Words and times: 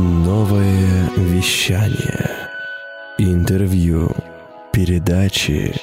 Новое 0.00 1.10
вещание. 1.18 2.48
Интервью. 3.18 4.08
Передачи. 4.72 5.74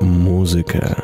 Музыка. 0.00 0.96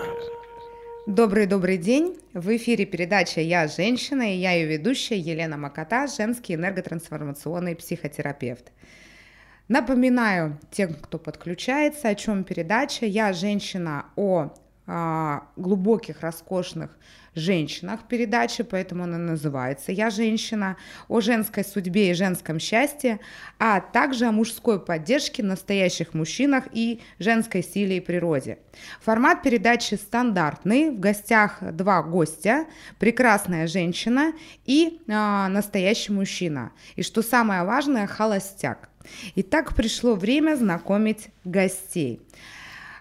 Добрый-добрый 1.07 1.77
день! 1.77 2.17
В 2.33 2.57
эфире 2.57 2.87
передача 2.87 3.43
«Я 3.43 3.69
женщина» 3.69 4.33
и 4.33 4.39
я 4.39 4.53
ее 4.53 4.69
ведущая 4.69 5.19
Елена 5.19 5.59
Макота, 5.59 6.07
женский 6.07 6.55
энерготрансформационный 6.55 7.77
психотерапевт. 7.77 8.73
Напоминаю 9.69 10.59
тем, 10.71 10.95
кто 10.95 11.19
подключается, 11.19 12.09
о 12.09 12.15
чем 12.15 12.43
передача 12.43 13.05
«Я 13.05 13.35
женщина» 13.35 14.07
о 14.17 14.55
глубоких, 14.87 16.21
роскошных 16.21 16.97
женщинах 17.37 18.01
передачи, 18.09 18.63
поэтому 18.63 19.05
она 19.05 19.19
называется 19.19 19.93
«Я 19.93 20.11
женщина», 20.11 20.77
о 21.09 21.21
женской 21.21 21.65
судьбе 21.65 22.11
и 22.11 22.15
женском 22.15 22.59
счастье, 22.59 23.21
а 23.59 23.81
также 23.81 24.27
о 24.27 24.33
мужской 24.33 24.83
поддержке 24.83 25.43
настоящих 25.43 26.15
мужчинах 26.15 26.65
и 26.73 27.03
женской 27.19 27.63
силе 27.63 27.99
и 27.99 28.01
природе. 28.01 28.59
Формат 29.01 29.43
передачи 29.43 29.95
стандартный, 29.95 30.91
в 30.91 30.99
гостях 30.99 31.59
два 31.61 32.03
гостя, 32.03 32.67
прекрасная 32.99 33.67
женщина 33.67 34.33
и 34.65 35.01
э, 35.07 35.13
настоящий 35.49 36.13
мужчина. 36.13 36.73
И 36.97 37.03
что 37.03 37.23
самое 37.23 37.65
важное, 37.65 38.07
холостяк. 38.07 38.89
Итак, 39.37 39.75
пришло 39.75 40.15
время 40.15 40.57
знакомить 40.57 41.29
гостей 41.45 42.21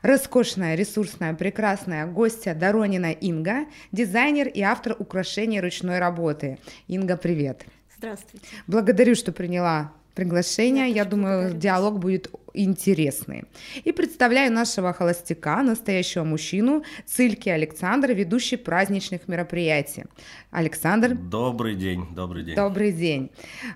роскошная, 0.06 0.76
ресурсная, 0.76 1.34
прекрасная 1.34 2.06
гостья 2.06 2.54
Доронина 2.54 3.12
Инга, 3.12 3.66
дизайнер 3.92 4.48
и 4.48 4.62
автор 4.62 4.96
украшений 5.00 5.60
ручной 5.60 5.98
работы. 5.98 6.60
Инга, 6.88 7.18
привет. 7.18 7.66
Здравствуйте. 7.98 8.46
Благодарю, 8.68 9.16
что 9.16 9.32
приняла 9.32 9.94
приглашение. 10.16 10.90
Я, 10.90 10.96
Я 10.96 11.06
думаю, 11.06 11.54
диалог 11.54 12.00
будет 12.00 12.32
интересный. 12.54 13.44
И 13.84 13.92
представляю 13.92 14.52
нашего 14.52 14.94
холостяка, 14.94 15.62
настоящего 15.62 16.24
мужчину, 16.24 16.84
Цильки 17.06 17.50
Александр, 17.50 18.12
ведущий 18.12 18.56
праздничных 18.56 19.28
мероприятий. 19.28 20.06
Александр. 20.52 21.16
Добрый 21.16 21.76
день, 21.76 22.08
добрый 22.16 22.44
день. 22.44 22.56
Добрый 22.56 22.92
день. 22.94 23.30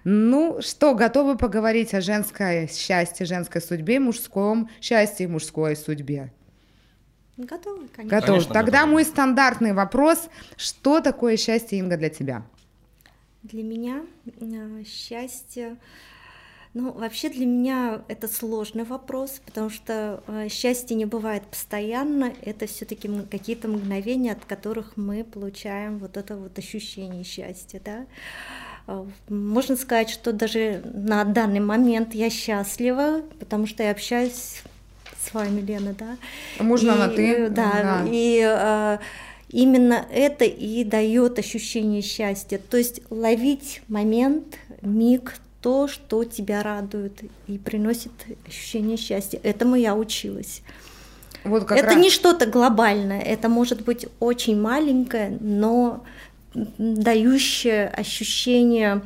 Ну 0.05 0.59
что, 0.61 0.95
готовы 0.95 1.37
поговорить 1.37 1.93
о 1.93 2.01
женской 2.01 2.67
счастье, 2.69 3.25
женской 3.25 3.61
судьбе, 3.61 3.99
мужском 3.99 4.69
счастье 4.81 5.25
и 5.25 5.29
мужской 5.29 5.75
судьбе? 5.75 6.31
Готовы, 7.37 7.87
конечно. 7.87 8.19
Готовы. 8.19 8.39
Конечно, 8.39 8.53
Тогда 8.53 8.79
готовы. 8.79 8.91
мой 8.93 9.05
стандартный 9.05 9.73
вопрос. 9.73 10.29
Что 10.57 10.99
такое 10.99 11.37
счастье, 11.37 11.79
Инга, 11.79 11.95
для 11.97 12.09
тебя? 12.09 12.45
Для 13.43 13.63
меня 13.63 14.01
э, 14.25 14.83
счастье 14.85 15.77
ну, 16.73 16.91
вообще 16.91 17.29
для 17.29 17.45
меня 17.47 18.01
это 18.07 18.27
сложный 18.27 18.83
вопрос, 18.83 19.41
потому 19.43 19.71
что 19.71 20.23
э, 20.27 20.49
счастье 20.49 20.95
не 20.95 21.05
бывает 21.05 21.43
постоянно, 21.43 22.31
это 22.43 22.67
все-таки 22.67 23.09
какие-то 23.29 23.67
мгновения, 23.67 24.33
от 24.33 24.45
которых 24.45 24.95
мы 24.95 25.23
получаем 25.23 25.97
вот 25.97 26.15
это 26.15 26.37
вот 26.37 26.57
ощущение 26.59 27.23
счастья, 27.23 27.81
да. 27.83 28.05
Э, 28.85 29.03
можно 29.29 29.75
сказать, 29.77 30.11
что 30.11 30.31
даже 30.31 30.83
на 30.93 31.23
данный 31.23 31.59
момент 31.59 32.13
я 32.13 32.29
счастлива, 32.29 33.23
потому 33.39 33.65
что 33.65 33.81
я 33.81 33.89
общаюсь 33.89 34.61
с 35.19 35.33
вами, 35.33 35.61
Лена, 35.61 35.95
да. 35.97 36.17
Можно 36.63 36.91
и, 36.91 36.97
на 36.97 37.07
ты? 37.09 37.49
Да, 37.49 37.71
да. 37.81 38.05
и 38.07 38.43
э, 38.45 38.97
именно 39.49 40.05
это 40.11 40.45
и 40.45 40.83
дает 40.83 41.39
ощущение 41.39 42.03
счастья. 42.03 42.59
То 42.59 42.77
есть 42.77 43.01
ловить 43.09 43.81
момент, 43.87 44.57
миг, 44.83 45.35
то, 45.61 45.87
что 45.87 46.23
тебя 46.23 46.63
радует 46.63 47.21
и 47.47 47.57
приносит 47.57 48.11
ощущение 48.47 48.97
счастья. 48.97 49.39
Этому 49.43 49.75
я 49.75 49.95
училась. 49.95 50.61
Вот 51.43 51.65
как 51.65 51.77
это 51.77 51.87
раз... 51.87 51.97
не 51.97 52.09
что-то 52.09 52.45
глобальное, 52.45 53.21
это 53.21 53.49
может 53.49 53.83
быть 53.83 54.07
очень 54.19 54.59
маленькое, 54.59 55.37
но 55.39 56.03
дающее 56.53 57.87
ощущение 57.87 59.01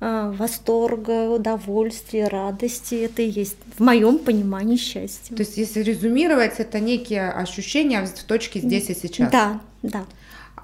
э, 0.00 0.32
восторга, 0.36 1.30
удовольствия, 1.30 2.28
радости. 2.28 2.94
Это 2.94 3.22
и 3.22 3.28
есть 3.28 3.56
в 3.76 3.82
моем 3.82 4.18
понимании 4.18 4.76
счастье. 4.76 5.36
То 5.36 5.42
есть, 5.42 5.56
если 5.56 5.80
резюмировать, 5.80 6.54
это 6.58 6.80
некие 6.80 7.30
ощущения 7.30 8.04
в 8.04 8.24
точке 8.24 8.60
здесь 8.60 8.90
и 8.90 8.94
сейчас. 8.94 9.30
Да, 9.30 9.60
да. 9.82 10.04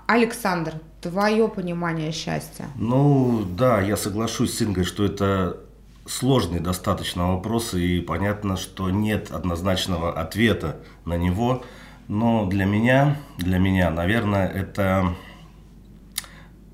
Александр, 0.06 0.74
твое 1.00 1.48
понимание 1.48 2.12
счастья? 2.12 2.66
Ну 2.76 3.44
да, 3.44 3.80
я 3.80 3.96
соглашусь 3.96 4.54
с 4.54 4.62
Ингой, 4.62 4.84
что 4.84 5.04
это 5.04 5.58
сложный 6.06 6.60
достаточно 6.60 7.32
вопрос, 7.32 7.74
и 7.74 8.00
понятно, 8.00 8.56
что 8.56 8.90
нет 8.90 9.30
однозначного 9.30 10.18
ответа 10.20 10.76
на 11.04 11.16
него. 11.16 11.62
Но 12.08 12.46
для 12.46 12.64
меня, 12.64 13.16
для 13.38 13.58
меня, 13.58 13.90
наверное, 13.90 14.48
это 14.48 15.14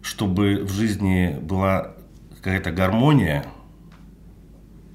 чтобы 0.06 0.62
в 0.64 0.70
жизни 0.70 1.36
была 1.42 1.94
какая-то 2.36 2.70
гармония, 2.70 3.44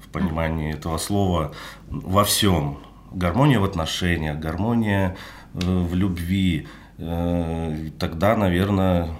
в 0.02 0.08
понимании 0.08 0.72
этого 0.72 0.96
слова, 0.96 1.52
во 1.88 2.24
всем. 2.24 2.78
Гармония 3.12 3.60
в 3.60 3.64
отношениях, 3.64 4.38
гармония 4.38 5.16
э, 5.52 5.58
в 5.58 5.94
любви. 5.94 6.66
Э, 6.98 7.90
тогда, 7.98 8.36
наверное, 8.36 9.10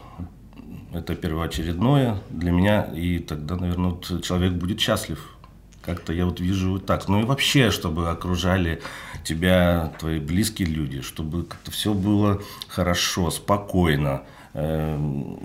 это 0.94 1.14
первоочередное 1.14 2.18
для 2.30 2.50
меня, 2.52 2.82
и 2.94 3.18
тогда, 3.18 3.56
наверное, 3.56 3.90
вот 3.90 4.22
человек 4.22 4.52
будет 4.52 4.80
счастлив. 4.80 5.28
Как-то 5.82 6.12
я 6.12 6.26
вот 6.26 6.38
вижу 6.38 6.72
вот 6.72 6.86
так. 6.86 7.08
Ну 7.08 7.20
и 7.20 7.24
вообще, 7.24 7.70
чтобы 7.72 8.08
окружали 8.10 8.80
тебя 9.24 9.92
твои 9.98 10.20
близкие 10.20 10.68
люди, 10.68 11.00
чтобы 11.00 11.42
как-то 11.44 11.70
все 11.72 11.92
было 11.92 12.40
хорошо, 12.68 13.30
спокойно. 13.30 14.22
Эм, 14.54 15.38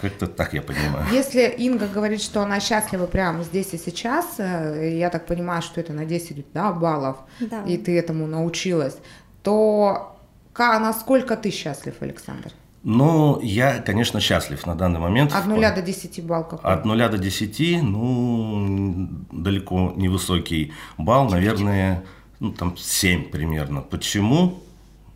Как-то 0.00 0.26
так 0.28 0.54
я 0.54 0.62
понимаю. 0.62 1.06
Если 1.12 1.42
Инга 1.58 1.88
говорит, 1.88 2.22
что 2.22 2.40
она 2.42 2.60
счастлива 2.60 3.06
прямо 3.06 3.42
здесь 3.42 3.72
и 3.74 3.78
сейчас, 3.78 4.36
э, 4.38 4.96
я 4.96 5.10
так 5.10 5.26
понимаю, 5.26 5.60
что 5.62 5.80
это 5.80 5.92
на 5.92 6.04
10 6.04 6.46
да, 6.54 6.72
баллов, 6.72 7.16
Да. 7.40 7.62
и 7.64 7.76
ты 7.76 7.98
этому 7.98 8.26
научилась, 8.28 8.96
то 9.42 10.17
насколько 10.58 11.36
ты 11.36 11.50
счастлив, 11.50 11.94
Александр? 12.00 12.50
Ну, 12.84 13.40
я, 13.42 13.78
конечно, 13.78 14.20
счастлив 14.20 14.64
на 14.66 14.74
данный 14.74 15.00
момент. 15.00 15.34
От 15.34 15.46
нуля 15.46 15.72
до 15.72 15.82
10 15.82 16.24
балл 16.24 16.44
какой? 16.44 16.72
От 16.72 16.84
нуля 16.84 17.08
до 17.08 17.18
10, 17.18 17.82
ну, 17.82 19.08
далеко 19.32 19.92
невысокий 19.96 20.72
балл, 20.96 21.28
наверное, 21.28 22.04
ну, 22.40 22.52
там 22.52 22.76
7 22.76 23.30
примерно. 23.30 23.80
Почему? 23.82 24.60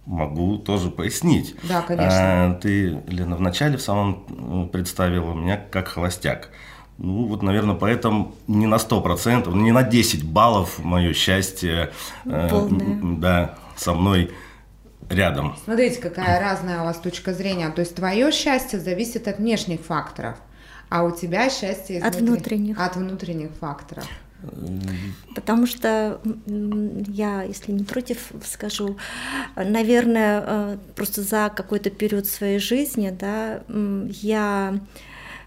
Могу 0.06 0.58
тоже 0.58 0.90
пояснить. 0.90 1.54
Да, 1.62 1.82
конечно. 1.82 2.10
А, 2.50 2.54
ты, 2.54 3.00
Лена, 3.06 3.36
вначале 3.36 3.76
в 3.76 3.82
самом 3.82 4.24
э, 4.28 4.68
представила 4.72 5.32
меня 5.32 5.56
как 5.56 5.86
холостяк. 5.88 6.50
Ну, 6.98 7.26
вот, 7.26 7.42
наверное, 7.42 7.76
поэтому 7.76 8.34
не 8.48 8.66
на 8.66 8.76
100%, 8.76 9.54
не 9.54 9.70
на 9.70 9.84
10 9.84 10.24
баллов 10.24 10.80
мое 10.80 11.14
счастье, 11.14 11.90
э, 12.24 12.48
Полное. 12.50 12.84
м, 12.86 13.20
да, 13.20 13.54
со 13.76 13.94
мной 13.94 14.32
рядом. 15.12 15.56
Смотрите, 15.64 16.00
какая 16.00 16.40
разная 16.40 16.80
у 16.82 16.84
вас 16.84 16.98
точка 16.98 17.32
зрения. 17.34 17.70
То 17.70 17.80
есть 17.80 17.94
твое 17.94 18.30
счастье 18.32 18.78
зависит 18.78 19.28
от 19.28 19.38
внешних 19.38 19.80
факторов, 19.80 20.36
а 20.88 21.04
у 21.04 21.10
тебя 21.10 21.48
счастье 21.50 21.98
От 22.00 22.14
изнутри- 22.16 22.26
внутренних. 22.26 22.80
От 22.80 22.96
внутренних 22.96 23.50
факторов. 23.60 24.06
Потому 25.36 25.66
что 25.66 26.20
я, 26.46 27.42
если 27.42 27.70
не 27.72 27.84
против, 27.84 28.32
скажу, 28.44 28.96
наверное, 29.56 30.42
э, 30.44 30.76
просто 30.96 31.22
за 31.22 31.50
какой-то 31.54 31.90
период 31.90 32.26
своей 32.26 32.58
жизни, 32.58 33.10
да, 33.16 33.62
я 33.68 34.80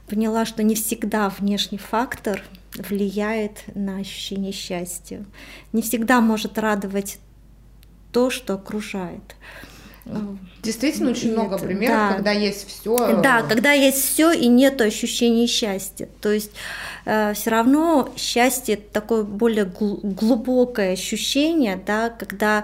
поняла, 0.08 0.46
что 0.46 0.64
не 0.64 0.76
всегда 0.76 1.30
внешний 1.30 1.78
фактор 1.78 2.42
влияет 2.90 3.64
на 3.76 3.98
ощущение 3.98 4.52
счастья. 4.54 5.26
Не 5.74 5.82
всегда 5.82 6.22
может 6.22 6.58
радовать 6.58 7.20
то, 8.16 8.30
что 8.30 8.54
окружает. 8.54 9.36
Действительно, 10.64 11.10
очень 11.12 11.30
Нет, 11.32 11.38
много 11.38 11.58
примеров, 11.58 11.96
да. 11.98 12.14
когда 12.14 12.32
есть 12.32 12.66
все. 12.70 13.22
Да, 13.22 13.42
когда 13.42 13.74
есть 13.74 14.02
все 14.06 14.32
и 14.32 14.48
нет 14.48 14.80
ощущения 14.80 15.48
счастья. 15.48 16.08
То 16.22 16.32
есть 16.32 16.52
все 17.04 17.50
равно 17.50 18.14
счастье 18.16 18.76
это 18.76 18.84
такое 18.94 19.24
более 19.24 19.66
гл- 19.66 20.00
глубокое 20.02 20.94
ощущение, 20.94 21.76
да, 21.86 22.10
когда 22.10 22.64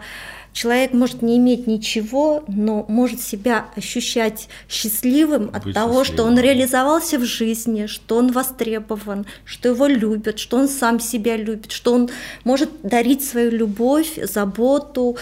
человек 0.53 0.94
может 0.94 1.21
не 1.21 1.38
иметь 1.38 1.68
ничего, 1.68 2.44
но 2.48 2.86
может 2.88 3.21
себя 3.21 3.68
ощущать 3.75 4.50
счастливым 4.69 5.50
от 5.53 5.63
Быть 5.63 5.74
того, 5.74 6.03
что 6.03 6.24
он 6.24 6.31
счастливым. 6.31 6.44
реализовался 6.44 7.18
в 7.18 7.25
жизни, 7.25 7.86
что 7.86 8.18
он 8.18 8.31
востребован, 8.31 9.25
что 9.45 9.69
его 9.69 9.88
любят, 9.88 10.39
что 10.39 10.57
он 10.57 10.68
сам 10.68 11.00
себя 11.00 11.38
любит, 11.38 11.71
что 11.71 11.94
он 11.94 12.09
может 12.44 12.69
дарить 12.81 13.24
свою 13.24 13.51
любовь, 13.51 14.19
заботу 14.21 15.18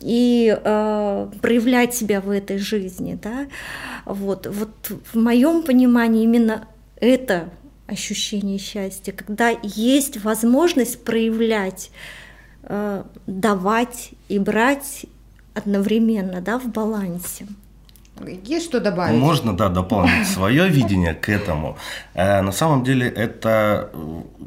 и 0.00 0.56
э, 0.56 1.28
проявлять 1.40 1.94
себя 1.94 2.20
в 2.20 2.30
этой 2.30 2.58
жизни, 2.58 3.18
да. 3.20 3.46
Вот, 4.06 4.46
вот 4.46 4.70
в 5.12 5.18
моем 5.18 5.62
понимании 5.62 6.24
именно 6.24 6.66
это 6.96 7.50
ощущение 7.86 8.58
счастья, 8.58 9.12
когда 9.12 9.50
есть 9.62 10.22
возможность 10.22 11.04
проявлять, 11.04 11.90
э, 12.62 13.02
давать 13.26 14.12
и 14.30 14.38
брать 14.38 15.06
одновременно, 15.54 16.40
да, 16.40 16.58
в 16.58 16.68
балансе. 16.68 17.46
Есть 18.44 18.66
что 18.66 18.80
добавить? 18.80 19.18
Можно, 19.18 19.56
да, 19.56 19.68
дополнить 19.68 20.28
свое 20.34 20.68
видение 20.68 21.14
к 21.14 21.28
этому. 21.28 21.76
Э, 22.14 22.40
на 22.42 22.52
самом 22.52 22.84
деле 22.84 23.08
это, 23.08 23.90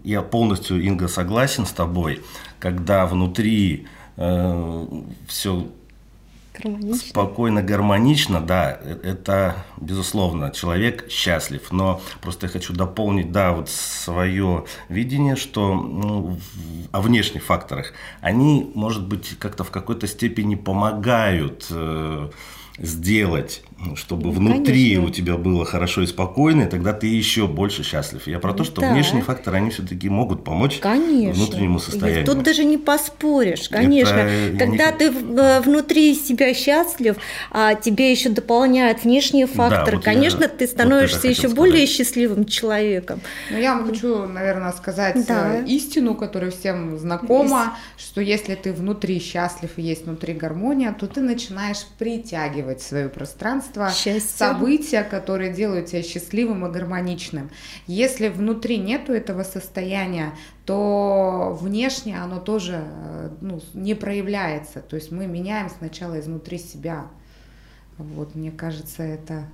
я 0.04 0.22
полностью, 0.22 0.82
Инга, 0.82 1.08
согласен 1.08 1.66
с 1.66 1.72
тобой, 1.72 2.22
когда 2.60 3.06
внутри 3.06 3.88
э, 4.16 4.86
все 5.28 5.68
гармонично. 6.54 7.10
спокойно, 7.10 7.62
гармонично, 7.62 8.42
да, 8.42 8.78
э, 8.82 9.00
это, 9.04 9.56
безусловно, 9.78 10.52
человек 10.52 11.10
счастлив. 11.10 11.72
Но 11.72 12.02
просто 12.22 12.48
я 12.48 12.52
хочу 12.52 12.74
дополнить, 12.74 13.32
да, 13.32 13.52
вот 13.54 13.70
свое 13.70 14.66
видение, 14.90 15.36
что 15.36 15.74
ну, 15.74 16.38
о 16.92 17.02
внешних 17.02 17.44
факторах, 17.44 17.94
они, 18.22 18.72
может 18.76 19.08
быть, 19.08 19.38
как-то 19.40 19.64
в 19.64 19.72
какой-то 19.72 20.08
степени 20.08 20.56
помогают 20.56 21.68
э, 21.70 22.30
сделать 22.78 23.64
чтобы 23.96 24.26
ну, 24.28 24.32
внутри 24.32 24.96
Конечно. 24.96 25.06
у 25.06 25.10
тебя 25.10 25.38
было 25.38 25.66
хорошо 25.66 26.02
и 26.02 26.08
спокойно, 26.08 26.64
и 26.64 26.66
тогда 26.68 26.94
ты 26.94 27.08
еще 27.08 27.48
больше 27.48 27.84
счастлив. 27.84 28.26
Я 28.28 28.40
про 28.40 28.54
то, 28.54 28.64
что 28.64 28.82
да. 28.82 28.92
внешние 28.92 29.24
факторы, 29.24 29.58
они 29.58 29.70
все-таки 29.70 30.10
могут 30.10 30.44
помочь 30.44 30.80
Конечно. 30.80 31.34
внутреннему 31.34 31.80
состоянию. 31.80 32.26
Тут 32.26 32.44
даже 32.44 32.64
не 32.64 32.78
поспоришь, 32.78 33.70
конечно. 33.70 34.16
Это 34.16 34.58
Когда 34.58 34.92
не... 34.92 34.98
ты 34.98 35.06
э, 35.06 35.62
внутри 35.62 36.16
себя 36.16 36.54
счастлив, 36.54 37.18
а 37.52 37.76
тебе 37.76 38.12
еще 38.12 38.30
дополняют 38.30 39.04
внешние 39.04 39.48
факторы, 39.48 39.92
да, 39.92 39.96
вот 39.98 40.06
конечно, 40.06 40.48
ты 40.48 40.68
становишься 40.68 41.18
вот 41.18 41.30
еще 41.30 41.40
сказать. 41.42 41.58
более 41.58 41.86
счастливым 41.86 42.46
человеком. 42.46 43.22
Ну, 43.52 43.58
я 43.58 43.76
вам 43.76 43.88
хочу, 43.88 44.26
наверное, 44.26 44.72
сказать 44.72 45.26
да. 45.28 45.58
Э, 45.58 45.66
истину, 45.66 46.16
которая 46.16 46.52
всем 46.52 46.98
знакома, 46.98 47.76
Есть. 47.98 48.10
что 48.10 48.22
если 48.22 48.56
ты 48.56 48.74
внутри 48.74 49.20
счастлив 49.20 49.72
и 49.78 49.82
есть 49.82 50.06
внутри 50.06 50.34
гармония, 50.34 50.94
то 50.94 51.08
ты 51.08 51.22
начинаешь 51.22 51.86
притягивать 51.98 52.73
свое 52.82 53.10
пространство 53.10 53.34
пространство, 53.34 53.90
Счастье. 53.90 54.22
события, 54.22 55.04
которые 55.04 55.54
делают 55.54 55.88
тебя 55.88 56.04
счастливым 56.04 56.66
и 56.66 56.72
гармоничным. 56.72 57.50
Если 57.88 58.30
внутри 58.30 58.78
нету 58.78 59.14
этого 59.14 59.44
состояния, 59.44 60.34
то 60.66 61.58
внешне 61.60 62.22
оно 62.22 62.40
тоже 62.40 62.84
э, 62.86 63.30
ну, 63.42 63.62
не 63.74 63.96
проявляется. 63.96 64.82
То 64.82 64.96
есть 64.96 65.12
мы 65.12 65.28
меняем 65.28 65.70
сначала 65.70 66.20
изнутри 66.20 66.58
себя. 66.58 67.08
Вот, 67.98 68.36
мне 68.36 68.52
кажется, 68.52 69.04
это 69.04 69.46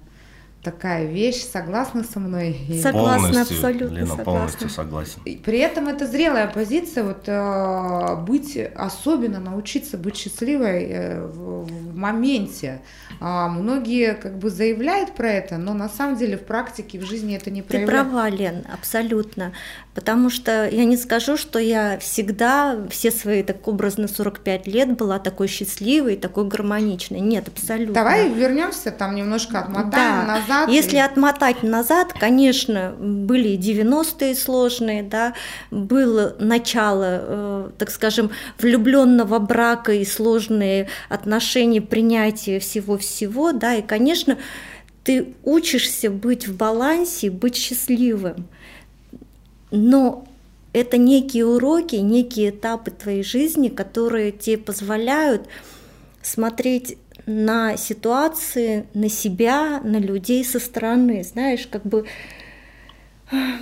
такая 0.64 1.06
вещь, 1.06 1.44
согласна 1.44 2.04
со 2.04 2.20
мной? 2.20 2.58
Согласна, 2.82 3.30
полностью, 3.30 3.58
абсолютно 3.58 3.96
Лена, 3.96 4.08
согласна. 4.08 4.24
полностью 4.26 4.70
согласен. 4.70 5.22
При 5.44 5.60
этом 5.60 5.88
это 5.88 6.06
зрелая 6.06 6.48
позиция, 6.48 7.04
вот 7.04 7.24
э, 7.28 8.16
быть, 8.28 8.58
особенно 8.76 9.40
научиться 9.40 9.98
быть 9.98 10.18
счастливой 10.18 10.84
э, 10.90 11.26
в, 11.26 11.64
в 11.64 11.96
моменте. 11.96 12.82
Э, 13.22 13.48
многие 13.48 14.16
как 14.16 14.38
бы 14.38 14.50
заявляют 14.50 15.14
про 15.14 15.32
это, 15.32 15.58
но 15.58 15.74
на 15.74 15.88
самом 15.88 16.18
деле 16.18 16.38
в 16.38 16.44
практике, 16.44 17.00
в 17.00 17.04
жизни 17.04 17.36
это 17.36 17.52
не 17.52 17.62
проявляется. 17.62 18.04
Ты 18.04 18.10
права, 18.10 18.30
Лен, 18.30 18.66
абсолютно. 18.72 19.54
Потому 19.96 20.30
что 20.30 20.68
я 20.68 20.86
не 20.86 20.98
скажу, 20.98 21.38
что 21.38 21.60
я 21.60 21.98
всегда, 22.00 22.78
все 22.90 23.12
свои 23.12 23.44
так 23.44 23.68
образно 23.68 24.08
45 24.08 24.68
лет 24.68 24.98
была 24.98 25.20
такой 25.20 25.48
счастливой, 25.48 26.18
такой 26.18 26.46
гармоничной. 26.46 27.20
Нет, 27.20 27.48
абсолютно. 27.48 27.94
Давай 27.94 28.30
вернемся, 28.30 28.92
там 28.92 29.16
немножко 29.16 29.60
отмотаем 29.60 30.26
да. 30.26 30.40
назад 30.40 30.49
назад. 30.50 30.70
Если 30.70 30.98
отмотать 30.98 31.64
назад, 31.64 32.14
конечно, 32.14 32.94
были 33.00 33.58
90-е 33.58 34.36
сложные, 34.36 35.04
да, 35.04 35.34
было 35.72 36.36
начало, 36.40 37.20
э, 37.22 37.70
так 37.78 37.92
скажем, 37.92 38.32
влюбленного 38.58 39.40
брака 39.40 39.94
и 39.94 40.06
сложные 40.06 40.90
отношения, 41.08 41.82
принятия 41.82 42.60
всего-всего, 42.60 43.52
да, 43.52 43.76
и, 43.76 43.82
конечно, 43.82 44.38
ты 45.04 45.34
учишься 45.44 46.10
быть 46.10 46.48
в 46.48 46.58
балансе, 46.58 47.30
быть 47.30 47.56
счастливым. 47.56 48.48
Но 49.72 50.26
это 50.74 50.98
некие 50.98 51.46
уроки, 51.46 51.96
некие 51.96 52.50
этапы 52.50 52.92
твоей 52.92 53.24
жизни, 53.24 53.70
которые 53.70 54.32
тебе 54.32 54.58
позволяют 54.58 55.48
смотреть 56.22 56.98
на 57.26 57.78
ситуации, 57.78 58.86
на 58.94 59.10
себя, 59.10 59.80
на 59.82 59.98
людей 59.98 60.44
со 60.44 60.60
стороны. 60.60 61.24
Знаешь, 61.24 61.68
как 61.68 61.84
бы, 61.86 62.06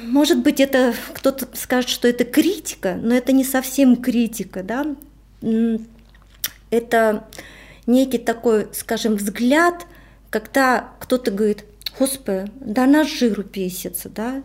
может 0.03 0.41
быть, 0.43 0.59
это 0.59 0.93
кто-то 1.13 1.47
скажет, 1.53 1.89
что 1.89 2.07
это 2.07 2.23
критика, 2.23 2.97
но 3.01 3.13
это 3.13 3.31
не 3.31 3.43
совсем 3.43 3.95
критика, 3.97 4.63
да. 4.63 4.95
Это 6.69 7.27
некий 7.85 8.17
такой, 8.17 8.67
скажем, 8.73 9.15
взгляд, 9.15 9.85
когда 10.29 10.91
кто-то 10.99 11.31
говорит, 11.31 11.65
Господи, 11.97 12.51
да 12.59 12.85
на 12.85 13.03
жиру 13.03 13.43
песится, 13.43 14.09
да, 14.09 14.43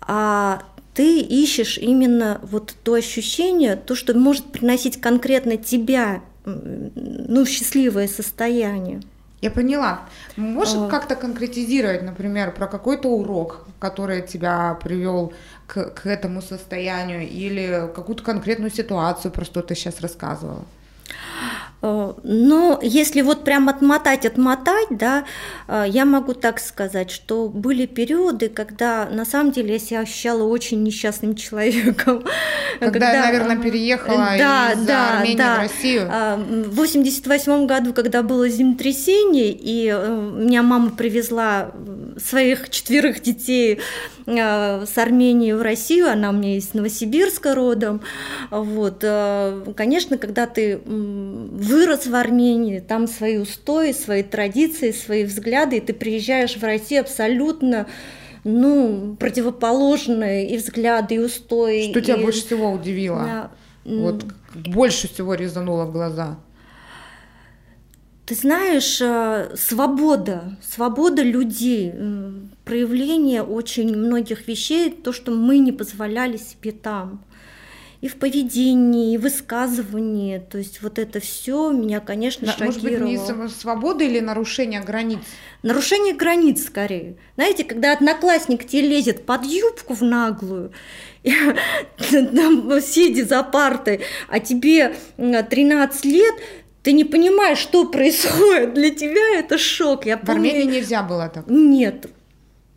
а 0.00 0.62
ты 0.94 1.20
ищешь 1.20 1.78
именно 1.78 2.40
вот 2.42 2.74
то 2.82 2.94
ощущение, 2.94 3.76
то, 3.76 3.94
что 3.94 4.14
может 4.14 4.46
приносить 4.52 5.00
конкретно 5.00 5.56
тебя 5.56 6.22
ну, 6.44 7.46
счастливое 7.46 8.08
состояние. 8.08 9.00
Я 9.40 9.50
поняла. 9.50 10.02
Можешь 10.36 10.74
а... 10.76 10.88
как-то 10.88 11.16
конкретизировать, 11.16 12.02
например, 12.02 12.54
про 12.54 12.68
какой-то 12.68 13.08
урок, 13.08 13.66
который 13.80 14.22
тебя 14.22 14.78
привел 14.80 15.32
к, 15.66 15.90
к 15.90 16.06
этому 16.06 16.42
состоянию, 16.42 17.28
или 17.28 17.90
какую-то 17.94 18.22
конкретную 18.22 18.70
ситуацию, 18.70 19.32
про 19.32 19.44
что 19.44 19.62
ты 19.62 19.74
сейчас 19.74 20.00
рассказывала? 20.00 20.64
Э, 21.82 22.14
но 22.22 22.78
если 22.82 23.22
вот 23.22 23.44
прям 23.44 23.68
отмотать, 23.68 24.24
отмотать, 24.24 24.86
да, 24.90 25.24
э, 25.66 25.84
я 25.88 26.04
могу 26.04 26.32
так 26.32 26.60
сказать, 26.60 27.10
что 27.10 27.48
были 27.48 27.86
периоды, 27.86 28.48
когда 28.48 29.08
на 29.10 29.24
самом 29.24 29.52
деле 29.52 29.74
я 29.74 29.78
себя 29.78 30.00
ощущала 30.00 30.44
очень 30.44 30.82
несчастным 30.82 31.34
человеком. 31.34 32.24
Когда, 32.80 32.92
когда 32.92 33.12
я, 33.12 33.22
наверное, 33.26 33.56
переехала 33.58 34.16
да, 34.38 34.72
из 34.72 34.86
да, 34.86 35.18
Армении 35.18 35.36
да. 35.36 35.54
в 35.56 35.58
Россию. 35.58 36.08
Э, 36.10 36.36
в 36.36 36.74
88 36.74 37.66
году, 37.66 37.92
когда 37.92 38.22
было 38.22 38.48
землетрясение, 38.48 39.52
и 39.52 39.86
меня 39.86 40.62
мама 40.62 40.90
привезла 40.90 41.72
своих 42.16 42.70
четверых 42.70 43.22
детей 43.22 43.80
с 44.26 44.92
Армении 44.96 45.52
в 45.52 45.62
Россию, 45.62 46.10
она 46.10 46.30
у 46.30 46.32
меня 46.32 46.56
из 46.56 46.74
Новосибирска 46.74 47.54
родом, 47.54 48.02
вот, 48.50 49.04
конечно, 49.76 50.18
когда 50.18 50.46
ты 50.46 50.80
вырос 50.84 52.06
в 52.06 52.14
Армении, 52.14 52.80
там 52.80 53.06
свои 53.08 53.38
устои, 53.38 53.92
свои 53.92 54.22
традиции, 54.22 54.92
свои 54.92 55.24
взгляды, 55.24 55.78
и 55.78 55.80
ты 55.80 55.92
приезжаешь 55.92 56.56
в 56.56 56.62
Россию 56.62 57.02
абсолютно 57.02 57.86
ну, 58.44 59.16
противоположные 59.18 60.50
и 60.50 60.56
взгляды, 60.56 61.16
и 61.16 61.18
устои. 61.18 61.90
Что 61.90 61.98
и... 61.98 62.02
тебя 62.02 62.16
больше 62.16 62.44
всего 62.44 62.72
удивило? 62.72 63.24
Да. 63.24 63.50
Вот 63.84 64.24
больше 64.54 65.08
всего 65.12 65.34
резануло 65.34 65.84
в 65.84 65.92
глаза? 65.92 66.38
Ты 68.24 68.36
знаешь, 68.36 69.00
э, 69.00 69.56
свобода, 69.56 70.56
свобода 70.62 71.22
людей, 71.22 71.92
проявление 72.64 73.42
очень 73.42 73.96
многих 73.96 74.46
вещей, 74.46 74.90
то, 74.90 75.12
что 75.12 75.32
мы 75.32 75.58
не 75.58 75.72
позволяли 75.72 76.36
себе 76.36 76.72
там 76.72 77.24
и 78.02 78.08
в 78.08 78.16
поведении, 78.16 79.14
и 79.14 79.16
в 79.16 79.22
высказывании. 79.22 80.38
То 80.38 80.58
есть 80.58 80.82
вот 80.82 80.98
это 80.98 81.20
все 81.20 81.70
меня, 81.70 82.00
конечно, 82.00 82.48
да, 82.48 82.52
шокировало. 82.52 83.06
Может 83.06 83.36
быть, 83.36 83.42
не 83.42 83.48
свобода 83.48 84.02
или 84.02 84.18
нарушение 84.18 84.82
границ? 84.82 85.20
Нарушение 85.62 86.12
границ 86.12 86.64
скорее. 86.64 87.16
Знаете, 87.36 87.62
когда 87.62 87.92
одноклассник 87.92 88.66
тебе 88.66 88.88
лезет 88.88 89.24
под 89.24 89.44
юбку 89.44 89.94
в 89.94 90.02
наглую, 90.02 90.72
сидя 91.22 93.24
за 93.24 93.44
партой, 93.44 94.00
а 94.28 94.40
тебе 94.40 94.96
13 95.16 96.04
лет, 96.04 96.34
ты 96.82 96.92
не 96.92 97.04
понимаешь, 97.04 97.58
что 97.58 97.84
происходит. 97.86 98.74
Для 98.74 98.90
тебя 98.90 99.38
это 99.38 99.58
шок. 99.58 100.06
Я 100.06 100.16
помню... 100.16 100.34
В 100.34 100.36
Армении 100.36 100.78
нельзя 100.78 101.02
было 101.02 101.28
так? 101.28 101.46
Нет. 101.48 102.06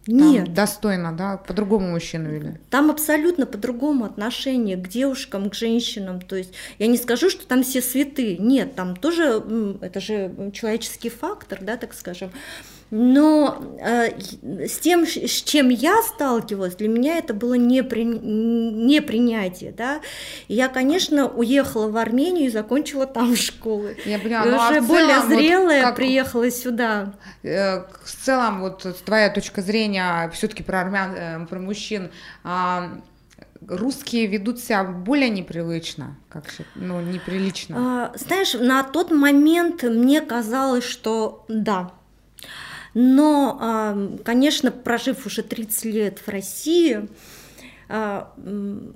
Нет. 0.08 0.46
Там 0.46 0.54
достойно, 0.54 1.12
да, 1.14 1.38
по-другому 1.38 1.90
мужчину 1.90 2.30
вели. 2.30 2.58
Там 2.70 2.92
абсолютно 2.92 3.48
по-другому 3.48 4.06
отношение 4.06 4.78
к 4.78 4.88
девушкам, 4.88 5.50
к 5.50 5.56
женщинам. 5.56 6.22
То 6.22 6.36
есть 6.36 6.54
я 6.78 6.86
не 6.88 6.98
скажу, 6.98 7.30
что 7.32 7.48
там 7.48 7.64
все 7.64 7.82
святые. 7.82 8.38
Нет, 8.38 8.76
там 8.76 8.96
тоже 8.96 9.44
это 9.82 10.00
же 10.00 10.52
человеческий 10.54 11.10
фактор, 11.10 11.60
да, 11.62 11.78
так 11.78 11.96
скажем. 11.96 12.32
Но 12.92 13.62
э, 13.80 14.12
с 14.68 14.78
тем, 14.80 15.06
с 15.08 15.42
чем 15.44 15.70
я 15.70 16.02
сталкивалась, 16.04 16.76
для 16.76 16.88
меня 16.88 17.18
это 17.18 17.34
было 17.34 17.56
непри... 17.56 18.06
непринятие, 18.06 19.72
да. 19.72 20.02
Я, 20.48 20.68
конечно, 20.70 21.28
уехала 21.28 21.88
в 21.90 21.98
Армению 21.98 22.46
и 22.46 22.50
закончила 22.50 23.08
там 23.08 23.36
школу. 23.36 23.88
Я 24.06 24.20
поняла, 24.20 24.46
и 24.46 24.50
ну, 24.50 24.58
а 24.60 24.70
уже 24.70 24.82
в 24.82 24.88
более 24.88 25.08
целом, 25.08 25.30
вот 25.30 25.38
зрелая 25.38 25.82
как- 25.82 25.96
приехала 25.96 26.52
сюда. 26.52 27.14
Э, 27.44 27.82
В 28.04 28.12
целом, 28.24 28.62
вот 28.62 28.86
твоя 29.04 29.30
точка 29.30 29.62
зрения 29.62 30.30
все-таки 30.34 30.64
про 30.64 30.82
армян, 30.82 31.16
э, 31.16 31.46
про 31.48 31.60
мужчин, 31.60 32.12
а, 32.44 32.92
русские 33.68 34.28
ведут 34.28 34.60
себя 34.60 34.84
более 34.84 35.30
непривычно, 35.30 36.18
как 36.30 36.46
ну 36.76 37.02
неприлично. 37.02 37.76
А, 37.78 38.18
Знаешь, 38.18 38.54
на 38.54 38.84
тот 38.84 39.12
момент 39.12 39.84
мне 39.84 40.22
казалось, 40.22 40.84
что 40.84 41.46
да. 41.48 41.92
Но, 42.96 43.58
а, 43.62 44.18
конечно, 44.24 44.72
прожив 44.72 45.26
уже 45.28 45.44
30 45.44 45.86
лет 45.86 46.20
в 46.20 46.28
России, 46.30 47.08
а, 47.90 48.34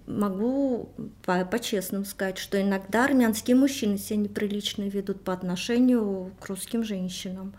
могу 0.07 0.89
по- 1.25 1.45
по-честному 1.45 2.05
сказать, 2.05 2.37
что 2.37 2.59
иногда 2.59 3.05
армянские 3.05 3.55
мужчины 3.55 3.97
себя 3.97 4.15
неприлично 4.17 4.83
ведут 4.83 5.23
по 5.23 5.33
отношению 5.33 6.31
к 6.39 6.47
русским 6.47 6.83
женщинам. 6.83 7.53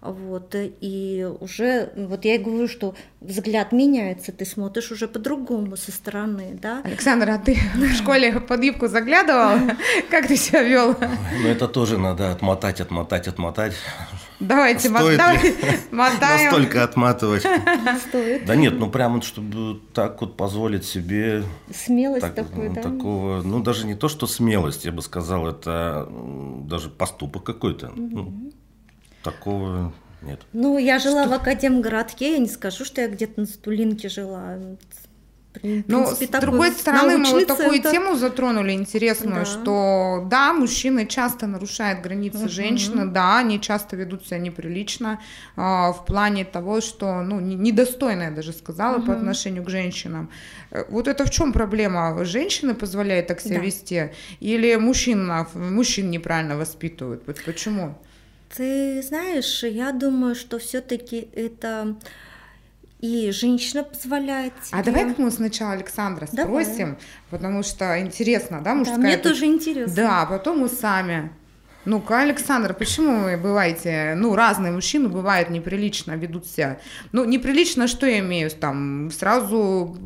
Вот, 0.00 0.54
и 0.56 1.28
уже, 1.40 1.90
вот 1.94 2.24
я 2.24 2.36
и 2.36 2.38
говорю, 2.38 2.68
что 2.68 2.94
взгляд 3.20 3.72
меняется, 3.72 4.32
ты 4.32 4.46
смотришь 4.46 4.90
уже 4.92 5.06
по-другому 5.08 5.76
со 5.76 5.92
стороны, 5.92 6.58
да. 6.62 6.80
Александр, 6.84 7.28
а 7.28 7.38
ты 7.38 7.58
в 7.74 7.92
школе 7.92 8.40
под 8.40 8.64
юбку 8.64 8.86
заглядывал? 8.88 9.58
Как 10.10 10.26
ты 10.26 10.36
себя 10.36 10.62
вел? 10.62 10.96
Но 11.42 11.48
это 11.48 11.68
тоже 11.68 11.98
надо 11.98 12.32
отмотать, 12.32 12.80
отмотать, 12.80 13.28
отмотать. 13.28 13.74
Давайте, 14.40 14.88
Стоит 14.88 15.10
ли 15.12 15.16
давай, 15.18 15.54
мотаем. 15.90 16.44
Настолько 16.50 16.82
отматывать. 16.82 17.42
Стоит. 18.08 18.46
Да 18.46 18.56
нет, 18.56 18.78
ну 18.78 18.90
прямо, 18.90 19.20
чтобы 19.20 19.80
так 19.92 20.20
вот 20.22 20.36
позволить 20.36 20.86
себе 20.86 21.44
Смелость 21.74 22.22
так- 22.22 22.34
такой, 22.34 22.68
ну, 22.70 22.74
да? 22.74 22.82
такого, 22.82 23.42
ну 23.42 23.62
даже 23.62 23.86
не 23.86 23.94
то, 23.94 24.08
что 24.08 24.26
смелость, 24.26 24.86
я 24.86 24.92
бы 24.92 25.02
сказал, 25.02 25.46
это 25.46 26.08
даже 26.64 26.88
поступок 26.88 27.44
какой-то. 27.44 27.92
Ну, 27.94 28.50
такого 29.22 29.92
нет. 30.22 30.40
Ну, 30.52 30.78
я 30.78 30.98
жила 30.98 31.26
в 31.26 31.32
Академгородке, 31.32 32.32
я 32.32 32.38
не 32.38 32.48
скажу, 32.48 32.84
что 32.84 33.02
я 33.02 33.08
где-то 33.08 33.40
на 33.40 33.46
Стулинке 33.46 34.08
жила. 34.08 34.56
В 35.52 35.58
Ну, 35.88 36.04
принципе, 36.04 36.26
с 36.38 36.40
другой 36.40 36.70
стороны, 36.70 37.18
мы 37.18 37.30
вот 37.32 37.46
такую 37.48 37.72
центр. 37.82 37.90
тему 37.90 38.14
затронули 38.14 38.70
интересную, 38.72 39.44
Да. 39.44 39.44
что 39.44 40.26
да, 40.30 40.52
мужчины 40.52 41.06
часто 41.06 41.48
нарушают 41.48 42.00
границы 42.02 42.48
женщины, 42.48 43.04
да, 43.06 43.38
они 43.38 43.58
часто 43.60 43.96
ведут 43.96 44.24
себя 44.26 44.38
неприлично 44.38 45.18
а, 45.56 45.90
в 45.92 46.06
плане 46.06 46.44
того, 46.44 46.80
что, 46.80 47.22
ну, 47.22 47.40
не- 47.40 47.56
недостойно, 47.56 48.22
я 48.24 48.30
даже 48.30 48.52
сказала, 48.52 49.00
по 49.00 49.12
отношению 49.12 49.64
к 49.64 49.70
женщинам. 49.70 50.28
Э, 50.70 50.84
Вот 50.88 51.08
это 51.08 51.24
в 51.24 51.30
чем 51.30 51.52
проблема? 51.52 52.24
Женщины 52.24 52.74
позволяют 52.74 53.26
так 53.26 53.40
себя 53.40 53.58
Да. 53.58 53.64
вести? 53.64 54.10
Или 54.38 54.76
мужчина, 54.76 55.46
мужчин 55.54 56.10
неправильно 56.10 56.56
воспитывают? 56.56 57.24
Почему? 57.44 57.94
Ты 58.56 59.02
знаешь, 59.02 59.64
я 59.64 59.92
думаю, 59.92 60.34
что 60.34 60.58
все-таки 60.58 61.28
это 61.34 61.96
и 63.00 63.30
женщина 63.30 63.82
позволяет 63.82 64.52
себе. 64.62 64.78
А 64.78 64.82
давай 64.82 65.14
мы 65.16 65.30
сначала 65.30 65.72
Александра 65.72 66.28
Давай. 66.32 66.64
спросим, 66.64 66.98
потому 67.30 67.62
что 67.62 67.98
интересно, 68.00 68.58
да, 68.58 68.64
Да, 68.70 68.74
мужская 68.74 68.98
мне 68.98 69.16
точка 69.16 69.28
тоже 69.30 69.46
интересно. 69.46 69.94
Да, 69.94 70.26
потом 70.26 70.58
мы 70.60 70.68
сами. 70.68 71.32
Ну-ка, 71.86 72.20
Александр, 72.20 72.74
почему 72.74 73.24
вы 73.24 73.38
бываете, 73.38 74.14
ну, 74.14 74.34
разные 74.34 74.70
мужчины 74.70 75.08
бывают 75.08 75.48
неприлично 75.48 76.12
ведут 76.12 76.46
себя? 76.46 76.78
Ну, 77.12 77.24
неприлично, 77.24 77.88
что 77.88 78.06
я 78.06 78.18
имею, 78.18 78.50
там, 78.50 79.10
сразу 79.10 79.96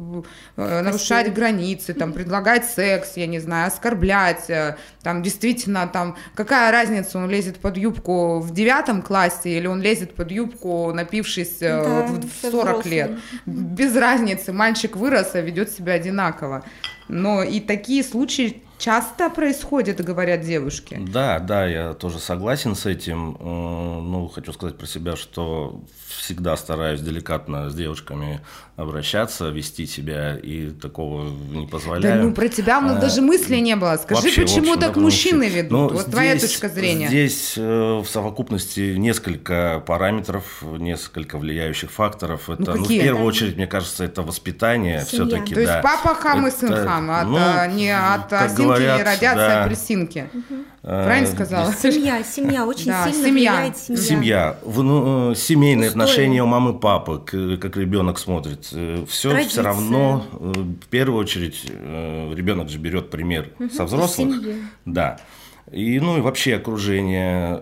э, 0.57 0.83
нарушать 0.83 1.35
границы, 1.35 1.93
там, 1.93 2.13
предлагать 2.15 2.65
секс, 2.65 3.17
я 3.17 3.27
не 3.27 3.41
знаю, 3.41 3.67
оскорблять, 3.67 4.49
э, 4.49 4.77
там, 5.03 5.23
действительно, 5.25 5.89
там, 5.89 6.17
какая 6.37 6.71
разница, 6.71 7.19
он 7.19 7.29
лезет 7.29 7.59
под 7.59 7.77
юбку 7.77 8.39
в 8.39 8.53
девятом 8.55 9.03
классе 9.03 9.59
или 9.59 9.67
он 9.67 9.83
лезет 9.83 10.15
под 10.15 10.31
юбку, 10.31 10.93
напившись 10.95 11.61
э, 11.61 11.83
Да, 11.83 12.07
в, 12.07 12.21
в 12.21 12.31
всё 12.39 12.51
40 12.53 12.65
взрослым. 12.69 12.93
лет? 12.93 13.11
Без 13.47 13.97
разницы, 13.97 14.53
мальчик 14.53 14.95
вырос, 14.97 15.35
а 15.35 15.41
ведет 15.41 15.71
себя 15.71 15.95
одинаково. 15.95 16.65
Но 17.09 17.43
и 17.43 17.61
такие 17.61 18.03
случаи 18.05 18.63
часто 18.79 19.31
происходят, 19.31 20.01
говорят 20.05 20.43
девушки. 20.43 20.99
Да, 21.01 21.39
да, 21.39 21.67
я 21.67 21.95
тоже 21.95 22.19
согласен 22.19 22.75
с 22.75 22.87
этим. 22.87 23.37
Э, 23.39 24.01
Ну, 24.05 24.29
хочу 24.29 24.53
сказать 24.53 24.77
про 24.77 24.87
себя, 24.87 25.17
что 25.17 25.83
всегда 26.09 26.57
стараюсь 26.57 27.01
деликатно 27.01 27.71
с 27.71 27.75
девушками 27.75 28.41
обращаться, 28.77 29.51
вести 29.51 29.87
себя 29.87 30.37
и 30.37 30.71
такого 30.71 31.29
не 31.53 31.65
Да 31.67 31.71
позволяю. 31.71 32.25
ну 32.25 32.33
про 32.35 32.49
тебя 32.49 32.81
ну, 32.81 32.97
А, 32.97 32.99
даже 32.99 33.21
мысли 33.23 33.57
не 33.57 33.77
было. 33.77 33.97
Скажи, 34.03 34.21
Вообще, 34.23 34.41
в 34.41 34.45
почему 34.45 34.73
общем, 34.73 34.81
так 34.81 34.95
да, 34.95 35.01
мужчины 35.01 35.49
ведут? 35.49 35.71
Ну, 35.71 35.89
вот 35.91 36.07
твоя 36.11 36.37
здесь- 36.37 36.51
точка 36.51 36.69
зрения. 36.69 37.07
Здесь 37.09 37.55
э, 37.57 37.63
в 38.01 38.07
совокупности 38.07 38.97
несколько 38.97 39.81
параметров, 39.87 40.63
несколько 40.79 41.39
влияющих 41.39 41.91
факторов. 41.93 42.51
Это, 42.51 42.73
ну, 42.75 42.79
в 42.79 42.83
какие? 42.83 43.01
первую 43.03 43.25
очередь, 43.27 43.57
мне 43.57 43.69
кажется, 43.69 44.05
это 44.05 44.23
воспитание 44.23 45.05
Семья. 45.05 45.25
все-таки. 45.27 45.55
То 45.55 45.61
есть 45.61 45.73
да. 45.73 45.81
папа 45.81 46.15
хам 46.15 46.47
и 46.47 46.51
сын 46.51 46.73
Это, 46.73 46.85
хам, 46.85 47.11
от, 47.13 47.27
ну, 47.29 47.39
а, 47.39 47.67
не 47.69 47.91
от 47.97 48.29
как 48.29 48.43
осинки 48.47 48.63
говорят, 48.63 48.99
не 48.99 49.05
родятся 49.05 49.37
да. 49.37 49.65
апельсинки. 49.65 50.29
Э, 50.83 51.05
Правильно 51.05 51.29
сказала? 51.29 51.73
Семья, 51.73 52.23
семья, 52.25 52.67
очень 52.67 52.87
Да, 52.91 53.05
сильно 53.11 53.27
семья. 53.29 53.53
влияет 53.53 53.77
семья. 53.79 54.03
Семья, 54.03 54.59
в- 54.65 54.83
ну, 54.83 55.31
э, 55.31 55.35
семейные 55.37 55.89
Устои. 55.91 56.03
отношения 56.03 56.43
у 56.43 56.47
мамы 56.47 56.73
и 56.73 56.79
папы, 56.79 57.21
к- 57.25 57.57
как 57.59 57.77
ребенок 57.77 58.19
смотрит. 58.19 58.64
Все, 58.65 59.07
все 59.07 59.31
Традиции. 59.31 59.61
равно, 59.61 60.27
э, 60.33 60.53
в 60.83 60.89
первую 60.89 61.21
очередь, 61.21 61.65
ребенок 61.65 62.69
же 62.69 62.79
берет 62.79 63.11
пример 63.11 63.51
со 63.73 63.85
взрослых. 63.85 64.43
Да. 64.85 65.19
И, 65.73 65.99
ну 66.01 66.19
и 66.19 66.21
вообще 66.21 66.57
окружение. 66.57 67.61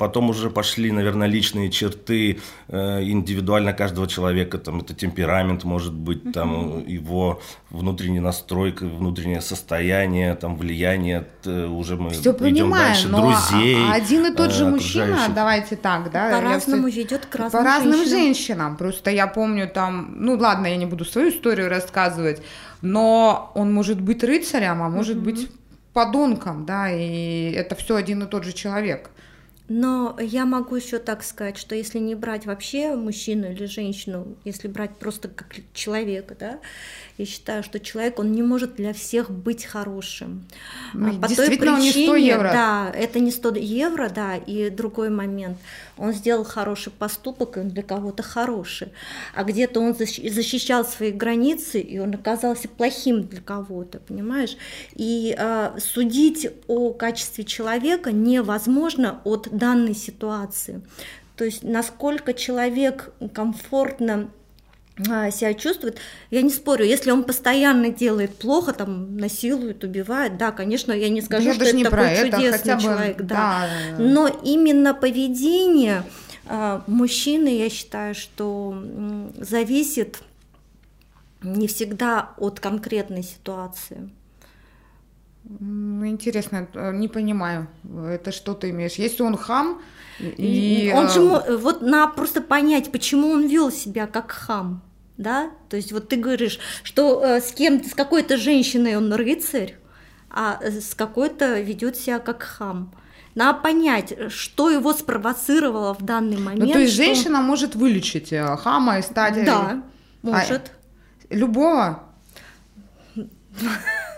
Э, 0.00 0.10
Потом 0.10 0.30
уже 0.30 0.50
пошли, 0.50 0.92
наверное, 0.92 1.28
личные 1.28 1.70
черты 1.70 2.38
э, 2.68 3.02
индивидуально 3.02 3.72
каждого 3.72 4.06
человека. 4.06 4.58
Там 4.58 4.80
это 4.80 4.94
темперамент, 4.94 5.64
может 5.64 5.92
быть, 5.92 6.32
там 6.32 6.84
его 6.88 7.40
внутренний 7.70 8.20
настройка, 8.20 8.86
внутреннее 8.86 9.40
состояние, 9.40 10.34
там 10.34 10.56
влияние. 10.56 11.24
т- 11.42 11.66
Уже 11.66 11.96
мы 11.96 12.10
Все 12.10 12.20
идем 12.30 12.34
понимаю, 12.34 12.86
дальше. 12.88 13.08
но 13.08 13.18
друзей. 13.20 13.76
а- 13.76 13.92
один 13.94 14.26
и 14.26 14.34
тот 14.34 14.52
же 14.52 14.64
э, 14.64 14.68
мужчина, 14.70 15.18
давайте 15.34 15.76
так, 15.76 16.10
да? 16.10 16.30
я 16.30 16.36
По-разному 16.36 16.88
всё- 16.88 17.00
ведет 17.02 17.26
к 17.26 17.34
разным 17.36 17.62
По 17.62 17.68
разным 17.70 17.92
женщинам. 17.94 18.18
женщинам. 18.20 18.76
Просто 18.76 19.10
я 19.10 19.26
помню 19.26 19.68
там, 19.68 20.14
ну 20.16 20.36
ладно, 20.36 20.66
я 20.68 20.76
не 20.76 20.86
буду 20.86 21.04
свою 21.04 21.28
историю 21.30 21.68
рассказывать, 21.68 22.42
но 22.82 23.50
он 23.54 23.72
может 23.72 24.00
быть 24.00 24.24
рыцарем, 24.24 24.82
а 24.82 24.88
может 24.88 25.18
быть 25.18 25.48
подонком, 25.92 26.64
да, 26.66 26.90
и 26.90 27.52
это 27.52 27.74
все 27.74 27.96
один 27.96 28.22
и 28.22 28.26
тот 28.26 28.44
же 28.44 28.52
человек. 28.52 29.10
Но 29.72 30.16
я 30.20 30.46
могу 30.46 30.74
еще 30.74 30.98
так 30.98 31.22
сказать, 31.22 31.56
что 31.56 31.76
если 31.76 32.00
не 32.00 32.16
брать 32.16 32.44
вообще 32.44 32.96
мужчину 32.96 33.52
или 33.52 33.66
женщину, 33.66 34.26
если 34.44 34.66
брать 34.66 34.96
просто 34.96 35.28
как 35.28 35.54
человека, 35.72 36.34
да, 36.38 36.58
я 37.18 37.24
считаю, 37.24 37.62
что 37.62 37.78
человек, 37.78 38.18
он 38.18 38.32
не 38.32 38.42
может 38.42 38.74
для 38.74 38.92
всех 38.92 39.30
быть 39.30 39.64
хорошим. 39.64 40.44
Ну, 40.92 41.10
А 41.10 41.12
по 41.12 41.28
той 41.28 41.36
действительно, 41.36 41.74
он 41.74 41.80
не 41.82 41.90
100 41.90 41.98
причине, 42.12 42.26
евро. 42.26 42.50
Да, 42.52 42.92
это 42.92 43.20
не 43.20 43.30
100 43.30 43.54
евро, 43.56 44.10
да, 44.12 44.36
и 44.36 44.70
другой 44.70 45.08
момент. 45.10 45.56
Он 45.96 46.12
сделал 46.14 46.42
хороший 46.44 46.90
поступок, 46.90 47.56
и 47.56 47.60
он 47.60 47.68
для 47.68 47.84
кого-то 47.84 48.24
хороший. 48.24 48.88
А 49.36 49.44
где-то 49.44 49.78
он 49.78 49.92
защ- 49.92 50.28
защищал 50.30 50.84
свои 50.84 51.12
границы, 51.12 51.78
и 51.78 52.00
он 52.00 52.12
оказался 52.14 52.68
плохим 52.68 53.22
для 53.22 53.40
кого-то, 53.40 54.00
понимаешь? 54.00 54.56
И 54.96 55.32
а, 55.38 55.76
судить 55.78 56.48
о 56.66 56.92
качестве 56.92 57.44
человека 57.44 58.10
невозможно 58.10 59.20
от 59.24 59.48
данной 59.60 59.94
ситуации. 59.94 60.82
То 61.36 61.44
есть 61.44 61.62
насколько 61.62 62.34
человек 62.34 63.12
комфортно 63.32 64.30
а, 65.08 65.30
себя 65.30 65.54
чувствует. 65.54 65.98
Я 66.30 66.42
не 66.42 66.50
спорю, 66.50 66.84
если 66.84 67.10
он 67.10 67.24
постоянно 67.24 67.90
делает 67.90 68.36
плохо, 68.36 68.72
там 68.72 69.16
насилует, 69.16 69.82
убивает, 69.84 70.36
да, 70.36 70.50
конечно, 70.50 70.92
я 70.92 71.08
не 71.08 71.22
скажу, 71.22 71.48
я 71.48 71.54
что 71.54 71.64
это 71.64 71.76
не 71.76 71.84
такой 71.84 71.98
про 71.98 72.10
это, 72.10 72.36
чудесный 72.36 72.58
хотя 72.58 72.76
бы, 72.76 72.82
человек, 72.82 73.16
да. 73.22 73.68
да. 73.96 73.98
Но 73.98 74.28
именно 74.28 74.92
поведение 74.92 76.02
а, 76.46 76.82
мужчины, 76.86 77.48
я 77.48 77.70
считаю, 77.70 78.14
что 78.14 78.82
зависит 79.38 80.18
не 81.42 81.66
всегда 81.66 82.30
от 82.36 82.60
конкретной 82.60 83.22
ситуации. 83.22 84.10
Интересно, 85.58 86.68
э, 86.74 86.92
не 86.92 87.08
понимаю, 87.08 87.66
это 88.08 88.30
что 88.32 88.54
ты 88.54 88.70
имеешь? 88.70 88.94
Если 88.98 89.22
он 89.22 89.36
хам, 89.36 89.80
и... 90.20 90.92
он 90.94 91.08
же 91.08 91.20
э, 91.20 91.22
мо- 91.24 91.44
вот 91.58 91.82
на 91.82 92.06
просто 92.06 92.40
понять, 92.40 92.92
почему 92.92 93.30
он 93.30 93.46
вел 93.48 93.72
себя 93.72 94.06
как 94.06 94.30
хам, 94.30 94.82
да? 95.16 95.50
То 95.68 95.76
есть 95.76 95.92
вот 95.92 96.08
ты 96.08 96.16
говоришь, 96.16 96.58
что 96.84 97.20
э, 97.24 97.40
с 97.40 97.52
кем 97.52 97.82
с 97.82 97.94
какой-то 97.94 98.36
женщиной 98.36 98.96
он 98.96 99.12
рыцарь, 99.12 99.76
а 100.30 100.58
э, 100.62 100.70
с 100.80 100.94
какой-то 100.94 101.60
ведет 101.60 101.96
себя 101.96 102.20
как 102.20 102.42
хам. 102.42 102.92
Надо 103.34 103.58
понять, 103.60 104.14
что 104.28 104.70
его 104.70 104.92
спровоцировало 104.92 105.94
в 105.94 106.02
данный 106.02 106.36
момент. 106.38 106.64
Ну, 106.66 106.72
то 106.72 106.78
есть 106.78 106.94
что- 106.94 107.04
женщина 107.04 107.40
может 107.40 107.74
вылечить 107.74 108.32
э, 108.32 108.56
хама 108.56 108.98
и 108.98 109.02
стать... 109.02 109.36
э, 109.36 109.44
Да, 109.44 109.82
может. 110.22 110.72
Любого? 111.28 112.04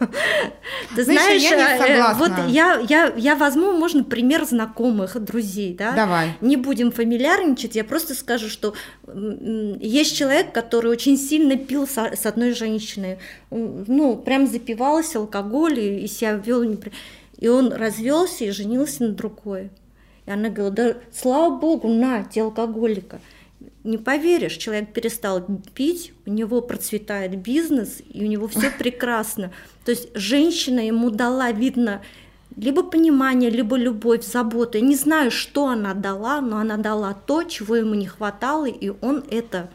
Ты 0.97 1.05
Знаешь, 1.05 1.41
знаешь, 1.41 1.43
я 1.43 1.57
не 1.57 1.63
э, 1.63 1.79
согласна. 1.79 2.19
вот 2.19 2.51
я, 2.51 2.79
я, 2.89 3.13
я 3.17 3.37
возьму, 3.37 3.73
можно 3.73 4.05
пример 4.05 4.45
знакомых, 4.45 5.19
друзей, 5.23 5.75
да? 5.75 5.93
Давай. 5.93 6.35
Не 6.41 6.57
будем 6.57 6.93
фамильярничать, 6.93 7.77
я 7.77 7.85
просто 7.85 8.15
скажу, 8.15 8.49
что 8.49 8.75
есть 9.15 10.17
человек, 10.17 10.53
который 10.53 10.91
очень 10.91 11.17
сильно 11.17 11.57
пил 11.57 11.87
с, 11.87 12.27
одной 12.27 12.53
женщиной, 12.53 13.19
ну, 13.51 14.17
прям 14.17 14.47
запивался 14.47 15.19
алкоголь 15.19 15.79
и, 15.79 16.07
себя 16.07 16.33
вел 16.35 16.63
И 17.39 17.49
он 17.49 17.73
развелся 17.73 18.45
и 18.45 18.51
женился 18.51 19.05
на 19.05 19.11
другой. 19.11 19.71
И 20.27 20.31
она 20.31 20.49
говорила, 20.49 20.71
да 20.71 20.95
слава 21.13 21.57
богу, 21.57 21.89
на, 21.89 22.25
те 22.25 22.43
алкоголика. 22.43 23.21
Не 23.85 23.99
поверишь, 23.99 24.57
человек 24.59 24.93
перестал 24.93 25.45
пить, 25.75 26.13
у 26.25 26.31
него 26.31 26.61
процветает 26.61 27.37
бизнес, 27.39 28.01
и 28.13 28.25
у 28.25 28.29
него 28.29 28.47
все 28.49 28.71
прекрасно. 28.79 29.51
То 29.85 29.91
есть 29.91 30.09
женщина 30.15 30.81
ему 30.81 31.11
дала, 31.11 31.51
видно, 31.51 32.01
либо 32.57 32.83
понимание, 32.85 33.51
либо 33.51 33.77
любовь, 33.77 34.25
заботу. 34.25 34.79
Я 34.79 34.85
не 34.85 34.95
знаю, 34.95 35.31
что 35.31 35.67
она 35.69 35.95
дала, 35.95 36.41
но 36.41 36.59
она 36.59 36.77
дала 36.77 37.13
то, 37.15 37.43
чего 37.43 37.75
ему 37.77 37.95
не 37.95 38.07
хватало, 38.07 38.67
и 38.67 38.93
он 39.01 39.25
это 39.31 39.69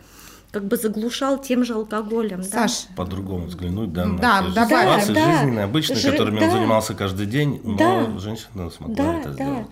как 0.51 0.63
бы 0.65 0.77
заглушал 0.77 1.41
тем 1.41 1.65
же 1.65 1.73
алкоголем. 1.73 2.41
да. 2.41 2.67
Саш, 2.67 2.87
По-другому 2.95 3.47
взглянуть, 3.47 3.91
да, 3.91 4.05
на 4.05 4.17
Да, 4.17 4.43
те 4.47 4.51
давай. 4.53 5.01
ситуации 5.01 5.13
Да, 5.13 5.25
да. 5.25 5.37
жизненные, 5.39 5.65
обычные, 5.65 5.99
Жи- 5.99 6.11
которыми 6.11 6.35
он 6.39 6.45
да. 6.45 6.51
занимался 6.51 6.93
каждый 6.95 7.25
день, 7.25 7.59
но 7.65 7.77
Да. 7.77 8.19
женщина 8.19 8.69
смогла 8.71 8.95
Да, 8.95 9.19
это 9.19 9.29
да. 9.29 9.33
сделать. 9.33 9.67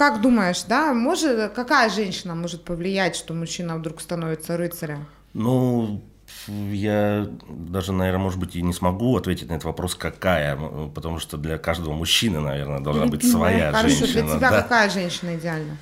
Как 0.00 0.22
думаешь, 0.22 0.62
да, 0.62 0.94
может, 0.94 1.52
какая 1.52 1.90
женщина 1.90 2.34
может 2.34 2.64
повлиять, 2.64 3.14
что 3.14 3.34
мужчина 3.34 3.76
вдруг 3.76 4.00
становится 4.00 4.56
рыцарем? 4.56 5.04
Ну, 5.34 6.00
я 6.48 7.28
даже, 7.50 7.92
наверное, 7.92 8.22
может 8.22 8.40
быть, 8.40 8.56
и 8.56 8.62
не 8.62 8.72
смогу 8.72 9.14
ответить 9.18 9.50
на 9.50 9.56
этот 9.56 9.64
вопрос, 9.64 9.94
какая, 9.94 10.56
потому 10.94 11.18
что 11.18 11.36
для 11.36 11.58
каждого 11.58 11.92
мужчины, 11.92 12.40
наверное, 12.40 12.80
должна 12.80 13.04
быть 13.08 13.30
своя 13.30 13.72
Хорошо, 13.72 13.88
женщина. 13.94 14.22
для 14.22 14.36
тебя 14.38 14.50
да. 14.50 14.62
какая 14.62 14.88
женщина 14.88 15.36
идеальна? 15.36 15.76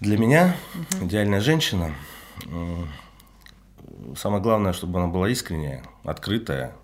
Для 0.00 0.18
меня 0.18 0.54
идеальная 1.00 1.40
женщина, 1.40 1.94
самое 4.18 4.42
главное, 4.42 4.74
чтобы 4.74 4.98
она 4.98 5.08
была 5.08 5.30
искренняя, 5.30 5.82
открытая. 6.04 6.74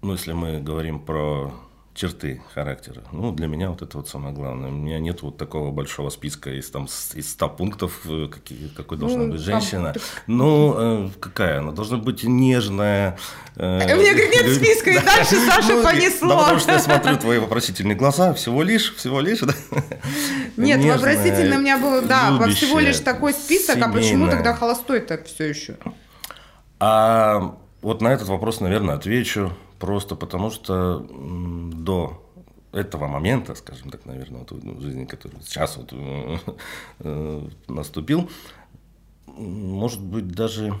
Ну, 0.00 0.12
если 0.12 0.32
мы 0.32 0.62
говорим 0.62 1.00
про 1.00 1.52
черты 1.94 2.42
характера. 2.52 3.02
Ну, 3.12 3.30
для 3.32 3.46
меня 3.46 3.70
вот 3.70 3.80
это 3.82 3.96
вот 3.98 4.08
самое 4.08 4.34
главное. 4.34 4.68
У 4.70 4.72
меня 4.72 4.98
нет 4.98 5.22
вот 5.22 5.36
такого 5.38 5.70
большого 5.70 6.10
списка 6.10 6.50
из, 6.50 6.68
там, 6.70 6.86
из 7.14 7.30
100 7.30 7.48
пунктов, 7.50 8.00
э, 8.06 8.26
какие, 8.30 8.66
какой 8.68 8.98
должна 8.98 9.18
Ну, 9.24 9.32
быть 9.32 9.44
там, 9.44 9.60
женщина. 9.60 9.92
так- 9.92 10.02
Ну, 10.26 10.74
э, 11.06 11.08
какая 11.20 11.60
она? 11.60 11.70
Должна 11.70 11.98
быть 11.98 12.24
нежная. 12.24 13.16
э, 13.56 13.62
У 13.94 14.00
меня, 14.00 14.12
говорит, 14.12 14.30
нет 14.32 14.56
списка, 14.56 14.90
и 14.90 14.98
дальше 14.98 15.36
Саша 15.46 15.82
понесло. 15.82 16.28
Да, 16.30 16.36
потому 16.38 16.58
что 16.58 16.72
я 16.72 16.78
смотрю 16.80 17.16
твои 17.16 17.38
вопросительные 17.38 17.94
глаза, 17.96 18.34
всего 18.34 18.64
лишь, 18.64 18.92
всего 18.96 19.20
лишь, 19.20 19.38
да? 19.40 19.54
Нет, 20.56 20.78
Нежная, 20.80 20.94
вопросительно 20.96 21.56
у 21.56 21.60
меня 21.60 21.78
было, 21.78 22.02
да, 22.02 22.36
всего 22.48 22.80
лишь 22.80 22.98
такой 22.98 23.32
список, 23.32 23.78
а 23.80 23.88
почему 23.88 24.28
тогда 24.28 24.52
холостой 24.52 24.98
так 25.00 25.26
все 25.26 25.44
еще? 25.48 25.76
А 26.80 27.54
вот 27.82 28.00
на 28.02 28.08
этот 28.08 28.28
вопрос, 28.28 28.60
наверное, 28.60 28.96
отвечу 28.96 29.52
просто 29.78 30.14
потому, 30.16 30.50
что 30.50 31.06
до 31.84 32.20
этого 32.72 33.06
момента, 33.06 33.54
скажем 33.54 33.90
так, 33.90 34.04
наверное, 34.04 34.40
вот 34.40 34.50
в 34.50 34.80
жизни, 34.80 35.04
который 35.04 35.40
сейчас 35.42 35.76
вот 35.76 35.92
э, 35.92 36.38
э, 37.00 37.48
наступил, 37.68 38.28
может 39.26 40.00
быть, 40.00 40.28
даже, 40.28 40.74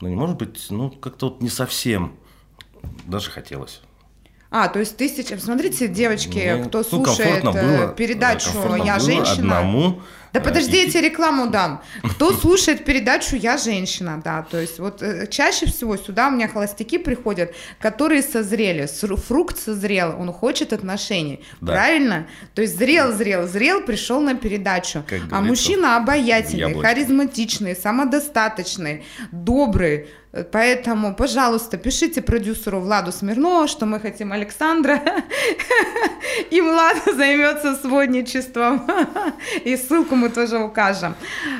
ну 0.00 0.08
не 0.08 0.14
может 0.14 0.36
быть, 0.36 0.66
ну 0.70 0.90
как-то 0.90 1.30
вот 1.30 1.42
не 1.42 1.48
совсем 1.48 2.16
даже 3.06 3.30
хотелось. 3.30 3.82
А, 4.54 4.68
то 4.68 4.80
есть 4.80 4.98
ты 4.98 5.08
сейчас, 5.08 5.44
смотрите, 5.44 5.88
девочки, 5.88 6.36
Мне, 6.36 6.64
кто 6.64 6.78
ну, 6.78 6.84
слушает 6.84 7.42
э, 7.42 7.50
было, 7.50 7.88
передачу 7.88 8.52
комфортно 8.52 8.84
«Я 8.84 8.98
женщина», 8.98 9.58
одному. 9.58 10.02
Да 10.34 10.40
э, 10.40 10.42
подожди, 10.42 10.76
я 10.76 10.90
тебе 10.90 11.08
рекламу 11.08 11.46
дам. 11.48 11.82
Кто 12.02 12.32
слушает 12.38 12.84
передачу 12.84 13.34
«Я 13.34 13.56
женщина», 13.56 14.20
да, 14.22 14.42
то 14.42 14.60
есть 14.60 14.78
вот 14.78 15.02
э, 15.02 15.26
чаще 15.28 15.64
всего 15.64 15.96
сюда 15.96 16.28
у 16.28 16.32
меня 16.32 16.48
холостяки 16.48 16.98
приходят, 16.98 17.54
которые 17.80 18.22
созрели, 18.22 18.86
фрукт 19.16 19.58
созрел, 19.58 20.16
он 20.18 20.30
хочет 20.34 20.74
отношений, 20.74 21.42
Да. 21.62 21.72
правильно? 21.72 22.26
То 22.54 22.60
есть 22.60 22.76
зрел, 22.76 23.10
зрел, 23.12 23.48
зрел, 23.48 23.80
пришел 23.80 24.20
на 24.20 24.34
передачу. 24.34 25.02
Как 25.06 25.20
а 25.30 25.40
мужчина 25.40 25.96
обаятельный, 25.96 26.68
яблочко. 26.68 26.88
харизматичный, 26.88 27.74
самодостаточный, 27.74 29.04
добрый, 29.30 30.08
Поэтому, 30.50 31.14
пожалуйста, 31.14 31.76
пишите 31.76 32.22
продюсеру 32.22 32.80
Владу 32.80 33.12
Смирнову, 33.12 33.68
что 33.68 33.84
мы 33.84 34.00
хотим 34.00 34.32
Александра, 34.32 34.98
и 36.50 36.60
Влад 36.62 36.96
займется 37.14 37.74
сводничеством. 37.76 38.86
И 39.64 39.76
ссылку 39.76 40.14
мы 40.14 40.30
тоже 40.30 40.58
укажем. 40.58 41.14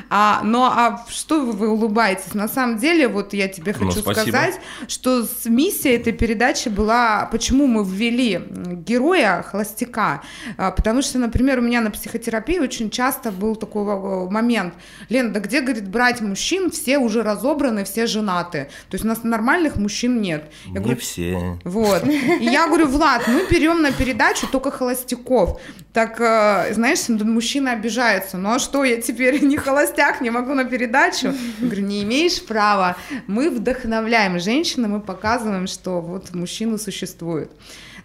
А, 0.09 0.41
но 0.43 0.65
а 0.65 1.05
что 1.09 1.41
вы, 1.41 1.69
улыбаетесь? 1.69 2.33
На 2.33 2.47
самом 2.47 2.77
деле, 2.77 3.07
вот 3.07 3.33
я 3.33 3.47
тебе 3.47 3.75
Ну, 3.79 3.87
хочу 3.87 3.99
спасибо. 3.99 4.29
сказать, 4.29 4.59
что 4.87 5.23
с 5.23 5.45
миссией 5.45 5.95
этой 5.95 6.13
передачи 6.13 6.69
была, 6.69 7.27
почему 7.31 7.67
мы 7.67 7.85
ввели 7.85 8.41
героя 8.87 9.43
холостяка. 9.43 10.21
А, 10.57 10.71
Потому 10.71 11.01
что, 11.03 11.19
например, 11.19 11.59
у 11.59 11.61
меня 11.61 11.81
на 11.81 11.91
психотерапии 11.91 12.59
очень 12.59 12.89
часто 12.89 13.31
был 13.31 13.55
такой 13.55 13.83
э, 13.83 14.29
момент. 14.31 14.73
Лен, 15.09 15.31
да 15.31 15.39
где, 15.39 15.61
говорит, 15.61 15.87
брать 15.87 16.21
мужчин? 16.21 16.71
Все 16.71 16.97
уже 16.97 17.21
разобраны, 17.21 17.83
все 17.83 18.07
женаты. 18.07 18.62
То 18.89 18.95
есть 18.95 19.05
у 19.05 19.07
нас 19.07 19.23
нормальных 19.23 19.75
мужчин 19.77 20.21
нет. 20.21 20.43
Я 20.65 20.71
Не 20.71 20.79
говорю, 20.79 20.99
все. 20.99 21.59
вот. 21.63 22.05
И 22.05 22.45
я 22.45 22.67
говорю, 22.67 22.87
Влад, 22.87 23.27
мы 23.27 23.45
берем 23.49 23.81
на 23.81 23.91
передачу 23.91 24.47
только 24.47 24.71
холостяков. 24.71 25.59
Так, 25.93 26.19
э, 26.19 26.73
знаешь, 26.73 27.07
мужчина 27.09 27.73
обижается. 27.73 28.37
Ну 28.37 28.53
а 28.53 28.59
что, 28.59 28.83
я 28.83 29.01
теперь 29.01 29.43
не 29.43 29.57
холостяк, 29.57 30.21
не 30.21 30.29
могу 30.31 30.53
на 30.53 30.65
передачу? 30.65 31.27
Я 31.27 31.65
говорю, 31.67 31.83
не 31.83 32.03
имеешь 32.03 32.43
права. 32.43 32.95
Мы 33.27 33.49
вдохновляем 33.49 34.39
женщин, 34.39 34.89
мы 34.89 34.99
показываем, 34.99 35.67
что 35.67 36.01
вот 36.01 36.33
мужчины 36.33 36.77
существуют. 36.77 37.51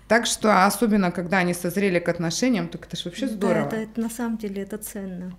Так 0.08 0.24
что, 0.24 0.64
особенно, 0.64 1.10
когда 1.10 1.38
они 1.38 1.52
созрели 1.52 1.98
к 1.98 2.08
отношениям, 2.08 2.68
так 2.68 2.86
это 2.86 2.96
же 2.96 3.04
вообще 3.04 3.28
здорово. 3.28 3.68
Да, 3.70 3.76
это, 3.76 3.90
это 3.90 4.00
на 4.00 4.08
самом 4.08 4.38
деле 4.38 4.62
это 4.62 4.78
ценно. 4.78 5.36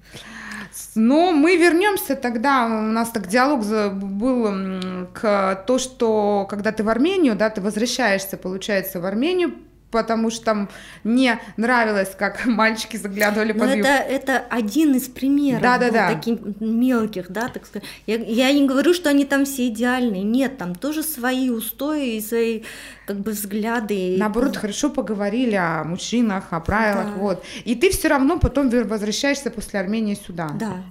Но 0.94 1.32
мы 1.32 1.58
вернемся 1.58 2.16
тогда, 2.16 2.66
у 2.66 2.70
нас 2.70 3.10
так 3.10 3.28
диалог 3.28 3.66
был 3.96 5.10
к 5.14 5.64
то, 5.66 5.80
что 5.80 6.46
когда 6.48 6.72
ты 6.72 6.84
в 6.84 6.90
Армению, 6.90 7.36
да, 7.36 7.50
ты 7.50 7.62
возвращаешься, 7.62 8.38
получается, 8.38 9.00
в 9.00 9.06
Армению, 9.06 9.56
потому 9.92 10.30
что 10.30 10.46
там 10.46 10.70
не 11.04 11.40
нравилось, 11.58 12.12
как 12.18 12.46
мальчики 12.46 12.98
заглядывали 12.98 13.54
Но 13.54 13.60
под 13.60 13.70
это, 13.70 13.78
юбку. 13.78 14.14
это 14.14 14.46
один 14.50 14.96
из 14.96 15.08
примеров 15.08 15.62
Да, 15.62 15.78
да, 15.78 15.86
был, 15.88 15.94
да. 15.94 16.14
таких 16.14 16.40
мелких, 16.60 17.32
да, 17.32 17.48
так 17.50 17.66
сказать. 17.66 17.88
Я, 18.06 18.18
я 18.18 18.52
не 18.54 18.68
говорю, 18.68 18.94
что 18.94 19.10
они 19.10 19.26
там 19.26 19.46
все 19.46 19.68
идеальные. 19.68 20.24
Нет, 20.24 20.58
там 20.58 20.76
тоже 20.76 21.04
свои 21.04 21.50
устои 21.50 22.18
и 22.18 22.22
свои 22.22 22.64
как 23.06 23.18
бы 23.20 23.32
взгляды. 23.32 24.16
Наоборот, 24.18 24.58
хорошо 24.58 24.90
поговорили 24.90 25.56
о 25.56 25.84
мужчинах, 25.84 26.46
о 26.52 26.60
правилах, 26.60 27.06
Да. 27.08 27.12
вот. 27.20 27.44
И 27.66 27.76
ты 27.76 27.90
все 27.90 28.08
равно 28.10 28.38
потом 28.40 28.70
возвращаешься 28.70 29.50
после 29.50 29.80
Армении 29.80 30.14
сюда. 30.16 30.50
Да, 30.60 30.84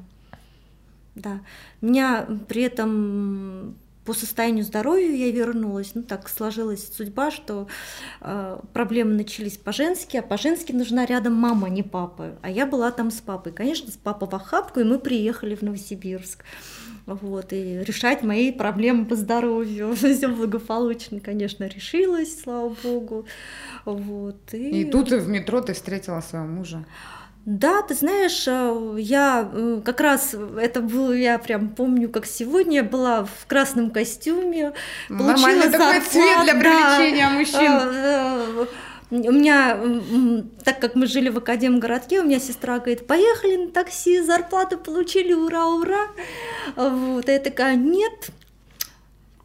да. 1.15 1.41
Меня 1.81 2.27
при 2.49 2.63
этом 2.63 3.77
по 4.09 4.15
состоянию 4.15 4.65
здоровья 4.65 5.15
я 5.15 5.31
вернулась. 5.31 5.91
Ну, 5.93 6.03
так 6.03 6.31
сложилась 6.31 6.91
судьба, 6.95 7.31
что 7.31 7.69
э, 8.23 8.59
проблемы 8.73 9.13
начались 9.13 9.59
по-женски, 9.59 10.17
а 10.17 10.23
по-женски 10.23 10.73
нужна 10.73 11.05
рядом 11.05 11.35
мама, 11.35 11.67
а 11.67 11.71
не 11.71 11.83
папа. 11.83 12.39
А 12.41 12.49
я 12.49 12.65
была 12.65 12.91
там 12.91 13.11
с 13.11 13.21
папой. 13.21 13.53
Конечно, 13.53 13.91
с 13.91 13.99
папой 13.99 14.27
в 14.31 14.35
охапку, 14.35 14.81
и 14.81 14.85
мы 14.85 14.99
приехали 14.99 15.55
в 15.55 15.61
Новосибирск. 15.61 16.43
Вот, 17.05 17.53
и 17.53 17.81
решать 17.85 18.23
мои 18.23 18.51
проблемы 18.51 19.05
по 19.05 19.15
здоровью. 19.15 19.95
Все 19.95 20.29
благополучно, 20.29 21.21
конечно, 21.21 21.65
решилось, 21.65 22.41
слава 22.41 22.75
богу. 22.83 23.27
Вот, 23.85 24.55
И 24.55 24.87
тут 24.87 25.11
в 25.11 25.29
метро 25.29 25.61
ты 25.61 25.75
встретила 25.75 26.23
своего 26.23 26.49
мужа. 26.49 26.87
Да, 27.49 27.81
ты 27.81 27.95
знаешь, 27.95 28.47
э, 28.47 28.97
я 28.99 29.51
э, 29.51 29.81
как 29.83 30.03
раз 30.03 30.35
это 30.61 30.83
было, 30.83 31.15
я 31.15 31.39
прям 31.39 31.71
помню, 31.71 32.11
как 32.11 32.27
сегодня 32.27 32.77
я 32.77 32.83
была 32.83 33.25
в 33.25 33.47
красном 33.47 33.91
костюме, 33.91 34.75
Нормальный 35.09 35.71
получила 35.71 35.73
такой 35.73 36.01
зарплату, 36.01 36.11
цвет 36.11 36.45
для 36.45 36.53
да. 36.53 36.61
привлечения 36.61 37.29
мужчин. 37.31 37.73
Э, 37.73 38.67
э, 39.13 39.29
У 39.29 39.33
меня, 39.33 39.81
так 40.63 40.79
как 40.79 40.95
мы 40.95 41.07
жили 41.07 41.31
в 41.31 41.39
Академгородке, 41.39 42.21
у 42.21 42.25
меня 42.25 42.39
сестра 42.39 42.81
говорит, 42.81 43.07
поехали 43.07 43.57
на 43.57 43.71
такси, 43.71 44.21
зарплату 44.21 44.77
получили, 44.77 45.33
ура, 45.33 45.69
ура. 45.69 46.07
Вот, 46.77 47.31
а 47.31 47.33
я 47.33 47.39
такая, 47.39 47.77
нет, 47.77 48.29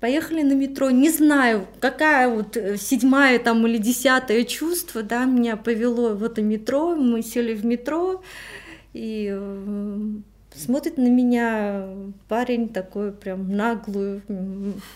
поехали 0.03 0.41
на 0.41 0.51
метро, 0.51 0.91
не 0.91 1.09
знаю, 1.09 1.65
какая 1.79 2.27
вот 2.27 2.57
э, 2.57 2.75
седьмая 2.75 3.39
там 3.39 3.65
или 3.65 3.77
десятое 3.77 4.43
чувство, 4.43 5.01
да, 5.01 5.23
меня 5.23 5.55
повело 5.55 6.09
в 6.09 6.25
это 6.25 6.41
метро, 6.41 6.93
мы 6.93 7.21
сели 7.21 7.53
в 7.53 7.65
метро, 7.65 8.21
и 8.91 9.29
э, 9.33 9.99
смотрит 10.53 10.97
на 10.97 11.07
меня 11.07 11.87
парень 12.27 12.67
такой 12.67 13.13
прям 13.13 13.55
наглую, 13.55 14.21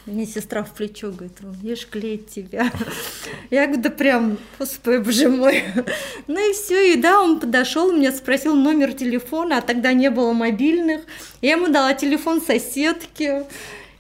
мне 0.05 0.25
сестра 0.25 0.65
в 0.65 0.73
плечо 0.73 1.13
говорит, 1.13 1.37
я 1.63 1.77
ж 1.77 1.87
клеить 1.89 2.27
тебя. 2.27 2.69
Я 3.49 3.67
говорю, 3.67 3.83
да 3.83 3.89
прям, 3.89 4.37
господи, 4.59 4.97
боже 4.97 5.29
мой. 5.29 5.63
Ну 6.27 6.49
и 6.49 6.51
все, 6.51 6.93
и 6.93 7.01
да, 7.01 7.21
он 7.21 7.39
подошел, 7.39 7.93
меня 7.93 8.11
спросил 8.11 8.57
номер 8.57 8.91
телефона, 8.91 9.59
а 9.59 9.61
тогда 9.61 9.93
не 9.93 10.09
было 10.09 10.33
мобильных. 10.33 11.03
Я 11.41 11.51
ему 11.51 11.67
дала 11.67 11.93
телефон 11.93 12.41
соседки, 12.41 13.45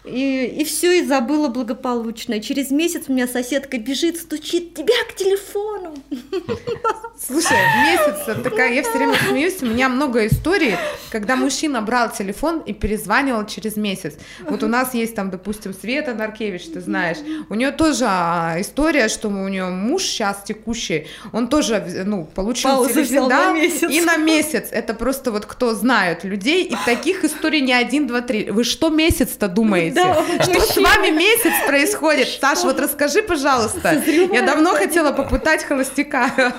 и, 0.07 0.61
и 0.61 0.63
все, 0.63 0.99
и 0.99 1.05
забыла 1.05 1.47
благополучно. 1.49 2.39
через 2.39 2.71
месяц 2.71 3.03
у 3.07 3.13
меня 3.13 3.27
соседка 3.27 3.77
бежит, 3.77 4.17
стучит 4.17 4.73
тебя 4.73 4.95
к 5.09 5.15
телефону. 5.15 5.95
Слушай, 7.19 7.57
месяц 7.83 8.43
такая, 8.43 8.73
я 8.73 8.83
все 8.83 8.97
время 8.97 9.15
смеюсь, 9.27 9.61
у 9.61 9.65
меня 9.65 9.89
много 9.89 10.27
историй, 10.27 10.75
когда 11.11 11.35
мужчина 11.35 11.81
брал 11.81 12.11
телефон 12.11 12.59
и 12.59 12.73
перезванивал 12.73 13.45
через 13.45 13.75
месяц. 13.75 14.15
Вот 14.41 14.63
у 14.63 14.67
нас 14.67 14.93
есть 14.93 15.15
там, 15.15 15.31
допустим, 15.31 15.73
Света 15.73 16.13
Наркевич, 16.13 16.65
ты 16.73 16.79
знаешь, 16.79 17.17
у 17.49 17.55
нее 17.55 17.71
тоже 17.71 18.05
а, 18.07 18.55
история, 18.59 19.07
что 19.07 19.29
у 19.29 19.47
нее 19.47 19.65
муж 19.65 20.03
сейчас 20.03 20.43
текущий, 20.43 21.07
он 21.33 21.47
тоже, 21.47 22.03
ну, 22.05 22.25
получил 22.25 22.69
Паузу 22.69 22.93
телефон, 22.93 23.29
да, 23.29 23.51
на 23.51 23.59
месяц. 23.59 23.89
и 23.89 24.01
на 24.01 24.17
месяц. 24.17 24.69
Это 24.71 24.93
просто 24.93 25.31
вот 25.31 25.45
кто 25.45 25.73
знает 25.73 26.23
людей, 26.23 26.63
и 26.65 26.75
таких 26.85 27.23
историй 27.23 27.61
не 27.61 27.73
один, 27.73 28.07
два, 28.07 28.21
три. 28.21 28.51
Вы 28.51 28.63
что 28.63 28.89
месяц-то 28.89 29.47
думаете? 29.47 29.96
Да, 29.97 30.43
что 30.43 30.61
с 30.61 30.77
вами 30.77 31.09
месяц 31.09 31.53
происходит? 31.67 32.27
Саш, 32.39 32.63
вот 32.63 32.79
расскажи, 32.79 33.21
пожалуйста. 33.23 33.93
Я 33.93 34.41
давно 34.43 34.73
хотела 34.73 35.11
попытать 35.11 35.63
холостяка. 35.63 36.53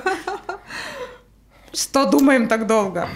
Что 1.73 2.07
думаем 2.07 2.49
так 2.49 2.67
долго? 2.67 3.09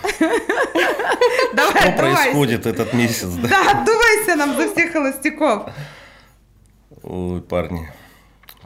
Давай, 1.54 1.70
Что 1.70 1.88
отдувайся. 1.88 1.96
происходит 1.96 2.66
этот 2.66 2.92
месяц, 2.92 3.28
да? 3.28 3.48
Да, 3.48 3.70
отдувайся 3.70 4.36
нам 4.36 4.56
за 4.56 4.72
всех 4.72 4.92
холостяков. 4.92 5.70
Ой, 7.02 7.40
парни, 7.40 7.90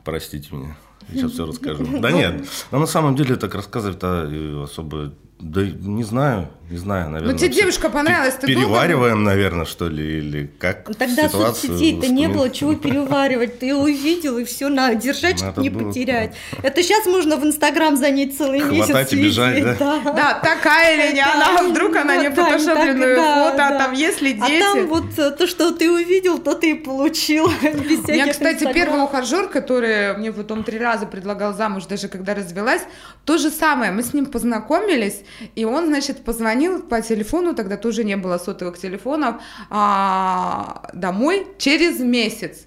простите 0.04 0.48
меня. 0.54 0.76
Я 1.08 1.20
сейчас 1.20 1.32
все 1.32 1.46
расскажу. 1.46 1.86
Да 2.00 2.10
нет, 2.10 2.46
но 2.70 2.78
на 2.78 2.86
самом 2.86 3.14
деле 3.16 3.36
так 3.36 3.54
рассказывать-то 3.54 4.28
э, 4.30 4.64
особо 4.64 5.12
да 5.38 5.62
не 5.62 6.02
знаю, 6.02 6.48
не 6.68 6.78
знаю, 6.78 7.10
наверное. 7.10 7.32
Ну, 7.32 7.38
тебе 7.38 7.48
девушка 7.48 7.88
понравилась, 7.90 8.34
ты 8.34 8.48
Перевариваем, 8.48 9.22
наверное, 9.22 9.66
что 9.66 9.88
ли, 9.88 10.18
или 10.18 10.50
как 10.58 10.84
Тогда 10.96 11.28
ситуацию 11.28 11.72
соцсетей-то 11.72 12.08
не 12.08 12.28
было, 12.28 12.50
чего 12.50 12.74
переваривать. 12.86 13.60
Ты 13.60 13.72
увидел, 13.72 14.38
и 14.38 14.44
все, 14.44 14.68
на, 14.68 14.94
держать, 14.96 15.38
чтобы 15.38 15.62
не 15.62 15.70
было, 15.70 15.88
потерять. 15.88 16.34
Это 16.64 16.82
сейчас 16.82 17.06
можно 17.06 17.36
в 17.36 17.44
Инстаграм 17.44 17.96
занять 17.96 18.36
целый 18.36 18.62
месяц. 18.62 18.86
Хватать 18.86 19.12
и 19.12 19.16
бежать, 19.16 19.78
Да, 19.78 20.40
такая 20.42 20.94
или 20.96 21.14
не 21.14 21.22
Да, 21.22 21.34
она, 21.34 21.60
а 21.60 21.62
вдруг 21.62 21.94
она 21.94 22.16
не 22.16 22.30
да, 22.30 22.34
да, 22.34 22.44
фотошопленную 22.44 23.16
да, 23.16 23.50
фото, 23.50 23.66
а 23.66 23.70
да. 23.70 23.78
там 23.78 23.92
если 23.92 24.36
А 24.40 24.48
дети. 24.48 24.60
там 24.60 24.86
вот 24.88 25.18
э, 25.18 25.30
то, 25.30 25.46
что 25.46 25.70
ты 25.70 25.88
увидел, 25.88 26.38
то 26.38 26.54
ты 26.54 26.72
и 26.72 26.74
получил. 26.74 27.48
Без 27.62 28.00
У 28.00 28.10
меня, 28.10 28.24
всяких 28.24 28.32
кстати, 28.32 28.72
первый 28.74 29.04
ухажер, 29.04 29.48
который 29.48 30.16
мне 30.16 30.32
потом 30.32 30.64
три 30.64 30.78
раза 30.78 31.06
предлагал 31.06 31.54
замуж, 31.54 31.86
даже 31.86 32.08
когда 32.08 32.34
развелась, 32.34 32.82
то 33.24 33.38
же 33.38 33.50
самое. 33.50 33.92
Мы 33.92 34.02
с 34.02 34.12
ним 34.12 34.26
познакомились, 34.26 35.22
и 35.54 35.64
он, 35.64 35.86
значит, 35.86 36.24
позвонил 36.24 36.55
по 36.88 37.00
телефону, 37.00 37.54
тогда 37.54 37.76
тоже 37.76 38.04
не 38.04 38.16
было 38.16 38.38
сотовых 38.38 38.78
телефонов, 38.78 39.36
а, 39.70 40.90
домой 40.92 41.46
через 41.58 42.00
месяц. 42.00 42.66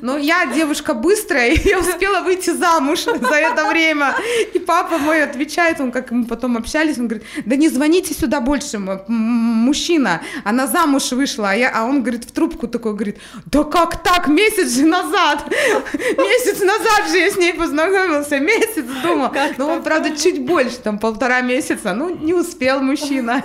Но 0.00 0.16
я 0.16 0.46
девушка 0.46 0.94
быстрая, 0.94 1.50
и 1.52 1.68
я 1.68 1.78
успела 1.78 2.22
выйти 2.22 2.50
замуж 2.50 3.04
за 3.04 3.34
это 3.34 3.68
время. 3.68 4.14
И 4.54 4.58
папа 4.58 4.98
мой 4.98 5.22
отвечает, 5.22 5.80
он 5.80 5.92
как 5.92 6.10
мы 6.10 6.24
потом 6.24 6.56
общались, 6.56 6.98
он 6.98 7.08
говорит, 7.08 7.26
да 7.44 7.56
не 7.56 7.68
звоните 7.68 8.14
сюда 8.14 8.40
больше, 8.40 8.78
мужчина, 8.78 10.22
она 10.44 10.66
замуж 10.66 11.12
вышла, 11.12 11.50
а, 11.50 11.54
я, 11.54 11.70
а 11.74 11.84
он 11.84 12.02
говорит 12.02 12.24
в 12.24 12.32
трубку 12.32 12.68
такой, 12.68 12.94
говорит, 12.94 13.18
да 13.46 13.64
как 13.64 14.02
так, 14.02 14.28
месяц 14.28 14.74
же 14.74 14.86
назад, 14.86 15.44
месяц 15.92 16.60
назад 16.60 17.10
же 17.10 17.18
я 17.18 17.30
с 17.30 17.36
ней 17.36 17.54
познакомился, 17.54 18.38
месяц 18.38 18.84
думал, 19.02 19.32
но 19.56 19.68
он, 19.68 19.82
правда, 19.82 20.16
чуть 20.16 20.44
больше, 20.44 20.78
там 20.78 20.98
полтора 20.98 21.40
месяца, 21.40 21.94
ну 21.94 22.14
не 22.14 22.34
успел 22.34 22.80
мужчина. 22.80 23.42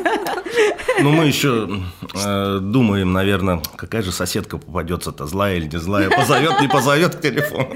Ну, 1.01 1.11
мы 1.11 1.25
еще 1.25 1.69
э, 2.13 2.59
думаем, 2.61 3.13
наверное, 3.13 3.61
какая 3.75 4.01
же 4.01 4.11
соседка 4.11 4.57
попадется-то, 4.57 5.25
злая 5.25 5.57
или 5.57 5.67
не 5.67 5.79
злая, 5.79 6.09
позовет, 6.49 6.61
не 6.61 6.67
позовет 6.67 7.15
к 7.15 7.21
телефону. 7.21 7.67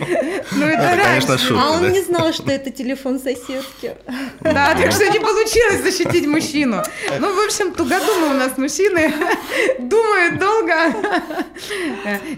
Ну 0.51 0.65
это 0.65 0.81
Это, 0.83 1.03
конечно, 1.03 1.29
раньше. 1.31 1.47
шутка. 1.47 1.63
А 1.63 1.71
он 1.71 1.81
да. 1.81 1.89
не 1.91 2.01
знал, 2.01 2.33
что 2.33 2.51
это 2.51 2.71
телефон 2.71 3.19
соседки. 3.19 3.95
Да, 4.41 4.75
так 4.75 4.91
что 4.91 5.09
не 5.09 5.19
получилось 5.19 5.81
защитить 5.83 6.27
мужчину. 6.27 6.81
Ну, 7.19 7.35
в 7.35 7.45
общем, 7.45 7.73
тугодумы 7.73 8.27
у 8.31 8.33
нас 8.37 8.57
мужчины. 8.57 9.13
Думают 9.79 10.39
долго. 10.39 10.73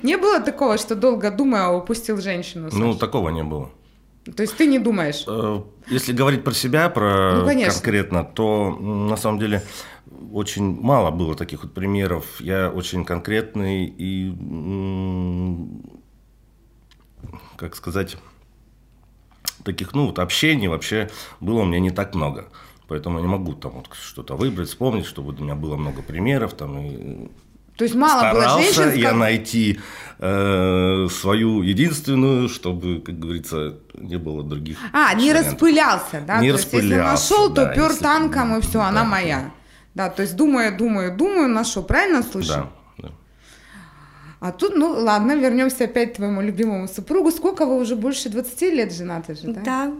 Не 0.04 0.18
было 0.18 0.40
такого, 0.40 0.78
что 0.78 0.96
долго 0.96 1.32
думая 1.32 1.70
упустил 1.70 2.20
женщину? 2.22 2.70
Ну, 2.72 2.96
такого 2.96 3.30
не 3.30 3.44
было. 3.44 3.70
То 4.36 4.44
есть 4.44 4.58
ты 4.58 4.68
не 4.68 4.80
думаешь? 4.80 5.24
Э, 5.28 5.62
Если 5.88 6.12
говорить 6.14 6.44
про 6.44 6.54
себя, 6.54 6.90
про 6.90 7.38
Ну, 7.40 7.46
конечно. 7.46 7.74
конкретно, 7.74 8.24
то 8.24 8.70
на 8.80 9.18
самом 9.18 9.40
деле 9.40 9.64
очень 10.32 10.80
мало 10.82 11.10
было 11.10 11.36
таких 11.36 11.64
вот 11.64 11.74
примеров. 11.74 12.26
Я 12.40 12.70
очень 12.70 13.06
конкретный 13.06 13.86
и, 13.86 14.30
как 17.60 17.76
сказать, 17.76 18.18
таких, 19.64 19.94
ну, 19.94 20.08
вот 20.08 20.20
общений 20.20 20.68
вообще 20.68 21.10
было 21.40 21.62
у 21.62 21.66
меня 21.66 21.80
не 21.80 21.92
так 21.92 22.16
много. 22.16 22.48
Поэтому 22.88 23.18
я 23.18 23.22
не 23.22 23.28
могу 23.28 23.54
там 23.54 23.72
вот 23.74 23.90
что-то 23.94 24.36
выбрать, 24.36 24.70
вспомнить, 24.70 25.06
чтобы 25.06 25.34
у 25.34 25.44
меня 25.44 25.56
было 25.56 25.76
много 25.76 26.02
примеров. 26.02 26.54
Там, 26.54 26.80
и 26.80 27.30
То 27.78 27.84
есть 27.84 27.96
мало 27.96 28.32
было 28.32 28.42
старался 28.42 28.74
женщин? 28.74 28.92
с 28.94 28.96
я 28.96 29.14
найти 29.14 29.80
э, 30.18 31.08
свою 31.12 31.62
единственную, 31.62 32.50
чтобы, 32.50 33.00
как 33.02 33.20
говорится, 33.20 33.76
не 33.94 34.18
было 34.18 34.42
других. 34.44 34.78
А, 34.92 35.14
не 35.14 35.30
вариантов. 35.30 35.52
распылялся, 35.54 36.24
да? 36.26 36.42
Не 36.42 36.50
то 36.50 36.58
есть, 36.58 36.66
распылялся, 36.66 36.96
если 36.96 37.36
нашел, 37.36 37.50
то 37.54 37.66
да, 37.66 37.74
пер 37.76 37.90
если- 37.90 38.04
танком, 38.04 38.58
и 38.58 38.62
все, 38.62 38.80
она 38.80 39.04
да, 39.04 39.08
моя. 39.08 39.52
Да, 39.94 40.10
то 40.10 40.24
есть 40.24 40.36
думаю, 40.36 40.76
думаю, 40.76 41.16
думаю, 41.16 41.48
нашел. 41.50 41.84
Правильно 41.84 42.24
слышу? 42.24 42.50
Да. 42.50 42.70
А 44.40 44.54
тут, 44.54 44.76
ну 44.76 44.92
ладно, 44.92 45.36
вернемся 45.36 45.84
опять 45.84 46.14
к 46.14 46.16
твоему 46.16 46.42
любимому 46.42 46.88
супругу. 46.88 47.30
Сколько 47.30 47.66
вы 47.66 47.78
уже 47.78 47.98
больше 47.98 48.30
20 48.30 48.62
лет 48.62 48.94
женаты 48.94 49.36
же, 49.36 49.48
да? 49.52 49.62
Да, 49.62 49.94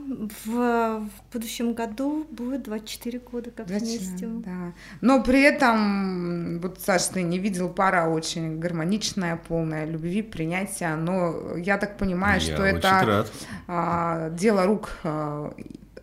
в, 0.46 1.00
в 1.00 1.34
будущем 1.34 1.74
году 1.74 2.26
будет 2.32 2.64
24 2.64 3.20
года 3.20 3.52
как 3.52 3.68
Зачем? 3.68 3.88
вместе. 3.88 4.28
Да. 4.28 4.74
Но 5.02 5.22
при 5.22 5.42
этом, 5.42 6.60
вот, 6.62 6.80
Саш, 6.80 7.08
ты 7.08 7.22
не 7.22 7.38
видел 7.38 7.68
пара 7.68 8.10
очень 8.10 8.60
гармоничная, 8.60 9.36
полная 9.36 9.86
любви, 9.86 10.22
принятия. 10.22 10.96
Но 10.96 11.58
я 11.58 11.78
так 11.78 11.98
понимаю, 11.98 12.40
Я 12.40 12.54
что 12.54 12.64
это 12.64 13.02
рад. 13.06 13.32
а, 13.68 14.30
дело 14.30 14.66
рук 14.66 14.90
а, 15.04 15.54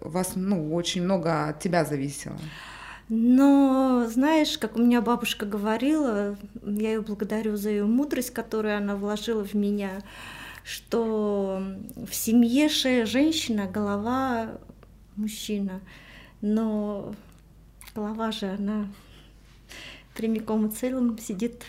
вас, 0.00 0.32
ну, 0.34 0.74
очень 0.74 1.02
много 1.04 1.48
от 1.48 1.60
тебя 1.60 1.86
зависело. 1.86 2.36
Но 3.08 4.06
знаешь, 4.08 4.58
как 4.58 4.76
у 4.76 4.80
меня 4.80 5.00
бабушка 5.00 5.46
говорила, 5.46 6.36
я 6.64 6.94
ее 6.94 7.00
благодарю 7.02 7.56
за 7.56 7.70
ее 7.70 7.84
мудрость, 7.84 8.30
которую 8.30 8.76
она 8.76 8.96
вложила 8.96 9.44
в 9.44 9.54
меня, 9.54 10.02
что 10.64 11.62
в 11.96 12.12
семье 12.12 12.68
шея 12.68 13.06
женщина, 13.06 13.66
голова 13.66 14.58
мужчина. 15.14 15.80
Но 16.40 17.14
голова 17.94 18.32
же, 18.32 18.46
она 18.46 18.88
прямиком 20.14 20.66
и 20.66 20.70
целым 20.70 21.16
сидит 21.18 21.64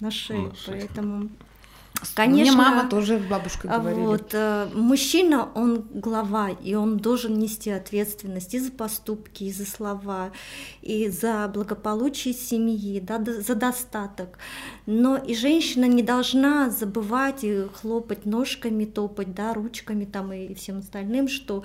на 0.00 0.10
шее, 0.10 0.48
На 0.48 0.54
шее. 0.56 0.80
поэтому 0.80 1.28
Мне 2.16 2.52
мама 2.52 2.88
тоже 2.88 3.18
бабушка 3.18 3.68
говорила. 3.68 4.06
Вот, 4.08 4.30
э, 4.32 4.68
мужчина, 4.74 5.48
он 5.54 5.84
глава, 5.92 6.50
и 6.50 6.74
он 6.74 6.96
должен 6.98 7.38
нести 7.38 7.70
ответственность 7.70 8.54
и 8.54 8.58
за 8.58 8.72
поступки, 8.72 9.44
и 9.44 9.52
за 9.52 9.66
слова, 9.66 10.32
и 10.82 11.08
за 11.08 11.50
благополучие 11.52 12.34
семьи, 12.34 13.00
да, 13.00 13.22
за 13.22 13.54
достаток. 13.54 14.38
Но 14.86 15.16
и 15.16 15.34
женщина 15.34 15.84
не 15.84 16.02
должна 16.02 16.70
забывать 16.70 17.44
и 17.44 17.66
хлопать 17.80 18.26
ножками, 18.26 18.84
топать, 18.84 19.34
да, 19.34 19.54
ручками 19.54 20.04
там 20.04 20.32
и 20.32 20.54
всем 20.54 20.78
остальным, 20.78 21.28
что... 21.28 21.64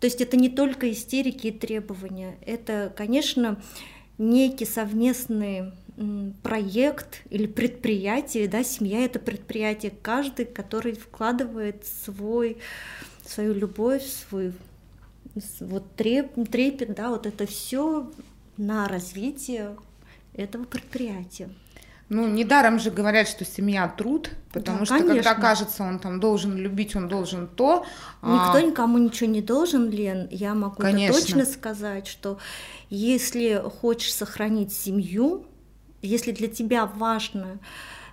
То 0.00 0.06
есть 0.06 0.20
это 0.20 0.36
не 0.36 0.48
только 0.48 0.90
истерики 0.90 1.48
и 1.48 1.50
требования, 1.50 2.38
это, 2.46 2.92
конечно, 2.96 3.60
некий 4.18 4.66
совместный 4.66 5.58
м, 5.58 5.74
проект 6.42 7.22
или 7.30 7.46
предприятие, 7.46 8.48
да, 8.48 8.64
семья 8.64 9.04
это 9.04 9.18
предприятие, 9.18 9.92
каждый, 10.02 10.46
который 10.46 10.92
вкладывает 10.92 11.84
свой, 12.04 12.58
свою 13.26 13.54
любовь, 13.54 14.04
свой 14.04 14.52
вот 15.60 15.94
треп, 15.96 16.32
трепет, 16.50 16.94
да, 16.94 17.10
вот 17.10 17.26
это 17.26 17.46
все 17.46 18.10
на 18.56 18.88
развитие 18.88 19.76
этого 20.34 20.64
предприятия. 20.64 21.50
Ну, 22.08 22.26
недаром 22.26 22.80
же 22.80 22.90
говорят, 22.90 23.28
что 23.28 23.44
семья 23.44 23.86
труд, 23.86 24.30
потому 24.52 24.80
Да, 24.80 24.84
что 24.86 24.98
когда 24.98 25.14
конечно. 25.14 25.34
кажется, 25.36 25.82
он 25.84 26.00
там 26.00 26.18
должен 26.18 26.56
любить, 26.56 26.96
он 26.96 27.06
должен 27.06 27.46
то. 27.46 27.86
Никто 28.20 28.54
а, 28.54 28.62
никому 28.62 28.98
ничего 28.98 29.30
не 29.30 29.40
должен, 29.40 29.90
Лен. 29.90 30.26
Я 30.32 30.54
могу 30.54 30.82
Конечно. 30.82 31.14
точно 31.14 31.44
сказать, 31.44 32.08
что 32.08 32.38
если 32.88 33.62
хочешь 33.80 34.12
сохранить 34.12 34.72
семью, 34.72 35.46
если 36.02 36.32
для 36.32 36.48
тебя 36.48 36.86
важно, 36.86 37.58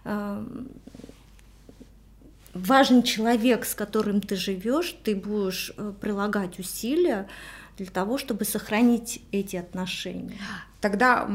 э, 0.04 0.46
важен 2.54 3.04
человек, 3.04 3.66
с 3.66 3.76
которым 3.76 4.22
ты 4.22 4.36
живешь, 4.36 4.96
ты 5.04 5.16
будешь 5.16 5.72
э, 5.78 5.94
прилагать 6.00 6.60
усилия 6.60 7.28
для 7.78 7.86
того, 7.88 8.18
чтобы 8.18 8.46
сохранить 8.46 9.22
эти 9.32 9.56
отношения. 9.56 10.38
Тогда 10.82 11.28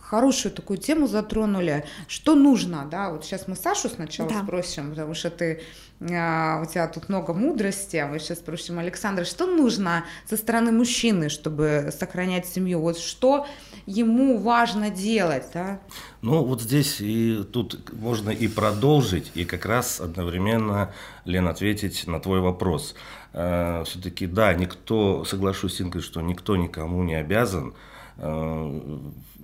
хорошую 0.00 0.52
такую 0.52 0.78
тему 0.78 1.06
затронули. 1.06 1.84
Что 2.08 2.34
нужно, 2.34 2.86
да? 2.90 3.10
Вот 3.10 3.24
сейчас 3.24 3.48
мы 3.48 3.56
Сашу 3.56 3.88
сначала 3.88 4.30
Да. 4.30 4.42
спросим, 4.42 4.90
потому 4.90 5.14
что 5.14 5.30
ты 5.30 5.60
а, 6.02 6.62
у 6.62 6.64
тебя 6.64 6.88
тут 6.88 7.10
много 7.10 7.34
мудрости, 7.34 7.96
а 7.98 8.06
мы 8.06 8.18
сейчас 8.18 8.38
спросим 8.38 8.78
Александра, 8.78 9.24
что 9.26 9.46
нужно 9.46 10.04
со 10.26 10.38
стороны 10.38 10.72
мужчины, 10.72 11.28
чтобы 11.28 11.92
сохранять 11.96 12.46
семью? 12.46 12.80
Вот 12.80 12.98
что 12.98 13.46
ему 13.84 14.38
важно 14.38 14.88
делать, 14.88 15.44
да? 15.52 15.78
Ну, 16.22 16.42
вот 16.42 16.62
здесь 16.62 17.02
и 17.02 17.44
тут 17.52 17.92
можно 17.92 18.30
и 18.30 18.48
продолжить, 18.48 19.30
и 19.34 19.44
как 19.44 19.66
раз 19.66 20.00
одновременно, 20.00 20.94
Лен, 21.26 21.46
ответить 21.48 22.06
на 22.06 22.18
твой 22.18 22.40
вопрос. 22.40 22.94
Все-таки, 23.32 24.26
да, 24.26 24.52
никто, 24.54 25.24
соглашусь 25.24 25.76
с 25.76 25.80
Инкой, 25.80 26.02
что 26.02 26.20
никто 26.20 26.56
никому 26.56 27.02
не 27.04 27.14
обязан, 27.14 27.74
э, 28.16 28.80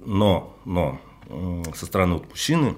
но, 0.04 0.56
но 0.64 1.00
со 1.74 1.86
стороны 1.86 2.14
вот 2.14 2.28
мужчины 2.28 2.74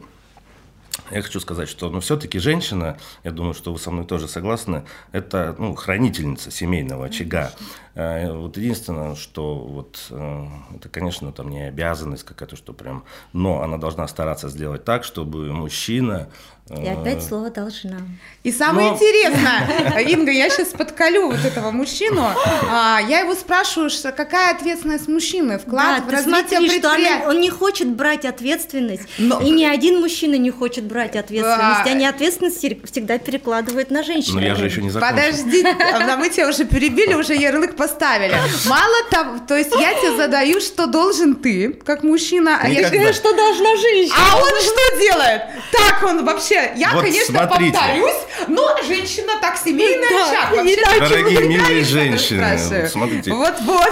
я 1.10 1.22
хочу 1.22 1.40
сказать, 1.40 1.68
что 1.68 1.88
ну, 1.90 2.00
все-таки 2.00 2.38
женщина, 2.38 2.98
я 3.24 3.30
думаю, 3.30 3.54
что 3.54 3.72
вы 3.72 3.78
со 3.78 3.90
мной 3.90 4.04
тоже 4.04 4.28
согласны, 4.28 4.84
это 5.12 5.54
ну, 5.58 5.74
хранительница 5.74 6.50
семейного 6.50 7.06
очага. 7.06 7.52
Э, 7.94 8.30
Вот 8.32 8.56
единственное, 8.56 9.14
что 9.14 9.54
вот 9.54 10.06
э, 10.10 10.46
это, 10.74 10.88
конечно, 10.88 11.32
там 11.32 11.50
не 11.50 11.68
обязанность 11.68 12.24
какая-то, 12.24 12.56
что 12.56 12.72
прям, 12.72 13.04
но 13.32 13.62
она 13.62 13.78
должна 13.78 14.06
стараться 14.08 14.48
сделать 14.48 14.84
так, 14.84 15.04
чтобы 15.04 15.52
мужчина 15.52 16.28
И 16.70 16.74
э, 16.84 16.92
опять 16.92 17.22
слово 17.24 17.50
должна. 17.50 17.96
И 18.42 18.52
самое 18.52 18.90
Но- 18.90 18.94
интересное, 18.94 19.98
Инга, 20.06 20.30
я 20.30 20.50
сейчас 20.50 20.68
подколю 20.68 21.28
вот 21.28 21.42
этого 21.44 21.70
мужчину. 21.70 22.22
А, 22.70 23.00
я 23.08 23.20
его 23.20 23.34
спрашиваю, 23.34 23.88
что 23.88 24.12
какая 24.12 24.54
ответственность 24.54 25.08
мужчины, 25.08 25.58
вклад 25.58 25.98
Да, 26.00 26.02
в 26.04 26.08
ты 26.08 26.16
развитие 26.16 26.58
смотри, 26.58 26.68
что 26.78 26.88
она- 26.88 26.96
предприятия. 26.96 27.28
он 27.28 27.40
не 27.40 27.48
хочет 27.50 27.88
брать 27.88 28.24
ответственность, 28.26 29.08
Но- 29.18 29.40
и 29.40 29.50
ни 29.50 29.64
один 29.64 30.00
мужчина 30.00 30.34
не 30.34 30.50
хочет 30.50 30.84
брать 30.84 31.16
ответственность. 31.16 31.84
Да. 31.84 31.90
Они 31.90 32.06
ответственность 32.06 32.58
всегда 32.58 33.18
перекладывают 33.18 33.90
на 33.90 34.02
женщину. 34.02 34.34
Ну, 34.40 34.46
я 34.46 34.54
же 34.54 34.66
еще 34.66 34.82
не 34.82 34.90
закончил. 34.90 35.16
Подожди, 35.16 35.64
а 35.64 36.16
мы 36.16 36.28
тебя 36.28 36.48
уже 36.48 36.64
перебили, 36.66 37.14
уже 37.14 37.34
ярлык 37.34 37.76
поставили. 37.76 38.36
Мало 38.66 38.96
того, 39.10 39.38
то 39.46 39.56
есть 39.56 39.70
я 39.72 39.94
тебе 39.94 40.16
задаю, 40.16 40.60
что 40.60 40.86
должен 40.86 41.34
ты, 41.34 41.72
как 41.72 42.02
мужчина, 42.02 42.58
а 42.62 42.68
я 42.68 42.90
говорю, 42.90 43.12
что 43.14 43.34
должна 43.34 43.74
женщина? 43.76 44.16
а 44.18 44.36
он 44.36 44.60
что 44.60 44.98
делает? 45.00 45.42
Так 45.72 46.02
он 46.02 46.24
вообще, 46.24 46.57
я, 46.76 46.92
Вот 46.92 47.02
конечно, 47.04 47.38
смотрите. 47.38 47.72
повторюсь, 47.78 48.16
но 48.48 48.76
женщина 48.86 49.32
так 49.40 49.56
семейный 49.56 50.08
Да, 50.10 50.50
Вообще, 50.50 50.72
иначе 50.74 51.00
так 51.00 51.08
Дорогие, 51.08 51.40
милые 51.48 51.84
женщины, 51.84 52.88
смотрите. 52.88 53.32
Вот-вот. 53.32 53.88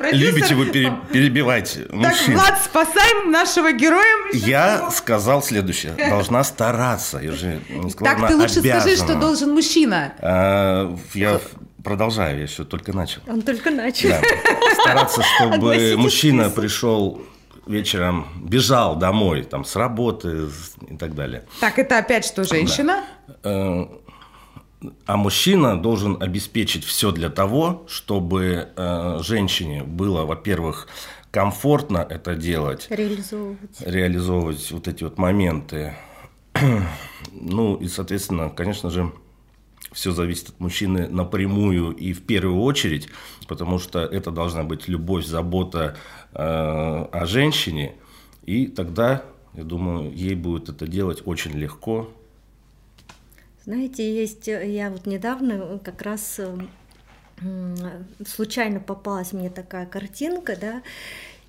Любите 0.12 0.54
вы 0.54 0.66
пере- 0.66 0.92
перебивать 1.12 1.74
Так, 1.74 1.92
мужчин. 1.92 2.34
Влад, 2.34 2.60
спасаем 2.64 3.30
нашего 3.30 3.72
героя. 3.72 4.04
Я 4.32 4.90
сказал 4.90 5.42
следующее. 5.42 5.92
Должна 6.10 6.44
стараться. 6.44 7.18
Я 7.18 7.32
же 7.32 7.60
не 7.68 7.90
сказал, 7.90 8.16
Так 8.18 8.28
ты 8.28 8.36
лучше 8.36 8.60
скажи, 8.60 8.96
что 8.96 9.14
должен 9.14 9.52
мужчина. 9.52 10.12
А, 10.20 10.96
Я 11.14 11.40
продолжаю, 11.84 12.36
я 12.38 12.42
еще 12.44 12.64
только 12.64 12.92
начал. 12.92 13.20
Он 13.26 13.42
только 13.42 13.70
начал. 13.70 14.08
Да. 14.10 14.20
Стараться, 14.80 15.22
чтобы 15.38 15.94
мужчина 15.96 16.50
пришел 16.50 17.22
вечером, 17.68 18.26
бежал 18.42 18.96
домой 18.96 19.42
там, 19.44 19.64
с 19.64 19.76
работы 19.76 20.48
и 20.88 20.96
так 20.96 21.14
далее. 21.14 21.44
Так, 21.60 21.78
это 21.78 21.98
опять 21.98 22.24
что, 22.24 22.44
женщина? 22.44 23.04
Э, 23.44 23.84
А 25.06 25.16
мужчина 25.16 25.80
должен 25.80 26.22
обеспечить 26.22 26.84
все 26.84 27.10
для 27.12 27.28
того, 27.30 27.84
чтобы 27.88 28.68
э, 28.76 29.18
женщине 29.22 29.82
было, 29.82 30.24
во-первых, 30.24 30.88
комфортно 31.30 31.98
это 32.08 32.34
делать, 32.34 32.86
Реализовывать. 32.90 33.80
реализовывать 33.80 34.70
вот 34.72 34.88
эти 34.88 35.04
вот 35.04 35.18
моменты. 35.18 35.94
Ну 37.32 37.76
и, 37.76 37.88
соответственно, 37.88 38.48
конечно 38.48 38.90
же, 38.90 39.12
все 39.92 40.12
зависит 40.12 40.48
от 40.50 40.60
мужчины 40.60 41.08
напрямую 41.08 41.90
и 41.92 42.12
в 42.12 42.22
первую 42.26 42.60
очередь, 42.62 43.08
потому 43.48 43.78
что 43.78 44.00
это 44.00 44.30
должна 44.30 44.62
быть 44.64 44.88
любовь, 44.88 45.24
забота 45.24 45.96
о 46.32 47.24
женщине, 47.26 47.94
и 48.44 48.66
тогда, 48.66 49.24
я 49.54 49.64
думаю, 49.64 50.12
ей 50.14 50.34
будет 50.34 50.68
это 50.68 50.86
делать 50.86 51.22
очень 51.26 51.52
легко. 51.52 52.10
Знаете, 53.68 54.14
есть, 54.14 54.48
э, 54.48 54.66
я 54.66 54.88
вот 54.88 55.04
недавно 55.04 55.52
э, 55.52 55.78
как 55.84 56.00
раз 56.00 56.36
э, 56.38 56.58
м, 57.42 57.76
случайно 58.26 58.80
попалась 58.80 59.34
мне 59.34 59.50
такая 59.50 59.84
картинка, 59.84 60.56
да, 60.58 60.82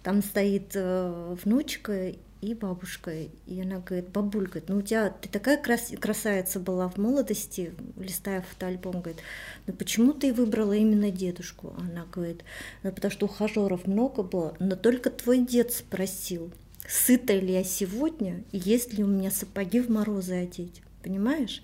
там 0.03 0.21
стоит 0.21 0.71
э, 0.75 1.35
внучка 1.41 2.11
и 2.41 2.54
бабушка, 2.54 3.12
и 3.12 3.62
она 3.62 3.80
говорит, 3.80 4.10
бабуль, 4.10 4.45
говорит, 4.45 4.69
ну 4.69 4.78
у 4.78 4.82
тебя, 4.82 5.10
ты 5.10 5.28
такая 5.28 5.62
крас- 5.62 5.93
красавица 5.99 6.60
была 6.60 6.88
в 6.88 6.97
молодости, 6.97 7.73
листая 7.97 8.41
фотоальбом, 8.41 9.02
говорит, 9.02 9.21
ну 9.67 9.73
почему 9.73 10.13
ты 10.13 10.34
выбрала 10.34 10.73
именно 10.73 11.12
дедушку? 11.12 11.73
Она 11.78 12.06
говорит, 12.12 12.43
ну 12.84 12.91
потому 12.91 13.12
что 13.12 13.25
ухажеров 13.25 13.88
много 13.88 14.23
было, 14.23 14.56
но 14.60 14.75
только 14.75 15.10
твой 15.10 15.39
дед 15.39 15.73
спросил, 15.73 16.52
сыта 16.88 17.34
ли 17.34 17.54
я 17.54 17.63
сегодня, 17.63 18.43
и 18.52 18.58
есть 18.58 18.93
ли 18.93 19.04
у 19.04 19.08
меня 19.08 19.32
сапоги 19.32 19.82
в 19.82 19.89
морозы 19.89 20.34
одеть, 20.34 20.82
понимаешь? 21.04 21.62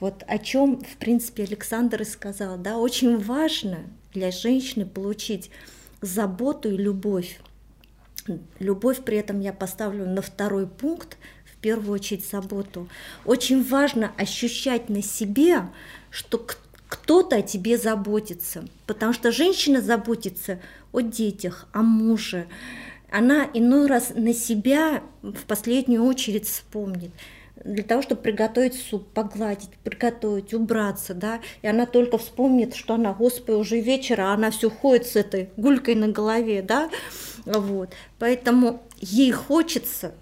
Вот 0.00 0.24
о 0.26 0.38
чем, 0.38 0.80
в 0.80 0.96
принципе, 0.96 1.44
Александр 1.44 2.02
и 2.02 2.04
сказал, 2.04 2.56
да, 2.58 2.78
очень 2.78 3.18
важно 3.18 3.78
для 4.12 4.30
женщины 4.30 4.86
получить 4.86 5.50
заботу 6.00 6.70
и 6.70 6.76
любовь. 6.76 7.40
Любовь 8.58 8.98
при 9.04 9.18
этом 9.18 9.40
я 9.40 9.52
поставлю 9.52 10.06
на 10.06 10.22
второй 10.22 10.66
пункт, 10.66 11.16
в 11.44 11.60
первую 11.60 11.94
очередь 11.94 12.24
заботу. 12.24 12.88
Очень 13.24 13.64
важно 13.64 14.12
ощущать 14.16 14.88
на 14.88 15.02
себе, 15.02 15.68
что 16.10 16.46
кто-то 16.88 17.36
о 17.36 17.42
тебе 17.42 17.76
заботится, 17.76 18.64
потому 18.86 19.12
что 19.12 19.32
женщина 19.32 19.80
заботится 19.80 20.60
о 20.92 21.00
детях, 21.00 21.66
о 21.72 21.82
муже. 21.82 22.46
Она 23.10 23.48
иной 23.54 23.86
раз 23.86 24.12
на 24.14 24.32
себя 24.34 25.02
в 25.22 25.44
последнюю 25.46 26.04
очередь 26.04 26.46
вспомнит 26.46 27.10
для 27.64 27.82
того, 27.82 28.02
чтобы 28.02 28.22
приготовить 28.22 28.74
суп, 28.74 29.08
погладить, 29.12 29.70
приготовить, 29.82 30.54
убраться, 30.54 31.14
да, 31.14 31.40
и 31.62 31.66
она 31.66 31.86
только 31.86 32.18
вспомнит, 32.18 32.74
что 32.74 32.94
она, 32.94 33.12
господи, 33.12 33.56
уже 33.56 33.80
вечер, 33.80 34.20
а 34.20 34.32
она 34.32 34.50
все 34.50 34.70
ходит 34.70 35.06
с 35.06 35.16
этой 35.16 35.50
гулькой 35.56 35.94
на 35.94 36.08
голове, 36.08 36.62
да, 36.62 36.90
вот, 37.52 37.90
поэтому 38.18 38.82
ей 39.00 39.32
хочется, 39.32 40.12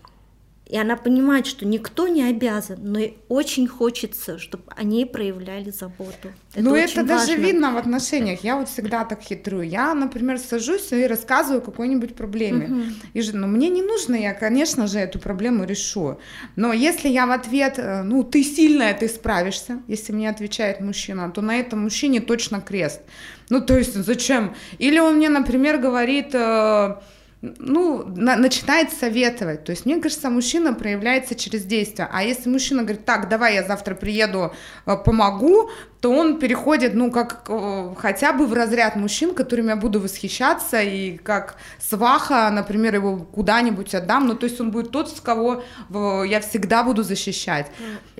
и 0.66 0.76
она 0.76 0.96
понимает, 0.96 1.46
что 1.46 1.64
никто 1.64 2.08
не 2.08 2.24
обязан, 2.24 2.78
но 2.82 2.98
ей 2.98 3.18
очень 3.28 3.68
хочется, 3.68 4.38
чтобы 4.38 4.64
они 4.74 5.04
проявляли 5.04 5.70
заботу. 5.70 6.32
ну, 6.56 6.74
это 6.74 7.04
даже 7.04 7.32
важно. 7.32 7.42
видно 7.42 7.72
в 7.72 7.76
отношениях. 7.76 8.42
Я 8.42 8.56
вот 8.56 8.68
всегда 8.68 9.04
так 9.04 9.20
хитрую. 9.22 9.68
Я, 9.68 9.94
например, 9.94 10.38
сажусь 10.38 10.90
и 10.90 11.06
рассказываю 11.06 11.62
о 11.62 11.64
какой-нибудь 11.64 12.16
проблеме. 12.16 12.92
И 13.14 13.20
же, 13.22 13.36
ну, 13.36 13.46
мне 13.46 13.68
не 13.68 13.82
нужно, 13.82 14.16
я, 14.16 14.34
конечно 14.34 14.88
же, 14.88 14.98
эту 14.98 15.20
проблему 15.20 15.64
решу. 15.64 16.18
Но 16.56 16.72
если 16.72 17.08
я 17.08 17.26
в 17.26 17.30
ответ, 17.30 17.74
э, 17.78 18.02
ну, 18.02 18.24
ты 18.24 18.42
сильная, 18.42 18.92
ты 18.92 19.08
справишься, 19.08 19.82
если 19.86 20.12
мне 20.12 20.28
отвечает 20.28 20.80
мужчина, 20.80 21.30
то 21.30 21.42
на 21.42 21.54
этом 21.56 21.84
мужчине 21.84 22.20
точно 22.20 22.60
крест. 22.60 23.02
Ну, 23.50 23.60
то 23.60 23.78
есть, 23.78 23.94
зачем? 23.94 24.56
Или 24.78 24.98
он 24.98 25.18
мне, 25.18 25.28
например, 25.28 25.78
говорит... 25.78 26.34
э, 26.34 26.96
ну, 27.42 28.04
на- 28.06 28.36
начинает 28.36 28.92
советовать. 28.92 29.64
То 29.64 29.72
есть, 29.72 29.86
мне 29.86 30.00
кажется, 30.00 30.30
мужчина 30.30 30.72
проявляется 30.72 31.34
через 31.34 31.64
действие. 31.64 32.08
А 32.10 32.22
если 32.22 32.48
мужчина 32.48 32.82
говорит, 32.82 33.04
так, 33.04 33.28
давай 33.28 33.54
я 33.54 33.62
завтра 33.62 33.94
приеду, 33.94 34.52
э, 34.86 34.96
помогу, 34.96 35.70
то 36.00 36.12
он 36.12 36.38
переходит, 36.38 36.94
ну, 36.94 37.10
как 37.10 37.46
э, 37.48 37.94
хотя 37.96 38.32
бы 38.32 38.46
в 38.46 38.52
разряд 38.54 38.96
мужчин, 38.96 39.34
которыми 39.34 39.68
я 39.68 39.76
буду 39.76 40.00
восхищаться, 40.00 40.80
и 40.80 41.16
как 41.18 41.56
сваха, 41.78 42.50
например, 42.50 42.94
его 42.94 43.18
куда-нибудь 43.18 43.94
отдам. 43.94 44.26
Ну, 44.26 44.34
то 44.34 44.46
есть 44.46 44.60
он 44.60 44.70
будет 44.70 44.90
тот, 44.90 45.10
с 45.10 45.20
кого 45.20 45.62
э, 45.90 46.22
я 46.26 46.40
всегда 46.40 46.84
буду 46.84 47.02
защищать. 47.02 47.70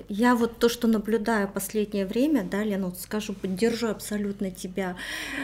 я 0.09 0.35
вот 0.35 0.59
то, 0.59 0.69
что 0.69 0.87
наблюдаю 0.87 1.47
последнее 1.47 2.05
время, 2.05 2.43
да, 2.43 2.63
Лена, 2.63 2.85
вот 2.87 2.99
скажу, 2.99 3.33
поддержу 3.33 3.87
абсолютно 3.87 4.51
тебя 4.51 4.95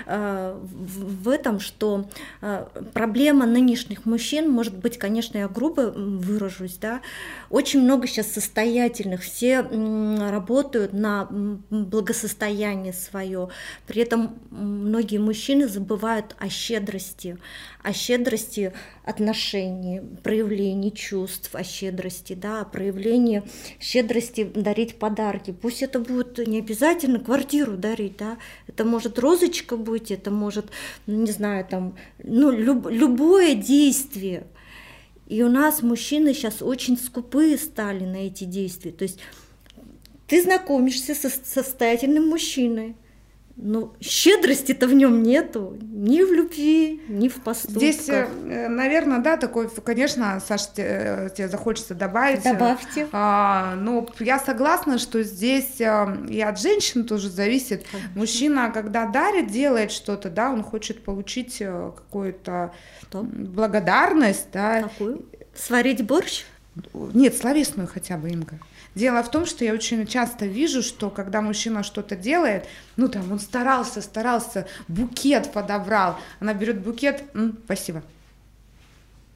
в, 0.06 1.30
этом, 1.30 1.60
что 1.60 2.06
проблема 2.94 3.46
нынешних 3.64 4.06
мужчин, 4.06 4.50
может 4.50 4.76
быть, 4.78 4.98
конечно, 4.98 5.38
я 5.38 5.48
грубо 5.48 5.92
выражусь, 5.92 6.78
да, 6.78 7.02
очень 7.50 7.82
много 7.82 8.08
сейчас 8.08 8.28
состоятельных, 8.28 9.22
все 9.22 9.62
работают 9.62 10.94
на 10.94 11.28
благосостояние 11.70 12.94
свое, 12.94 13.50
при 13.88 14.02
этом 14.02 14.38
многие 14.52 15.18
мужчины 15.18 15.68
забывают 15.68 16.36
о 16.38 16.50
щедрости, 16.50 17.38
о 17.84 17.94
щедрости 17.94 18.72
отношений, 19.04 20.02
проявлении 20.24 20.90
чувств, 20.90 21.54
о 21.54 21.64
щедрости, 21.64 22.34
да, 22.34 22.62
о 22.62 22.66
проявлении 22.66 23.44
щедрости 23.80 24.46
дарить 24.56 25.00
подарки. 25.00 25.52
Пусть 25.52 25.84
это 25.84 26.00
будет 26.00 26.48
не 26.48 26.60
обязательно 26.60 27.20
квартиру 27.20 27.74
дарить, 27.74 28.18
да, 28.18 28.38
это 28.68 28.86
может 28.86 29.20
розочка 29.20 29.76
быть, 29.76 30.12
это 30.12 30.32
может, 30.32 30.68
не 31.08 31.32
знаю, 31.32 31.66
там, 31.70 31.96
ну, 32.24 32.52
люб, 32.52 32.88
любое 32.90 33.54
действие. 33.54 34.48
И 35.28 35.44
у 35.44 35.50
нас 35.50 35.82
мужчины 35.82 36.34
сейчас 36.34 36.62
очень 36.62 36.98
скупые 36.98 37.58
стали 37.58 38.06
на 38.06 38.28
эти 38.28 38.46
действия. 38.46 38.92
То 38.92 39.04
есть 39.04 39.20
ты 40.28 40.42
знакомишься 40.42 41.16
со 41.16 41.30
состоятельным 41.30 42.28
мужчиной, 42.28 42.96
ну, 43.56 43.94
щедрости-то 44.02 44.88
в 44.88 44.94
нем 44.94 45.22
нету, 45.22 45.78
ни 45.80 46.24
в 46.24 46.34
любви, 46.34 47.02
ни 47.08 47.30
в 47.30 47.36
поступках. 47.42 47.78
Здесь, 47.78 48.10
э, 48.10 48.68
наверное, 48.68 49.20
да, 49.20 49.38
такой, 49.38 49.70
конечно, 49.70 50.42
Саша, 50.46 50.66
тебе, 50.74 51.32
тебе 51.36 51.48
захочется 51.48 51.94
добавить. 51.94 52.44
Добавьте. 52.44 53.08
А, 53.12 53.76
но 53.76 54.08
я 54.20 54.40
согласна, 54.40 54.98
что 54.98 55.22
здесь 55.22 55.80
э, 55.80 56.26
и 56.30 56.42
от 56.42 56.60
женщин 56.60 57.06
тоже 57.06 57.30
зависит. 57.30 57.86
Конечно. 57.92 58.12
Мужчина, 58.16 58.72
когда 58.72 59.06
дарит, 59.06 59.48
делает 59.52 59.92
что-то, 59.92 60.30
да, 60.30 60.52
он 60.52 60.64
хочет 60.64 61.04
получить 61.04 61.58
э, 61.62 61.92
какую-то 61.96 62.74
благодарность, 63.12 64.48
да. 64.52 64.84
Какую? 64.84 65.26
Сварить 65.56 66.04
борщ? 66.04 66.46
Нет, 66.94 67.38
словесную 67.38 67.88
хотя 67.88 68.18
бы, 68.18 68.30
Инга. 68.30 68.58
Дело 68.96 69.24
в 69.24 69.32
том, 69.32 69.46
что 69.46 69.66
я 69.66 69.74
очень 69.74 70.06
часто 70.06 70.46
вижу, 70.46 70.84
что 70.84 71.10
когда 71.10 71.42
мужчина 71.42 71.84
что-то 71.84 72.16
делает, 72.16 72.68
ну 72.96 73.08
там 73.08 73.32
он 73.32 73.40
старался, 73.40 74.02
старался, 74.02 74.68
букет 74.88 75.52
подобрал, 75.52 76.18
она 76.40 76.54
берет 76.54 76.80
букет, 76.82 77.24
М, 77.34 77.58
спасибо. 77.66 78.04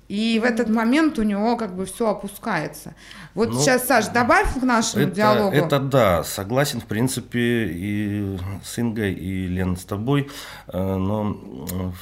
И 0.08 0.39
в 0.39 0.46
этот 0.46 0.70
момент 0.70 1.20
у 1.20 1.24
него 1.24 1.58
как 1.58 1.76
бы 1.76 1.86
все 1.86 2.10
опускается. 2.10 2.93
Вот 3.34 3.50
ну, 3.50 3.60
сейчас, 3.60 3.86
Саш, 3.86 4.08
добавь 4.08 4.54
к 4.54 4.63
нашему 4.63 5.04
это, 5.04 5.12
диалогу. 5.12 5.56
Это 5.56 5.80
да, 5.80 6.24
согласен, 6.24 6.80
в 6.80 6.86
принципе, 6.86 7.65
и 7.65 8.39
с 8.63 8.80
Ингой, 8.80 9.13
и 9.13 9.48
Лен 9.48 9.76
с 9.76 9.84
тобой. 9.84 10.30
Э, 10.67 10.96
но 10.96 11.93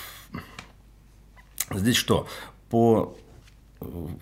здесь 1.72 1.96
что? 1.96 2.28
По 2.70 3.18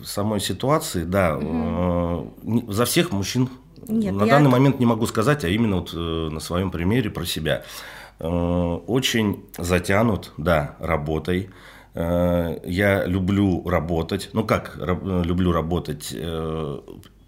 самой 0.03 0.39
ситуации, 0.39 1.03
да, 1.03 1.37
угу. 1.37 2.71
за 2.71 2.85
всех 2.85 3.11
мужчин 3.11 3.49
Нет, 3.87 4.13
на 4.13 4.25
я... 4.25 4.31
данный 4.31 4.49
момент 4.49 4.79
не 4.79 4.85
могу 4.85 5.05
сказать, 5.05 5.45
а 5.45 5.49
именно 5.49 5.77
вот 5.77 5.93
э, 5.93 5.97
на 5.97 6.39
своем 6.39 6.71
примере 6.71 7.09
про 7.09 7.25
себя. 7.25 7.63
Э, 8.19 8.27
очень 8.27 9.45
затянут, 9.57 10.31
да, 10.37 10.75
работой. 10.79 11.49
Я 11.95 13.03
люблю 13.05 13.69
работать. 13.69 14.31
Ну 14.33 14.43
как 14.43 14.77
люблю 14.77 15.51
работать? 15.51 16.11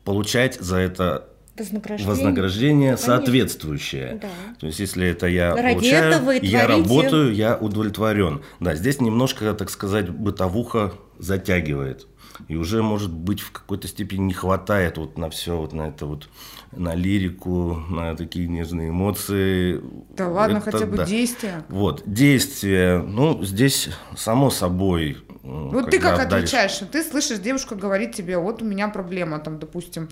Получать 0.04 0.56
за 0.56 0.78
это 0.78 1.28
вознаграждение, 1.58 2.08
вознаграждение 2.08 2.98
соответствующее. 2.98 4.20
Да. 4.22 4.28
То 4.60 4.68
есть, 4.68 4.80
если 4.80 5.08
это 5.08 5.28
я 5.28 5.56
Ради 5.56 5.76
получаю, 5.76 6.12
этого 6.12 6.32
я 6.32 6.68
работаю, 6.68 7.34
я 7.34 7.56
удовлетворен. 7.58 8.42
Да, 8.60 8.76
здесь 8.76 9.00
немножко, 9.00 9.54
так 9.54 9.70
сказать, 9.70 10.10
бытовуха 10.10 10.94
затягивает. 11.18 12.08
И 12.48 12.56
уже, 12.56 12.84
может 12.84 13.12
быть, 13.12 13.42
в 13.42 13.52
какой-то 13.52 13.88
степени 13.88 14.22
не 14.22 14.34
хватает 14.34 14.98
вот 14.98 15.18
на 15.18 15.30
все, 15.30 15.58
вот 15.58 15.74
на 15.74 15.90
это 15.90 16.06
вот, 16.06 16.30
на 16.72 16.96
лирику, 16.96 17.76
на 17.90 18.16
такие 18.16 18.48
нежные 18.48 18.90
эмоции. 18.90 19.82
Да 20.16 20.28
ладно, 20.28 20.58
это, 20.58 20.72
хотя 20.72 20.86
бы 20.86 20.98
да. 20.98 21.06
действия. 21.06 21.64
Вот, 21.70 22.04
действия, 22.06 23.00
ну, 23.00 23.44
здесь 23.44 23.90
само 24.16 24.50
собой. 24.50 25.18
Вот 25.44 25.92
ты 25.92 26.00
как 26.00 26.18
даришь... 26.18 26.34
отвечаешь? 26.34 26.80
Ты 26.92 27.04
слышишь, 27.04 27.40
девушка 27.40 27.76
говорит 27.76 28.14
тебе, 28.14 28.38
вот 28.38 28.62
у 28.62 28.66
меня 28.66 28.88
проблема, 28.88 29.40
там, 29.40 29.60
допустим, 29.60 30.10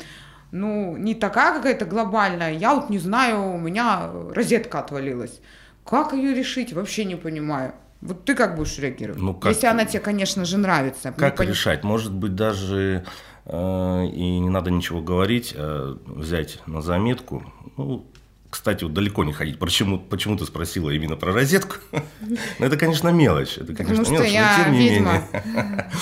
ну, 0.51 0.95
не 0.97 1.15
такая 1.15 1.55
какая-то 1.55 1.85
глобальная, 1.85 2.53
я 2.53 2.75
вот 2.75 2.89
не 2.89 2.99
знаю, 2.99 3.53
у 3.53 3.57
меня 3.57 4.11
розетка 4.31 4.79
отвалилась. 4.79 5.41
Как 5.83 6.13
ее 6.13 6.33
решить, 6.33 6.73
вообще 6.73 7.05
не 7.05 7.15
понимаю. 7.15 7.73
Вот 8.03 8.25
ты 8.25 8.35
как 8.35 8.55
будешь 8.55 8.77
реагировать? 8.79 9.21
Ну, 9.21 9.33
как... 9.33 9.53
Если 9.53 9.65
она 9.65 9.85
тебе, 9.85 10.01
конечно 10.01 10.43
же, 10.43 10.57
нравится. 10.57 11.13
Как 11.17 11.37
пон... 11.37 11.47
решать? 11.47 11.83
Может 11.83 12.13
быть, 12.13 12.35
даже 12.35 13.05
э, 13.45 14.05
и 14.07 14.39
не 14.39 14.49
надо 14.49 14.71
ничего 14.71 15.01
говорить, 15.01 15.53
а 15.57 15.97
взять 16.05 16.59
на 16.65 16.81
заметку. 16.81 17.43
Ну, 17.77 18.05
кстати, 18.53 18.83
вот 18.83 18.93
далеко 18.93 19.23
не 19.23 19.33
ходить. 19.33 19.57
Почему, 19.57 19.97
почему 19.97 20.37
ты 20.37 20.45
спросила 20.45 20.91
именно 20.91 21.15
про 21.15 21.33
розетку? 21.33 21.77
ну, 22.21 22.37
это, 22.59 22.77
конечно, 22.77 23.09
мелочь. 23.09 23.57
Это, 23.57 23.73
конечно, 23.73 24.03
мелочь, 24.11 24.27
что 24.27 24.37
я 24.37 24.57
но 24.59 24.63
тем 24.63 24.73
не 24.73 24.89
ведьма. 24.89 25.23
менее. 25.43 25.91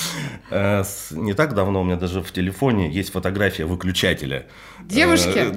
Э, 0.53 0.83
не 1.11 1.33
так 1.33 1.53
давно 1.53 1.79
у 1.79 1.85
меня 1.85 1.95
даже 1.95 2.21
в 2.21 2.29
телефоне 2.33 2.91
есть 2.91 3.13
фотография 3.13 3.63
выключателя. 3.63 4.47
Девушки? 4.81 5.55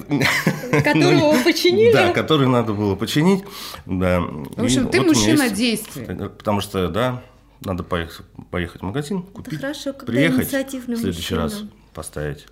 Э, 0.71 0.83
Которого 0.85 1.37
починили? 1.43 1.93
Да, 1.93 2.13
который 2.13 2.47
надо 2.47 2.75
было 2.75 2.95
починить. 2.95 3.43
Да. 3.87 4.21
В 4.21 4.63
общем, 4.63 4.87
ты 4.87 5.01
мужчина 5.01 5.49
действий. 5.49 6.05
Потому 6.05 6.61
что, 6.61 6.89
да, 6.91 7.25
надо 7.65 7.83
поехать, 7.83 8.25
поехать 8.53 8.83
в 8.83 8.85
магазин, 8.85 9.23
купить, 9.23 9.59
Хорошо, 9.59 9.95
приехать, 9.95 10.47
в 10.47 10.97
следующий 10.97 11.35
раз 11.35 11.65
поставить. 11.93 12.47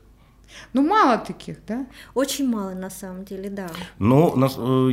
Ну, 0.73 0.83
мало 0.83 1.19
таких, 1.19 1.57
да? 1.67 1.87
Очень 2.15 2.49
мало, 2.49 2.71
на 2.71 2.91
самом 2.91 3.25
деле, 3.25 3.51
да. 3.51 3.69
Ну, 3.99 4.37
нас, 4.37 4.55
э, 4.59 4.91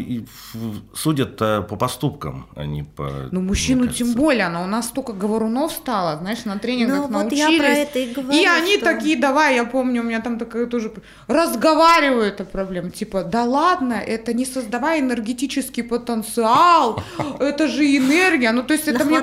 судят 0.94 1.38
по 1.38 1.76
поступкам, 1.76 2.48
а 2.56 2.66
не 2.66 2.84
по... 2.84 3.30
Ну, 3.32 3.42
мужчину 3.42 3.88
тем 3.88 4.14
более, 4.14 4.46
она 4.46 4.64
у 4.64 4.68
нас 4.68 4.88
столько 4.88 5.14
говорунов 5.14 5.72
стало, 5.72 6.18
знаешь, 6.18 6.46
на 6.46 6.58
тренингах 6.58 7.10
ну, 7.10 7.20
научились. 7.20 7.46
Вот 7.46 7.52
я 7.52 7.60
про 7.60 7.68
это 7.68 8.00
и 8.00 8.14
говорю, 8.14 8.40
И 8.40 8.46
они 8.46 8.78
что... 8.78 8.86
такие, 8.86 9.18
давай, 9.18 9.56
я 9.56 9.66
помню, 9.66 10.02
у 10.02 10.06
меня 10.06 10.22
там 10.22 10.38
такая 10.38 10.66
тоже... 10.66 10.92
Разговаривают 11.28 12.42
о 12.42 12.46
проблеме, 12.46 12.92
типа, 12.92 13.24
да 13.24 13.44
ладно, 13.44 13.94
это 13.94 14.34
не 14.34 14.46
создавай 14.46 15.00
энергетический 15.00 15.84
потенциал, 15.84 17.02
это 17.40 17.68
же 17.68 17.86
энергия, 17.86 18.52
ну, 18.52 18.64
то 18.64 18.74
есть 18.74 18.88
это 18.88 19.06
мне... 19.06 19.22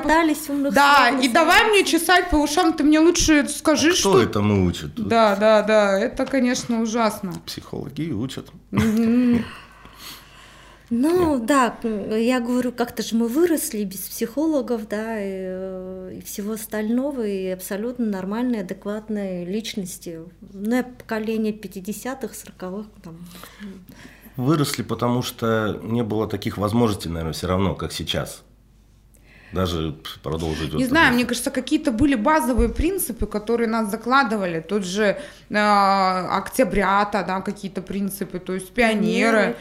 Да, 0.70 1.11
и 1.11 1.29
давай 1.29 1.70
мне 1.70 1.85
чесать 1.85 2.31
по 2.31 2.37
ушам, 2.37 2.72
ты 2.72 2.85
мне 2.85 3.01
лучше 3.01 3.49
скажи, 3.49 3.90
а 3.90 3.94
что... 3.94 4.11
Кто 4.11 4.22
это 4.22 4.40
научит? 4.40 4.94
Да, 4.96 5.37
да, 5.37 5.62
да, 5.62 5.99
это 5.99 6.26
конечно, 6.27 6.83
ужасно. 6.83 7.33
Психологи 7.47 8.11
учат. 8.11 8.51
Ну 10.89 11.45
да, 11.45 11.77
я 11.83 12.39
говорю, 12.39 12.71
как-то 12.71 13.03
же 13.03 13.17
мы 13.17 13.27
выросли 13.27 13.83
без 13.83 14.03
психологов, 14.03 14.89
да, 14.89 15.21
и, 15.21 16.19
и 16.19 16.23
всего 16.25 16.53
остального, 16.53 17.27
и 17.27 17.49
абсолютно 17.49 18.07
нормальные, 18.07 18.61
адекватные 18.61 19.45
личности. 19.45 20.21
Ну, 20.53 20.85
поколение 20.85 21.53
50-х, 21.53 22.29
40-х. 22.29 22.89
Там. 23.03 23.19
Выросли, 24.37 24.83
потому 24.83 25.23
что 25.23 25.81
не 25.83 26.05
было 26.05 26.29
таких 26.29 26.57
возможностей, 26.57 27.09
наверное, 27.09 27.33
все 27.33 27.49
равно, 27.49 27.75
как 27.75 27.93
сейчас 27.93 28.45
даже 29.52 29.94
продолжить. 30.22 30.74
Не 30.74 30.85
вот 30.85 30.90
знаю, 30.90 31.14
мне 31.14 31.24
кажется, 31.24 31.50
какие-то 31.50 31.92
были 31.92 32.14
базовые 32.14 32.68
принципы, 32.68 33.26
которые 33.26 33.68
нас 33.68 33.90
закладывали. 33.90 34.61
Тот 34.61 34.85
же 34.85 35.18
э, 35.48 35.56
октябрята, 35.56 37.24
да, 37.26 37.40
какие-то 37.40 37.80
принципы, 37.80 38.38
то 38.38 38.54
есть 38.54 38.70
пионеры. 38.72 39.56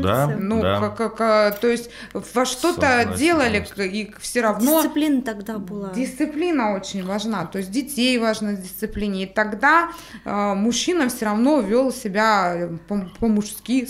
Да, 0.00 0.26
ну, 0.26 0.60
да. 0.62 0.90
Как, 0.90 1.16
как, 1.16 1.58
то 1.60 1.68
есть 1.68 1.90
во 2.12 2.44
что-то 2.44 3.14
делали, 3.16 3.66
и 3.76 4.12
все 4.18 4.40
равно... 4.40 4.82
Дисциплина 4.82 5.22
тогда 5.22 5.58
была. 5.58 5.90
Дисциплина 5.90 6.74
очень 6.74 7.04
важна, 7.04 7.46
то 7.46 7.58
есть 7.58 7.70
детей 7.70 8.18
важно 8.18 8.54
дисциплине. 8.54 9.24
И 9.24 9.26
тогда 9.26 9.90
э, 10.24 10.54
мужчина 10.54 11.08
все 11.08 11.26
равно 11.26 11.60
вел 11.60 11.92
себя 11.92 12.70
по-мужски. 13.20 13.88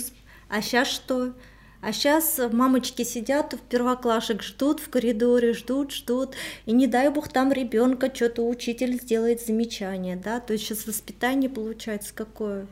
А 0.49 0.61
сейчас 0.61 0.87
что? 0.87 1.33
А 1.81 1.93
сейчас 1.93 2.39
мамочки 2.51 3.03
сидят 3.03 3.53
в 3.53 3.59
первоклашек, 3.59 4.43
ждут 4.43 4.81
в 4.81 4.89
коридоре, 4.89 5.53
ждут, 5.53 5.93
ждут, 5.93 6.35
и 6.65 6.73
не 6.73 6.87
дай 6.87 7.09
бог 7.09 7.29
там 7.29 7.53
ребенка 7.53 8.13
что-то 8.13 8.45
учитель 8.47 8.99
сделает 8.99 9.41
замечание, 9.41 10.17
да, 10.17 10.41
то 10.41 10.53
есть 10.53 10.65
сейчас 10.65 10.85
воспитание 10.87 11.49
получается 11.49 12.13
какое 12.13 12.67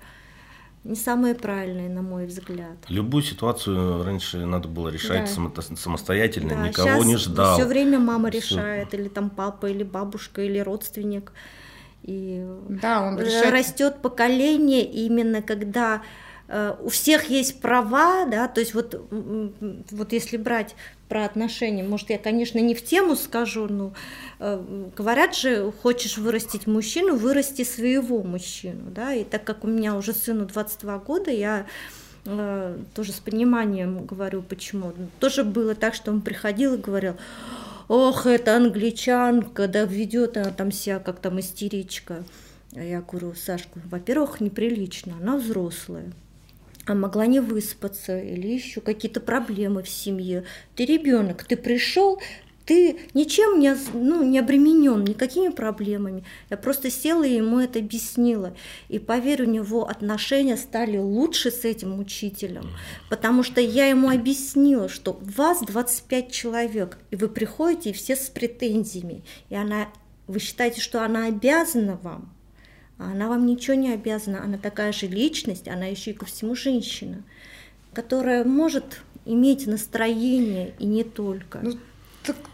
не 0.87 0.95
самое 0.95 1.35
правильное, 1.35 1.89
на 1.89 2.01
мой 2.01 2.25
взгляд. 2.25 2.77
Любую 2.87 3.21
ситуацию 3.21 4.03
раньше 4.03 4.45
надо 4.45 4.69
было 4.69 4.89
решать 4.89 5.29
да. 5.35 5.75
самостоятельно, 5.75 6.55
да, 6.55 6.67
никого 6.69 7.03
не 7.03 7.17
ждал. 7.17 7.55
Все 7.57 7.65
время 7.65 7.99
мама 7.99 8.29
решает, 8.29 8.93
или 8.93 9.09
там 9.09 9.29
папа, 9.29 9.65
или 9.65 9.83
бабушка, 9.83 10.41
или 10.41 10.59
родственник. 10.59 11.33
И 12.03 12.41
да, 12.69 13.01
он 13.01 13.19
решает. 13.19 13.51
растет 13.51 14.01
поколение 14.01 14.83
именно 14.83 15.41
когда 15.41 16.03
у 16.49 16.89
всех 16.89 17.29
есть 17.29 17.59
права, 17.59 18.25
да, 18.25 18.47
то 18.47 18.61
есть 18.61 18.73
вот, 18.73 19.05
вот 19.11 20.13
если 20.13 20.37
брать 20.37 20.75
про 21.09 21.25
отношения, 21.25 21.83
может, 21.83 22.09
я, 22.09 22.17
конечно, 22.17 22.59
не 22.59 22.75
в 22.75 22.83
тему 22.83 23.15
скажу, 23.15 23.67
но 23.67 23.93
э, 24.39 24.89
говорят 24.95 25.35
же, 25.35 25.71
хочешь 25.81 26.17
вырастить 26.17 26.67
мужчину, 26.67 27.15
вырасти 27.15 27.63
своего 27.63 28.23
мужчину, 28.23 28.91
да, 28.91 29.13
и 29.13 29.23
так 29.23 29.43
как 29.43 29.63
у 29.63 29.67
меня 29.67 29.95
уже 29.95 30.13
сыну 30.13 30.45
22 30.45 30.97
года, 30.99 31.31
я 31.31 31.65
э, 32.25 32.77
тоже 32.93 33.11
с 33.11 33.19
пониманием 33.19 34.05
говорю, 34.05 34.41
почему. 34.41 34.93
Тоже 35.19 35.43
было 35.43 35.75
так, 35.75 35.93
что 35.93 36.11
он 36.11 36.21
приходил 36.21 36.75
и 36.75 36.77
говорил, 36.77 37.15
ох, 37.87 38.25
это 38.25 38.55
англичанка, 38.55 39.67
да 39.67 39.83
ведет 39.83 40.37
она 40.37 40.51
там 40.51 40.71
себя 40.71 40.99
как 40.99 41.19
там 41.19 41.39
истеричка. 41.39 42.23
А 42.73 42.81
я 42.81 43.01
говорю, 43.01 43.33
Сашка, 43.33 43.79
во-первых, 43.85 44.41
неприлично, 44.41 45.15
она 45.21 45.37
взрослая 45.37 46.11
а 46.87 46.95
могла 46.95 47.25
не 47.25 47.41
выспаться 47.41 48.17
или 48.17 48.47
еще 48.47 48.79
какие-то 48.79 49.19
проблемы 49.19 49.83
в 49.83 49.89
семье. 49.89 50.45
Ты 50.75 50.85
ребенок, 50.85 51.43
ты 51.43 51.57
пришел, 51.57 52.19
ты 52.65 52.97
ничем 53.13 53.59
не, 53.59 53.75
ну, 53.93 54.23
не 54.23 54.39
обременен, 54.39 55.03
никакими 55.03 55.49
проблемами. 55.49 56.23
Я 56.49 56.55
просто 56.55 56.89
села 56.89 57.23
и 57.23 57.35
ему 57.35 57.59
это 57.59 57.79
объяснила. 57.79 58.55
И 58.87 58.99
поверь, 58.99 59.43
у 59.43 59.49
него 59.49 59.87
отношения 59.87 60.55
стали 60.55 60.97
лучше 60.97 61.51
с 61.51 61.65
этим 61.65 61.99
учителем, 61.99 62.69
потому 63.09 63.43
что 63.43 63.59
я 63.59 63.87
ему 63.87 64.09
объяснила, 64.09 64.87
что 64.87 65.19
вас 65.21 65.59
25 65.59 66.31
человек, 66.31 66.97
и 67.11 67.17
вы 67.17 67.27
приходите 67.27 67.89
и 67.89 67.93
все 67.93 68.15
с 68.15 68.29
претензиями, 68.29 69.23
и 69.49 69.55
она, 69.55 69.89
вы 70.27 70.39
считаете, 70.39 70.79
что 70.79 71.03
она 71.03 71.25
обязана 71.25 71.99
вам, 72.01 72.36
она 72.97 73.27
вам 73.27 73.45
ничего 73.45 73.75
не 73.75 73.93
обязана, 73.93 74.43
она 74.43 74.57
такая 74.57 74.91
же 74.91 75.07
личность, 75.07 75.67
она 75.67 75.85
еще 75.85 76.11
и 76.11 76.13
ко 76.15 76.25
всему 76.25 76.55
женщина, 76.55 77.23
которая 77.93 78.43
может 78.43 79.01
иметь 79.25 79.67
настроение 79.67 80.73
и 80.79 80.85
не 80.85 81.03
только. 81.03 81.59
Ну, 81.61 81.77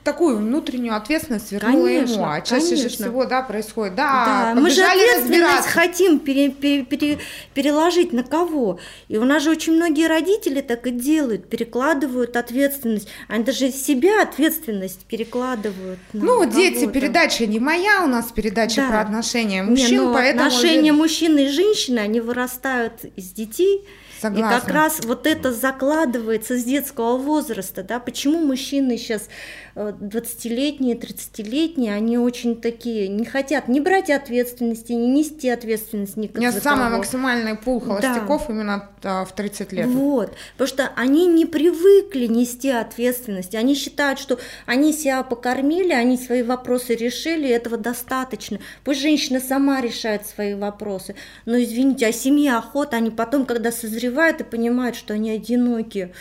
такую 0.04 0.38
внутреннюю 0.38 0.96
ответственность 0.96 1.52
вернула 1.52 1.88
конечно, 1.88 2.14
ему, 2.14 2.26
а 2.26 2.42
чаще 2.42 2.66
конечно. 2.68 2.90
же 2.90 2.96
всего, 2.96 3.26
да, 3.26 3.42
происходит, 3.42 3.96
да, 3.96 4.54
да 4.54 4.62
мы 4.62 4.70
же 4.70 4.84
ответственность 4.84 5.68
хотим 5.68 6.20
пере, 6.20 6.50
пере, 6.50 6.84
пере, 6.84 7.20
переложить 7.54 8.14
на 8.14 8.24
кого, 8.24 8.80
и 9.08 9.18
у 9.18 9.24
нас 9.24 9.44
же 9.44 9.52
очень 9.52 9.74
многие 9.74 10.08
родители 10.08 10.62
так 10.62 10.88
и 10.88 10.92
делают, 10.92 11.50
перекладывают 11.50 12.36
ответственность, 12.36 13.08
они 13.28 13.44
даже 13.44 13.72
себя 13.72 14.22
ответственность 14.22 15.06
перекладывают 15.06 16.00
на 16.14 16.24
Ну, 16.24 16.46
дети, 16.46 16.86
передача 16.88 17.46
не 17.46 17.60
моя, 17.60 18.04
у 18.04 18.08
нас 18.08 18.32
передача 18.32 18.82
да. 18.82 18.90
про 18.90 19.02
отношения 19.02 19.64
мужчин, 19.64 19.90
не, 19.90 19.98
ну, 19.98 20.14
поэтому... 20.14 20.48
Отношения 20.48 20.92
мужчины 20.92 21.46
и 21.46 21.50
женщины, 21.50 22.00
они 22.00 22.20
вырастают 22.20 23.06
из 23.16 23.32
детей, 23.32 23.86
Согласна. 24.24 24.56
И 24.56 24.62
как 24.62 24.74
раз 24.74 25.00
вот 25.04 25.28
это 25.28 25.52
закладывается 25.52 26.58
с 26.58 26.64
детского 26.64 27.18
возраста, 27.18 27.84
да, 27.84 28.00
почему 28.00 28.40
мужчины 28.40 28.98
сейчас 28.98 29.28
20-летние, 29.76 30.96
30-летние, 30.96 31.94
они 31.94 32.18
очень 32.18 32.62
такие, 32.62 33.10
не 33.10 33.26
хотят 33.26 33.68
не 33.68 33.82
брать 33.82 34.10
ответственности, 34.10 34.94
не 34.94 35.08
нести 35.08 35.50
ответственность 35.50 36.16
ни 36.16 36.32
У 36.34 36.38
меня 36.38 36.54
самый 36.54 36.90
максимальный 36.90 37.56
пул 37.56 37.82
холостяков 37.82 38.48
да. 38.48 38.54
именно 38.54 38.90
а, 39.04 39.26
в 39.26 39.34
30 39.36 39.74
лет. 39.74 39.88
Вот, 39.88 40.34
потому 40.54 40.68
что 40.68 40.92
они 40.96 41.28
не 41.28 41.46
привыкли 41.46 42.28
нести 42.28 42.70
ответственность, 42.70 43.56
они 43.56 43.76
считают, 43.76 44.20
что 44.20 44.40
они 44.66 44.94
себя 44.94 45.24
покормили, 45.24 45.92
они 45.92 46.18
свои 46.18 46.44
вопросы 46.44 46.96
решили, 46.96 47.50
этого 47.50 47.78
достаточно. 47.78 48.60
Пусть 48.86 49.02
женщина 49.02 49.42
сама 49.42 49.82
решает 49.82 50.26
свои 50.26 50.54
вопросы, 50.54 51.16
но 51.46 51.62
извините, 51.62 52.08
а 52.08 52.14
семья, 52.14 52.60
охота, 52.60 52.98
они 52.98 53.10
потом, 53.10 53.46
когда 53.46 53.72
созревают, 53.72 54.13
созревают 54.14 54.42
и 54.42 54.44
понимают, 54.44 54.96
что 54.96 55.16
они 55.16 55.32
одиноки. 55.32 56.14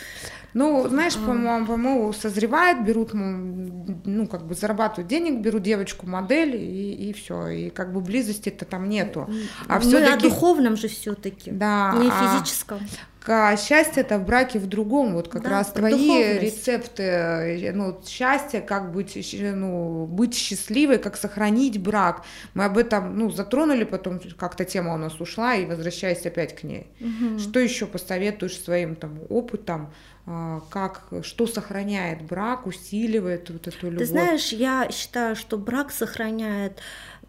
Ну, 0.53 0.87
знаешь, 0.87 1.15
по-моему, 1.15 1.65
по-моему, 1.65 2.13
созревает, 2.13 2.85
берут, 2.85 3.11
ну, 3.13 4.27
как 4.27 4.45
бы 4.45 4.55
зарабатывают 4.55 5.07
денег, 5.07 5.41
берут 5.41 5.63
девочку 5.63 6.07
модель 6.07 6.55
и, 6.55 7.09
и 7.09 7.13
все, 7.13 7.47
и 7.47 7.69
как 7.69 7.93
бы 7.93 8.01
близости-то 8.01 8.65
там 8.65 8.89
нету. 8.89 9.29
А 9.67 9.79
все 9.79 10.03
о 10.03 10.17
духовном 10.17 10.77
же 10.77 10.87
все-таки, 10.87 11.51
да, 11.51 11.93
не 11.97 12.09
а, 12.11 12.37
физическом. 12.37 12.79
А 13.25 13.55
счастье 13.55 14.01
это 14.01 14.17
в 14.19 14.25
браке 14.25 14.59
в 14.59 14.67
другом, 14.67 15.13
вот 15.13 15.29
как 15.29 15.43
да, 15.43 15.49
раз 15.49 15.71
твои 15.71 15.93
духовность. 15.93 16.41
рецепты, 16.41 17.71
ну, 17.73 17.99
счастье, 18.05 18.59
как 18.59 18.91
быть, 18.91 19.15
ну, 19.41 20.05
быть 20.05 20.35
счастливой, 20.35 20.97
как 20.97 21.15
сохранить 21.15 21.81
брак. 21.81 22.23
Мы 22.53 22.65
об 22.65 22.77
этом, 22.77 23.17
ну, 23.17 23.31
затронули, 23.31 23.85
потом 23.85 24.19
как-то 24.37 24.65
тема 24.65 24.93
у 24.93 24.97
нас 24.97 25.19
ушла, 25.21 25.55
и 25.55 25.65
возвращаясь 25.65 26.25
опять 26.25 26.55
к 26.55 26.63
ней. 26.63 26.87
Угу. 26.99 27.39
Что 27.39 27.59
еще 27.59 27.85
посоветуешь 27.85 28.59
своим 28.59 28.95
там 28.95 29.19
опытом, 29.29 29.93
как, 30.25 31.11
что 31.21 31.47
сохраняет 31.47 32.21
брак, 32.23 32.65
усиливает 32.65 33.49
вот 33.49 33.67
эту 33.67 33.87
любовь? 33.87 33.99
Ты 33.99 34.05
знаешь, 34.05 34.49
я 34.49 34.89
считаю, 34.91 35.35
что 35.35 35.57
брак 35.57 35.91
сохраняет 35.91 36.79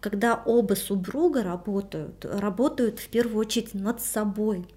когда 0.01 0.35
оба 0.45 0.75
супруга 0.75 1.41
работают, 1.41 2.25
работают 2.25 2.99
в 2.99 3.07
первую 3.07 3.39
очередь 3.39 3.73
над 3.73 4.01
собой 4.01 4.67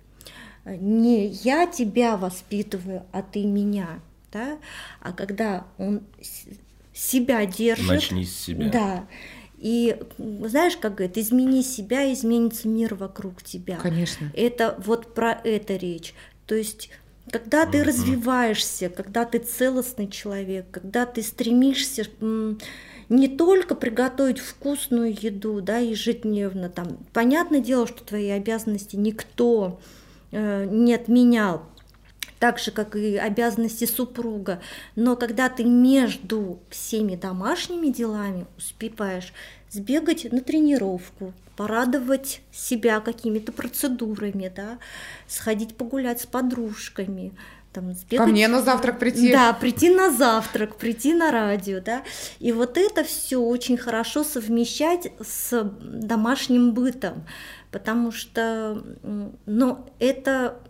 не 0.77 1.27
я 1.27 1.67
тебя 1.67 2.17
воспитываю, 2.17 3.05
а 3.13 3.23
ты 3.23 3.45
меня, 3.45 4.01
да, 4.33 4.59
а 5.01 5.13
когда 5.13 5.67
он 5.79 6.03
себя 6.93 7.47
держит. 7.47 7.89
Начни 7.89 8.25
с 8.25 8.37
себя. 8.37 8.69
Да. 8.69 9.07
И 9.57 10.01
знаешь, 10.19 10.77
как 10.77 10.97
говорят, 10.97 11.17
измени 11.17 11.63
себя, 11.63 12.13
изменится 12.13 12.69
мир 12.69 12.95
вокруг 12.95 13.43
тебя. 13.43 13.77
Конечно. 13.77 14.31
Это 14.35 14.81
вот 14.85 15.15
про 15.15 15.33
это 15.33 15.77
речь. 15.77 16.15
То 16.47 16.55
есть 16.55 16.91
когда 17.31 17.67
ты 17.67 17.79
mm-hmm. 17.79 17.85
развиваешься, 17.85 18.89
когда 18.89 19.25
ты 19.25 19.39
целостный 19.39 20.09
человек, 20.09 20.67
когда 20.71 21.07
ты 21.07 21.23
стремишься 21.23 22.07
не 23.09 23.29
только 23.29 23.75
приготовить 23.75 24.39
вкусную 24.39 25.17
еду, 25.19 25.61
да, 25.61 25.79
ежедневно, 25.79 26.69
там, 26.69 26.99
понятное 27.13 27.61
дело, 27.61 27.87
что 27.87 28.05
твои 28.05 28.29
обязанности 28.29 28.97
никто 28.97 29.81
Э, 30.31 30.67
не 30.67 30.95
отменял, 30.95 31.63
так 32.39 32.59
же, 32.59 32.71
как 32.71 32.97
и 32.97 33.17
обязанности 33.17 33.87
супруга. 33.87 34.61
Но 34.95 35.17
когда 35.17 35.49
ты 35.49 35.65
между 35.65 36.59
всеми 36.69 37.17
домашними 37.17 37.89
делами 37.89 38.47
успеваешь 38.59 39.33
сбегать 39.71 40.31
на 40.31 40.41
тренировку, 40.41 41.33
порадовать 41.57 42.41
себя 42.53 43.01
какими-то 43.01 43.53
процедурами, 43.53 44.53
да, 44.55 44.79
сходить 45.27 45.77
погулять 45.77 46.21
с 46.21 46.27
подружками, 46.27 47.33
там, 47.73 47.93
сбегать... 47.93 48.27
Ко 48.27 48.31
мне 48.31 48.49
на 48.49 48.63
завтрак 48.63 48.99
прийти. 48.99 49.33
Да, 49.33 49.53
прийти 49.53 49.91
на 49.91 50.11
завтрак, 50.11 50.77
прийти 50.77 51.15
на 51.15 51.31
радио, 51.31 51.81
да. 51.81 52.03
И 52.39 52.53
вот 52.53 52.79
это 52.79 53.05
все 53.05 53.39
очень 53.39 53.77
хорошо 53.77 54.25
совмещать 54.25 55.13
с 55.21 55.71
домашним 55.83 56.73
бытом 56.73 57.25
потому 57.71 58.13
что, 58.13 58.83
ну, 59.47 59.87
это 59.99 60.61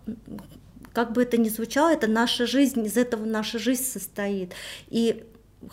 как 0.93 1.13
бы 1.13 1.23
это 1.23 1.37
ни 1.37 1.49
звучало, 1.49 1.93
это 1.93 2.09
наша 2.09 2.47
жизнь, 2.47 2.85
из 2.85 2.97
этого 2.97 3.25
наша 3.25 3.59
жизнь 3.59 3.85
состоит. 3.85 4.53
И 4.89 5.25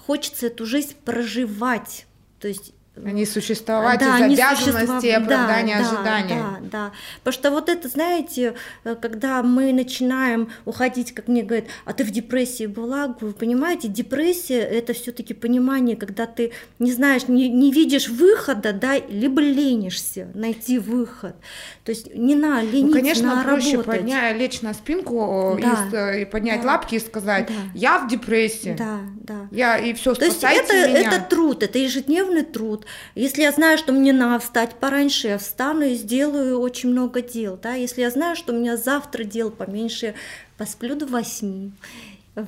хочется 0.06 0.48
эту 0.48 0.66
жизнь 0.66 0.94
проживать. 1.04 2.06
То 2.40 2.48
есть 2.48 2.74
они 3.04 3.26
существовать 3.26 4.00
да, 4.00 4.28
из 4.28 4.40
обязанностей, 4.40 5.12
оправдания 5.12 5.78
да, 5.78 5.86
ожиданий. 5.86 6.36
Да, 6.36 6.60
да. 6.72 6.92
Потому 7.24 7.34
что 7.34 7.52
вот 7.52 7.70
это, 7.70 7.90
знаете, 7.90 8.56
э, 8.84 8.96
когда 8.96 9.44
мы 9.44 9.74
начинаем 9.74 10.50
уходить, 10.64 11.14
как 11.14 11.28
мне 11.28 11.44
говорят, 11.44 11.66
а 11.84 11.94
ты 11.94 12.04
в 12.04 12.12
депрессии 12.12 12.68
была, 12.68 13.16
вы 13.20 13.34
понимаете, 13.34 13.90
депрессия 13.90 14.60
это 14.60 14.94
все-таки 14.94 15.34
понимание, 15.34 15.98
когда 15.98 16.26
ты 16.26 16.54
не 16.80 16.92
знаешь, 16.92 17.28
не, 17.28 17.50
не 17.50 17.72
видишь 17.72 18.08
выхода, 18.08 18.72
да, 18.72 18.98
либо 18.98 19.42
ленишься 19.42 20.30
найти 20.34 20.80
выход. 20.80 21.36
То 21.84 21.92
есть 21.92 22.14
не 22.16 22.36
на 22.36 22.62
лениться, 22.62 22.88
ну, 22.88 22.94
конечно, 22.94 23.36
на 23.36 23.44
проще 23.44 23.78
работать. 23.78 24.00
поднять, 24.00 24.38
лечь 24.38 24.62
на 24.62 24.74
спинку 24.74 25.60
да, 25.62 26.16
и, 26.16 26.22
и 26.22 26.26
поднять 26.26 26.62
да, 26.62 26.68
лапки 26.68 26.96
и 26.96 27.00
сказать, 27.00 27.48
да. 27.48 27.54
я 27.74 28.00
в 28.00 28.08
депрессии. 28.08 28.76
Да, 28.78 29.00
да. 29.26 29.48
Я 29.52 29.78
и 29.78 29.94
все, 29.94 30.14
То 30.14 30.26
есть 30.26 30.44
это, 30.44 30.88
меня. 30.88 31.02
это 31.02 31.20
труд, 31.20 31.64
это 31.64 31.80
ежедневный 31.80 32.44
труд. 32.44 32.86
Если 33.16 33.42
я 33.42 33.52
знаю, 33.52 33.78
что 33.78 33.92
мне 33.92 34.14
надо 34.14 34.40
встать 34.40 34.76
пораньше, 34.76 35.30
я 35.30 35.38
встану 35.38 35.82
и 35.82 35.96
сделаю 35.96 36.60
очень 36.60 36.90
много 36.90 37.22
дел. 37.22 37.60
Да? 37.62 37.74
Если 37.74 38.02
я 38.02 38.12
знаю, 38.12 38.36
что 38.36 38.54
у 38.54 38.56
меня 38.56 38.78
завтра 38.78 39.24
дел 39.24 39.50
поменьше, 39.50 40.14
посплю 40.58 40.96
до 40.96 41.08
восьми 41.08 41.72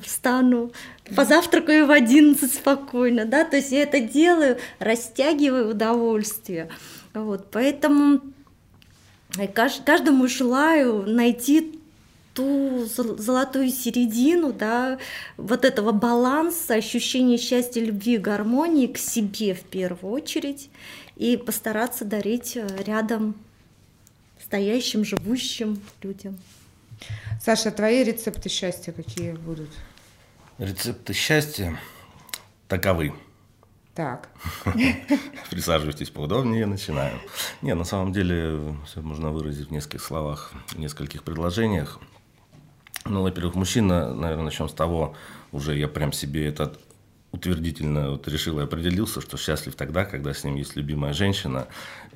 встану, 0.04 0.72
позавтракаю 1.16 1.88
в 1.88 1.92
11 1.92 2.54
спокойно, 2.54 3.24
да, 3.24 3.46
то 3.46 3.56
есть 3.56 3.72
я 3.72 3.84
это 3.84 4.02
делаю, 4.02 4.58
растягиваю 4.80 5.70
удовольствие, 5.70 6.68
вот, 7.14 7.48
поэтому 7.52 8.20
каждому 9.54 10.28
желаю 10.28 11.04
найти 11.04 11.77
ту 12.38 12.86
золотую 12.86 13.72
середину, 13.72 14.54
да, 14.54 15.00
вот 15.38 15.66
этого 15.66 15.92
баланса, 15.92 16.76
ощущения 16.76 17.38
счастья, 17.38 17.82
любви, 17.82 18.20
гармонии 18.20 18.86
к 18.86 19.00
себе 19.00 19.56
в 19.56 19.64
первую 19.64 20.14
очередь 20.14 20.70
и 21.16 21.36
постараться 21.36 22.06
дарить 22.06 22.56
э, 22.56 22.68
рядом 22.86 23.36
стоящим, 24.40 25.04
живущим 25.04 25.82
людям. 26.04 26.38
Саша, 27.42 27.72
твои 27.72 28.04
рецепты 28.04 28.50
счастья 28.50 28.92
какие 28.92 29.32
будут? 29.32 29.70
Рецепты 30.60 31.14
счастья 31.14 31.80
таковы. 32.68 33.14
Так. 33.96 34.30
Присаживайтесь 35.50 36.12
поудобнее, 36.12 36.68
начинаем. 36.68 37.20
Не, 37.64 37.74
на 37.74 37.84
самом 37.84 38.14
деле 38.14 38.76
все 38.86 39.02
можно 39.02 39.32
выразить 39.32 39.70
в 39.70 39.72
нескольких 39.72 40.04
словах, 40.04 40.54
в 40.68 40.78
нескольких 40.78 41.24
предложениях. 41.24 42.00
Ну, 43.10 43.24
во-первых, 43.24 43.56
мужчина, 43.56 44.14
наверное, 44.14 44.46
начнем 44.46 44.70
с 44.70 44.74
того, 44.74 45.16
уже 45.52 45.78
я 45.78 45.88
прям 45.88 46.12
себе 46.12 46.48
этот 46.48 46.80
утвердительно 47.32 48.12
вот 48.12 48.28
решил 48.28 48.60
и 48.60 48.64
определился, 48.64 49.22
что 49.22 49.38
счастлив 49.38 49.76
тогда, 49.76 50.06
когда 50.06 50.34
с 50.34 50.44
ним 50.44 50.56
есть 50.56 50.76
любимая 50.76 51.14
женщина. 51.14 51.68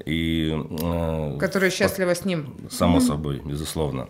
И, 0.06 0.52
э, 0.54 1.38
Которая 1.40 1.70
счастлива 1.70 2.10
по, 2.10 2.16
с 2.16 2.26
ним. 2.26 2.56
Само 2.70 2.98
mm-hmm. 2.98 3.08
собой, 3.08 3.42
безусловно. 3.44 4.10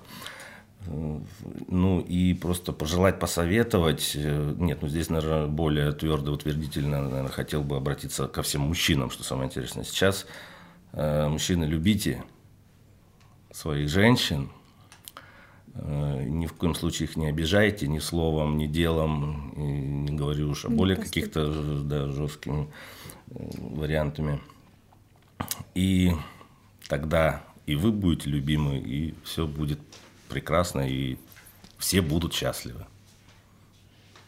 Ну 0.88 2.00
и 2.02 2.34
просто 2.34 2.72
пожелать, 2.72 3.20
посоветовать. 3.20 4.14
Э, 4.16 4.56
нет, 4.58 4.80
ну 4.82 4.88
здесь, 4.88 5.10
наверное, 5.10 5.48
более 5.48 5.92
твердо, 5.92 6.32
утвердительно, 6.32 7.02
наверное, 7.02 7.32
хотел 7.32 7.64
бы 7.64 7.78
обратиться 7.78 8.28
ко 8.28 8.42
всем 8.42 8.62
мужчинам, 8.62 9.10
что 9.12 9.24
самое 9.24 9.48
интересное. 9.48 9.84
Сейчас 9.84 10.26
э, 10.94 11.28
мужчины, 11.28 11.66
любите 11.66 12.24
своих 13.52 13.90
женщин, 13.90 14.50
ни 15.74 16.48
в 16.48 16.54
коем 16.54 16.76
случае 16.76 17.08
их 17.08 17.16
не 17.16 17.28
обижайте 17.28 17.88
ни 17.88 18.00
словом, 18.00 18.58
ни 18.58 18.68
делом, 18.68 19.54
не 19.56 20.16
говорю 20.16 20.50
уж 20.50 20.66
о 20.66 20.70
более 20.70 20.98
каких-то 20.98 21.82
да, 21.84 22.08
жесткими 22.10 22.68
вариантами. 23.28 24.42
И 25.74 26.12
тогда 26.88 27.44
и 27.66 27.76
вы 27.76 27.92
будете 27.92 28.30
любимы, 28.30 28.78
и 28.78 29.14
все 29.24 29.48
будет 29.48 29.80
прекрасно, 30.28 30.82
и 30.82 31.18
все 31.78 32.02
будут 32.02 32.34
счастливы. 32.34 32.86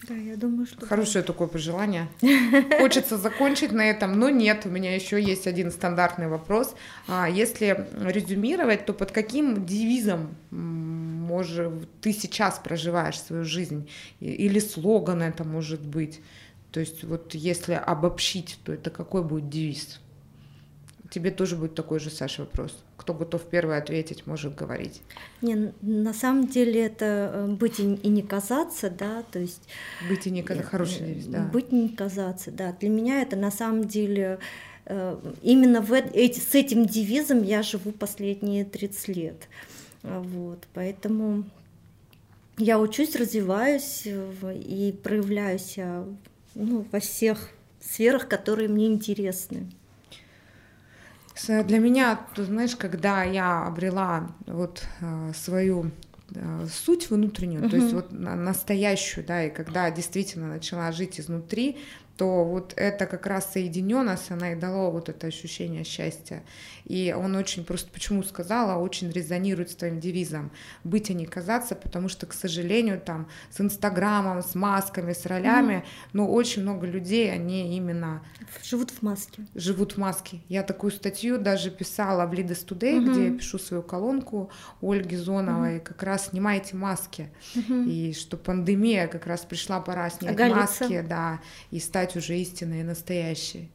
Да, 0.08 0.16
я 0.16 0.36
думаю, 0.36 0.66
что... 0.66 0.86
Хорошее 0.86 1.24
такое 1.24 1.48
пожелание. 1.48 2.10
Хочется 2.80 3.18
закончить 3.18 3.72
на 3.72 3.90
этом, 3.90 4.20
но 4.20 4.30
нет, 4.30 4.66
у 4.66 4.70
меня 4.70 4.94
еще 4.94 5.22
есть 5.22 5.48
один 5.48 5.72
стандартный 5.72 6.28
вопрос. 6.28 6.76
А 7.08 7.30
если 7.30 7.88
резюмировать, 8.00 8.86
то 8.86 8.94
под 8.94 9.12
каким 9.12 9.66
девизом, 9.66 10.36
может, 10.52 11.72
ты 12.02 12.12
сейчас 12.12 12.60
проживаешь 12.60 13.20
свою 13.20 13.46
жизнь? 13.46 13.90
Или 14.20 14.60
слоган 14.60 15.22
это 15.22 15.44
может 15.46 15.82
быть? 15.82 16.22
То 16.72 16.80
есть 16.80 17.04
вот 17.04 17.34
если 17.34 17.74
обобщить, 17.74 18.60
то 18.64 18.74
это 18.74 18.90
какой 18.90 19.24
будет 19.24 19.50
девиз? 19.50 20.00
Тебе 21.14 21.30
тоже 21.30 21.56
будет 21.56 21.76
такой 21.76 22.00
же, 22.00 22.10
Саша, 22.10 22.42
вопрос. 22.42 22.76
Кто 22.98 23.14
готов 23.14 23.44
первый 23.44 23.78
ответить, 23.78 24.26
может 24.26 24.56
говорить. 24.56 25.04
Не, 25.44 25.72
на 25.84 26.12
самом 26.12 26.48
деле 26.48 26.88
это 26.88 27.30
э, 27.32 27.48
быть 27.50 27.80
и, 27.80 27.84
не 27.84 28.24
казаться, 28.24 28.90
да, 28.90 29.22
то 29.32 29.38
есть... 29.38 29.62
Быть 30.10 30.26
и 30.26 30.32
не 30.32 30.42
казаться, 30.42 30.72
хороший 30.72 31.06
девиз, 31.06 31.26
да. 31.28 31.44
Быть 31.54 31.68
и 31.70 31.76
не 31.76 31.90
казаться, 31.90 32.50
да. 32.50 32.76
Для 32.80 32.90
меня 32.90 33.22
это 33.22 33.36
на 33.36 33.52
самом 33.52 33.88
деле 33.88 34.40
э, 34.86 35.20
именно 35.44 35.82
в 35.82 35.94
эти, 35.94 36.40
с 36.40 36.56
этим 36.56 36.88
девизом 36.88 37.44
я 37.44 37.62
живу 37.62 37.92
последние 37.92 38.66
30 38.66 39.08
лет. 39.10 39.48
Вот, 40.02 40.64
поэтому 40.74 41.44
я 42.58 42.80
учусь, 42.80 43.16
развиваюсь 43.16 44.08
и 44.08 44.96
проявляюсь 45.04 45.78
ну, 46.56 46.88
во 46.92 47.00
всех 47.00 47.52
сферах, 47.80 48.28
которые 48.28 48.68
мне 48.68 48.88
интересны. 48.88 49.70
Для 51.48 51.80
меня, 51.80 52.20
ты 52.36 52.44
знаешь, 52.44 52.76
когда 52.76 53.24
я 53.24 53.66
обрела 53.66 54.30
вот 54.46 54.86
э, 55.02 55.32
свою 55.36 55.92
э, 56.34 56.68
суть 56.72 57.10
внутреннюю, 57.10 57.64
uh-huh. 57.64 57.70
то 57.70 57.76
есть 57.76 57.94
вот 57.94 58.12
настоящую, 58.12 59.26
да, 59.26 59.46
и 59.46 59.50
когда 59.50 59.90
действительно 59.90 60.48
начала 60.48 60.92
жить 60.92 61.20
изнутри, 61.20 61.78
то 62.18 62.46
вот 62.46 62.74
это 62.76 63.08
как 63.08 63.26
раз 63.26 63.52
соединенность, 63.54 64.30
она 64.30 64.54
и 64.54 64.56
дала 64.56 64.90
вот 64.90 65.10
это 65.10 65.28
ощущение 65.28 65.84
счастья. 65.84 66.44
И 66.86 67.16
он 67.18 67.36
очень 67.36 67.66
просто, 67.66 67.90
почему 67.92 68.24
сказала, 68.24 68.80
очень 68.80 69.10
резонирует 69.10 69.72
с 69.72 69.76
твоим 69.76 70.00
девизом 70.00 70.52
«быть, 70.84 71.10
а 71.10 71.14
не 71.14 71.26
казаться», 71.26 71.76
потому 71.76 72.10
что, 72.10 72.28
к 72.28 72.34
сожалению, 72.34 73.02
там 73.02 73.28
с 73.50 73.62
Инстаграмом, 73.62 74.44
с 74.44 74.54
масками, 74.54 75.14
с 75.14 75.26
ролями, 75.26 75.76
mm. 75.76 75.84
ну, 76.14 76.32
очень 76.32 76.62
много 76.62 76.86
людей, 76.86 77.32
они 77.32 77.76
именно... 77.76 78.22
Живут 78.64 78.92
в 78.92 79.02
маске. 79.02 79.46
Живут 79.56 79.94
в 79.94 79.98
маске. 79.98 80.42
Я 80.50 80.62
такую 80.64 80.92
статью 80.92 81.40
даже 81.40 81.72
писала 81.72 82.28
в 82.28 82.34
Leaders 82.34 82.68
Today, 82.68 83.00
mm-hmm. 83.00 83.12
где 83.12 83.26
я 83.30 83.38
пишу 83.38 83.58
свою 83.58 83.82
колонку 83.82 84.52
Ольги 84.82 85.16
Зоновой, 85.16 85.78
mm-hmm. 85.78 85.84
как 85.84 86.04
раз 86.04 86.28
«Снимайте 86.28 86.76
маски». 86.76 87.32
Mm-hmm. 87.56 87.90
И 87.90 88.14
что 88.14 88.38
пандемия 88.38 89.08
как 89.08 89.26
раз 89.26 89.42
пришла 89.42 89.80
пора 89.80 90.10
снять 90.10 90.36
Оголиться. 90.36 90.84
маски, 90.84 91.02
да, 91.02 91.40
и 91.72 91.80
стать 91.80 92.03
уже 92.16 92.38
истинной 92.38 92.82
и 92.82 92.84
настоящей. 92.84 93.70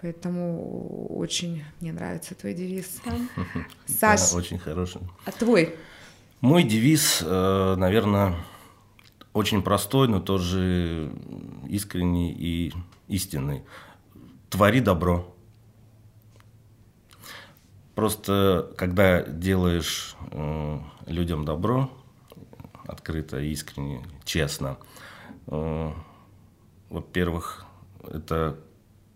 Поэтому 0.00 1.06
очень 1.08 1.62
мне 1.80 1.92
нравится 1.92 2.34
твой 2.34 2.54
девиз. 2.54 3.00
Да. 3.04 3.12
Саш. 3.86 4.30
Да, 4.30 4.36
очень 4.36 4.58
хороший. 4.58 5.02
А 5.26 5.32
твой? 5.32 5.74
Мой 6.40 6.62
девиз, 6.62 7.22
э, 7.22 7.74
наверное, 7.76 8.36
очень 9.34 9.62
простой, 9.62 10.08
но 10.08 10.20
тоже 10.20 11.12
искренний 11.68 12.32
и 12.32 12.72
истинный. 13.08 13.62
Твори 14.48 14.80
добро. 14.80 15.34
Просто 17.94 18.72
когда 18.78 19.22
делаешь 19.22 20.16
э, 20.32 20.78
людям 21.06 21.44
добро, 21.44 21.90
открыто, 22.86 23.38
искренне, 23.38 24.02
честно, 24.24 24.78
э, 25.46 25.92
во-первых, 26.90 27.64
это 28.06 28.58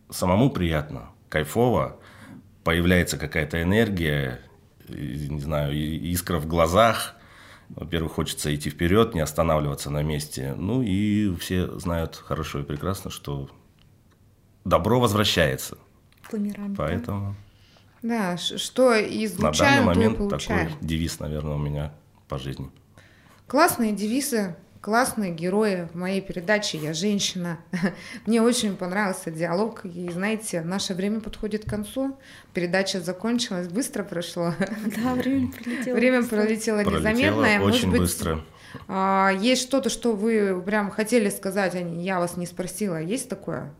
самому 0.09 0.51
приятно, 0.51 1.11
кайфово, 1.29 1.99
появляется 2.63 3.19
какая-то 3.19 3.61
энергия, 3.61 4.41
не 4.89 5.41
знаю, 5.41 5.75
искра 5.75 6.39
в 6.39 6.47
глазах. 6.47 7.17
Во-первых, 7.69 8.13
хочется 8.13 8.55
идти 8.55 8.71
вперед, 8.71 9.15
не 9.15 9.21
останавливаться 9.21 9.91
на 9.91 10.03
месте. 10.03 10.55
Ну 10.57 10.83
и 10.83 11.35
все 11.37 11.79
знают 11.79 12.17
хорошо 12.17 12.61
и 12.61 12.63
прекрасно, 12.63 13.11
что 13.11 13.51
добро 14.65 15.01
возвращается. 15.01 15.77
Бумеранг, 16.31 16.77
Поэтому... 16.77 17.37
Да, 18.03 18.37
что 18.37 18.93
излучаем, 19.01 19.87
На 19.87 19.95
данный 19.95 20.11
момент 20.11 20.31
такой 20.31 20.69
девиз, 20.83 21.21
наверное, 21.21 21.55
у 21.55 21.59
меня 21.59 21.95
по 22.29 22.39
жизни. 22.39 22.71
Классные 23.47 23.93
девизы 23.93 24.57
классные 24.85 25.33
герои 25.33 25.89
в 25.95 25.97
моей 25.97 26.21
передаче 26.21 26.77
«Я 26.77 26.93
женщина». 26.93 27.59
Мне 28.27 28.43
очень 28.43 28.77
понравился 28.77 29.31
диалог. 29.31 29.81
И, 29.87 30.11
знаете, 30.11 30.61
наше 30.61 30.93
время 30.93 31.21
подходит 31.21 31.65
к 31.65 31.71
концу. 31.71 32.19
Передача 32.53 33.01
закончилась, 33.01 33.69
быстро 33.69 34.05
прошло. 34.05 34.53
Да, 34.95 35.15
время 35.15 35.51
пролетело. 35.51 35.95
Время 35.97 36.23
пролетело, 36.23 36.81
незаметно. 36.81 37.41
Пролетело 37.41 37.67
очень 37.67 37.91
быть, 37.91 38.01
быстро. 38.01 38.45
А, 38.87 39.31
есть 39.41 39.63
что-то, 39.63 39.89
что 39.89 40.13
вы 40.13 40.61
прям 40.61 40.91
хотели 40.91 41.31
сказать, 41.31 41.75
а 41.75 41.79
я 41.79 42.21
вас 42.21 42.37
не 42.37 42.45
спросила. 42.45 43.01
Есть 43.01 43.31
такое? 43.31 43.73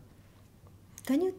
Да 1.07 1.15
нет. 1.15 1.35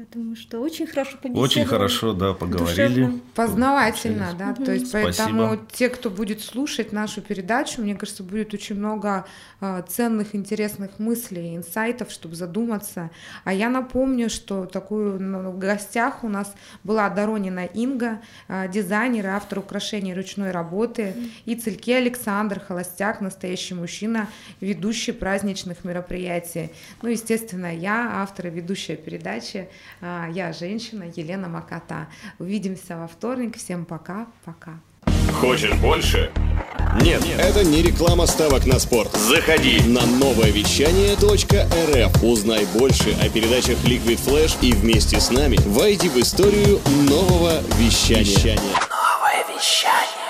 Я 0.00 0.06
думаю, 0.10 0.34
что 0.34 0.60
очень 0.60 0.86
хорошо 0.86 1.18
побеседовали. 1.18 1.44
Очень 1.44 1.64
хорошо, 1.66 2.12
да, 2.14 2.32
поговорили. 2.32 2.86
Душевно. 2.86 3.20
Познавательно, 3.34 4.34
да. 4.38 4.52
Угу. 4.52 4.64
То 4.64 4.72
есть 4.72 4.88
Спасибо. 4.88 5.12
поэтому 5.14 5.58
те, 5.70 5.90
кто 5.90 6.08
будет 6.08 6.40
слушать 6.40 6.92
нашу 6.92 7.20
передачу, 7.20 7.82
мне 7.82 7.94
кажется, 7.94 8.22
будет 8.22 8.54
очень 8.54 8.76
много 8.76 9.26
э, 9.60 9.82
ценных, 9.86 10.34
интересных 10.34 10.98
мыслей, 10.98 11.54
инсайтов, 11.54 12.10
чтобы 12.10 12.34
задуматься. 12.34 13.10
А 13.44 13.52
я 13.52 13.68
напомню, 13.68 14.30
что 14.30 14.64
такую 14.64 15.20
ну, 15.20 15.50
в 15.50 15.58
гостях 15.58 16.24
у 16.24 16.30
нас 16.30 16.54
была 16.82 17.10
Доронина 17.10 17.66
Инга, 17.66 18.22
э, 18.48 18.70
дизайнер 18.72 19.26
и 19.26 19.28
автор 19.28 19.58
украшений 19.58 20.14
ручной 20.14 20.50
работы, 20.50 21.14
угу. 21.14 21.26
и 21.44 21.56
Цельке 21.56 21.98
Александр, 21.98 22.58
холостяк, 22.58 23.20
настоящий 23.20 23.74
мужчина, 23.74 24.30
ведущий 24.62 25.12
праздничных 25.12 25.84
мероприятий. 25.84 26.70
Ну, 27.02 27.10
естественно, 27.10 27.76
я 27.76 28.22
автор 28.22 28.46
и 28.46 28.50
ведущая 28.50 28.96
передачи. 28.96 29.68
А, 30.00 30.28
я 30.30 30.52
женщина 30.52 31.04
Елена 31.14 31.48
Макота. 31.48 32.08
Увидимся 32.38 32.96
во 32.96 33.06
вторник. 33.06 33.56
Всем 33.56 33.84
пока. 33.84 34.26
Пока. 34.44 34.80
Хочешь 35.32 35.72
больше? 35.74 36.30
Нет, 37.00 37.24
Нет, 37.24 37.38
это 37.38 37.64
не 37.64 37.82
реклама 37.82 38.26
ставок 38.26 38.66
на 38.66 38.78
спорт. 38.78 39.14
Заходи 39.16 39.80
на 39.86 40.04
новое 40.04 40.50
вещание 40.50 41.14
.рф. 41.14 42.22
Узнай 42.22 42.66
больше 42.74 43.16
о 43.22 43.28
передачах 43.28 43.78
Liquid 43.84 44.18
Flash 44.18 44.56
и 44.60 44.72
вместе 44.72 45.20
с 45.20 45.30
нами 45.30 45.56
войди 45.66 46.08
в 46.08 46.16
историю 46.16 46.80
нового 47.08 47.60
вещания. 47.78 48.24
вещания. 48.24 48.74
Новое 48.90 49.56
вещание. 49.56 50.29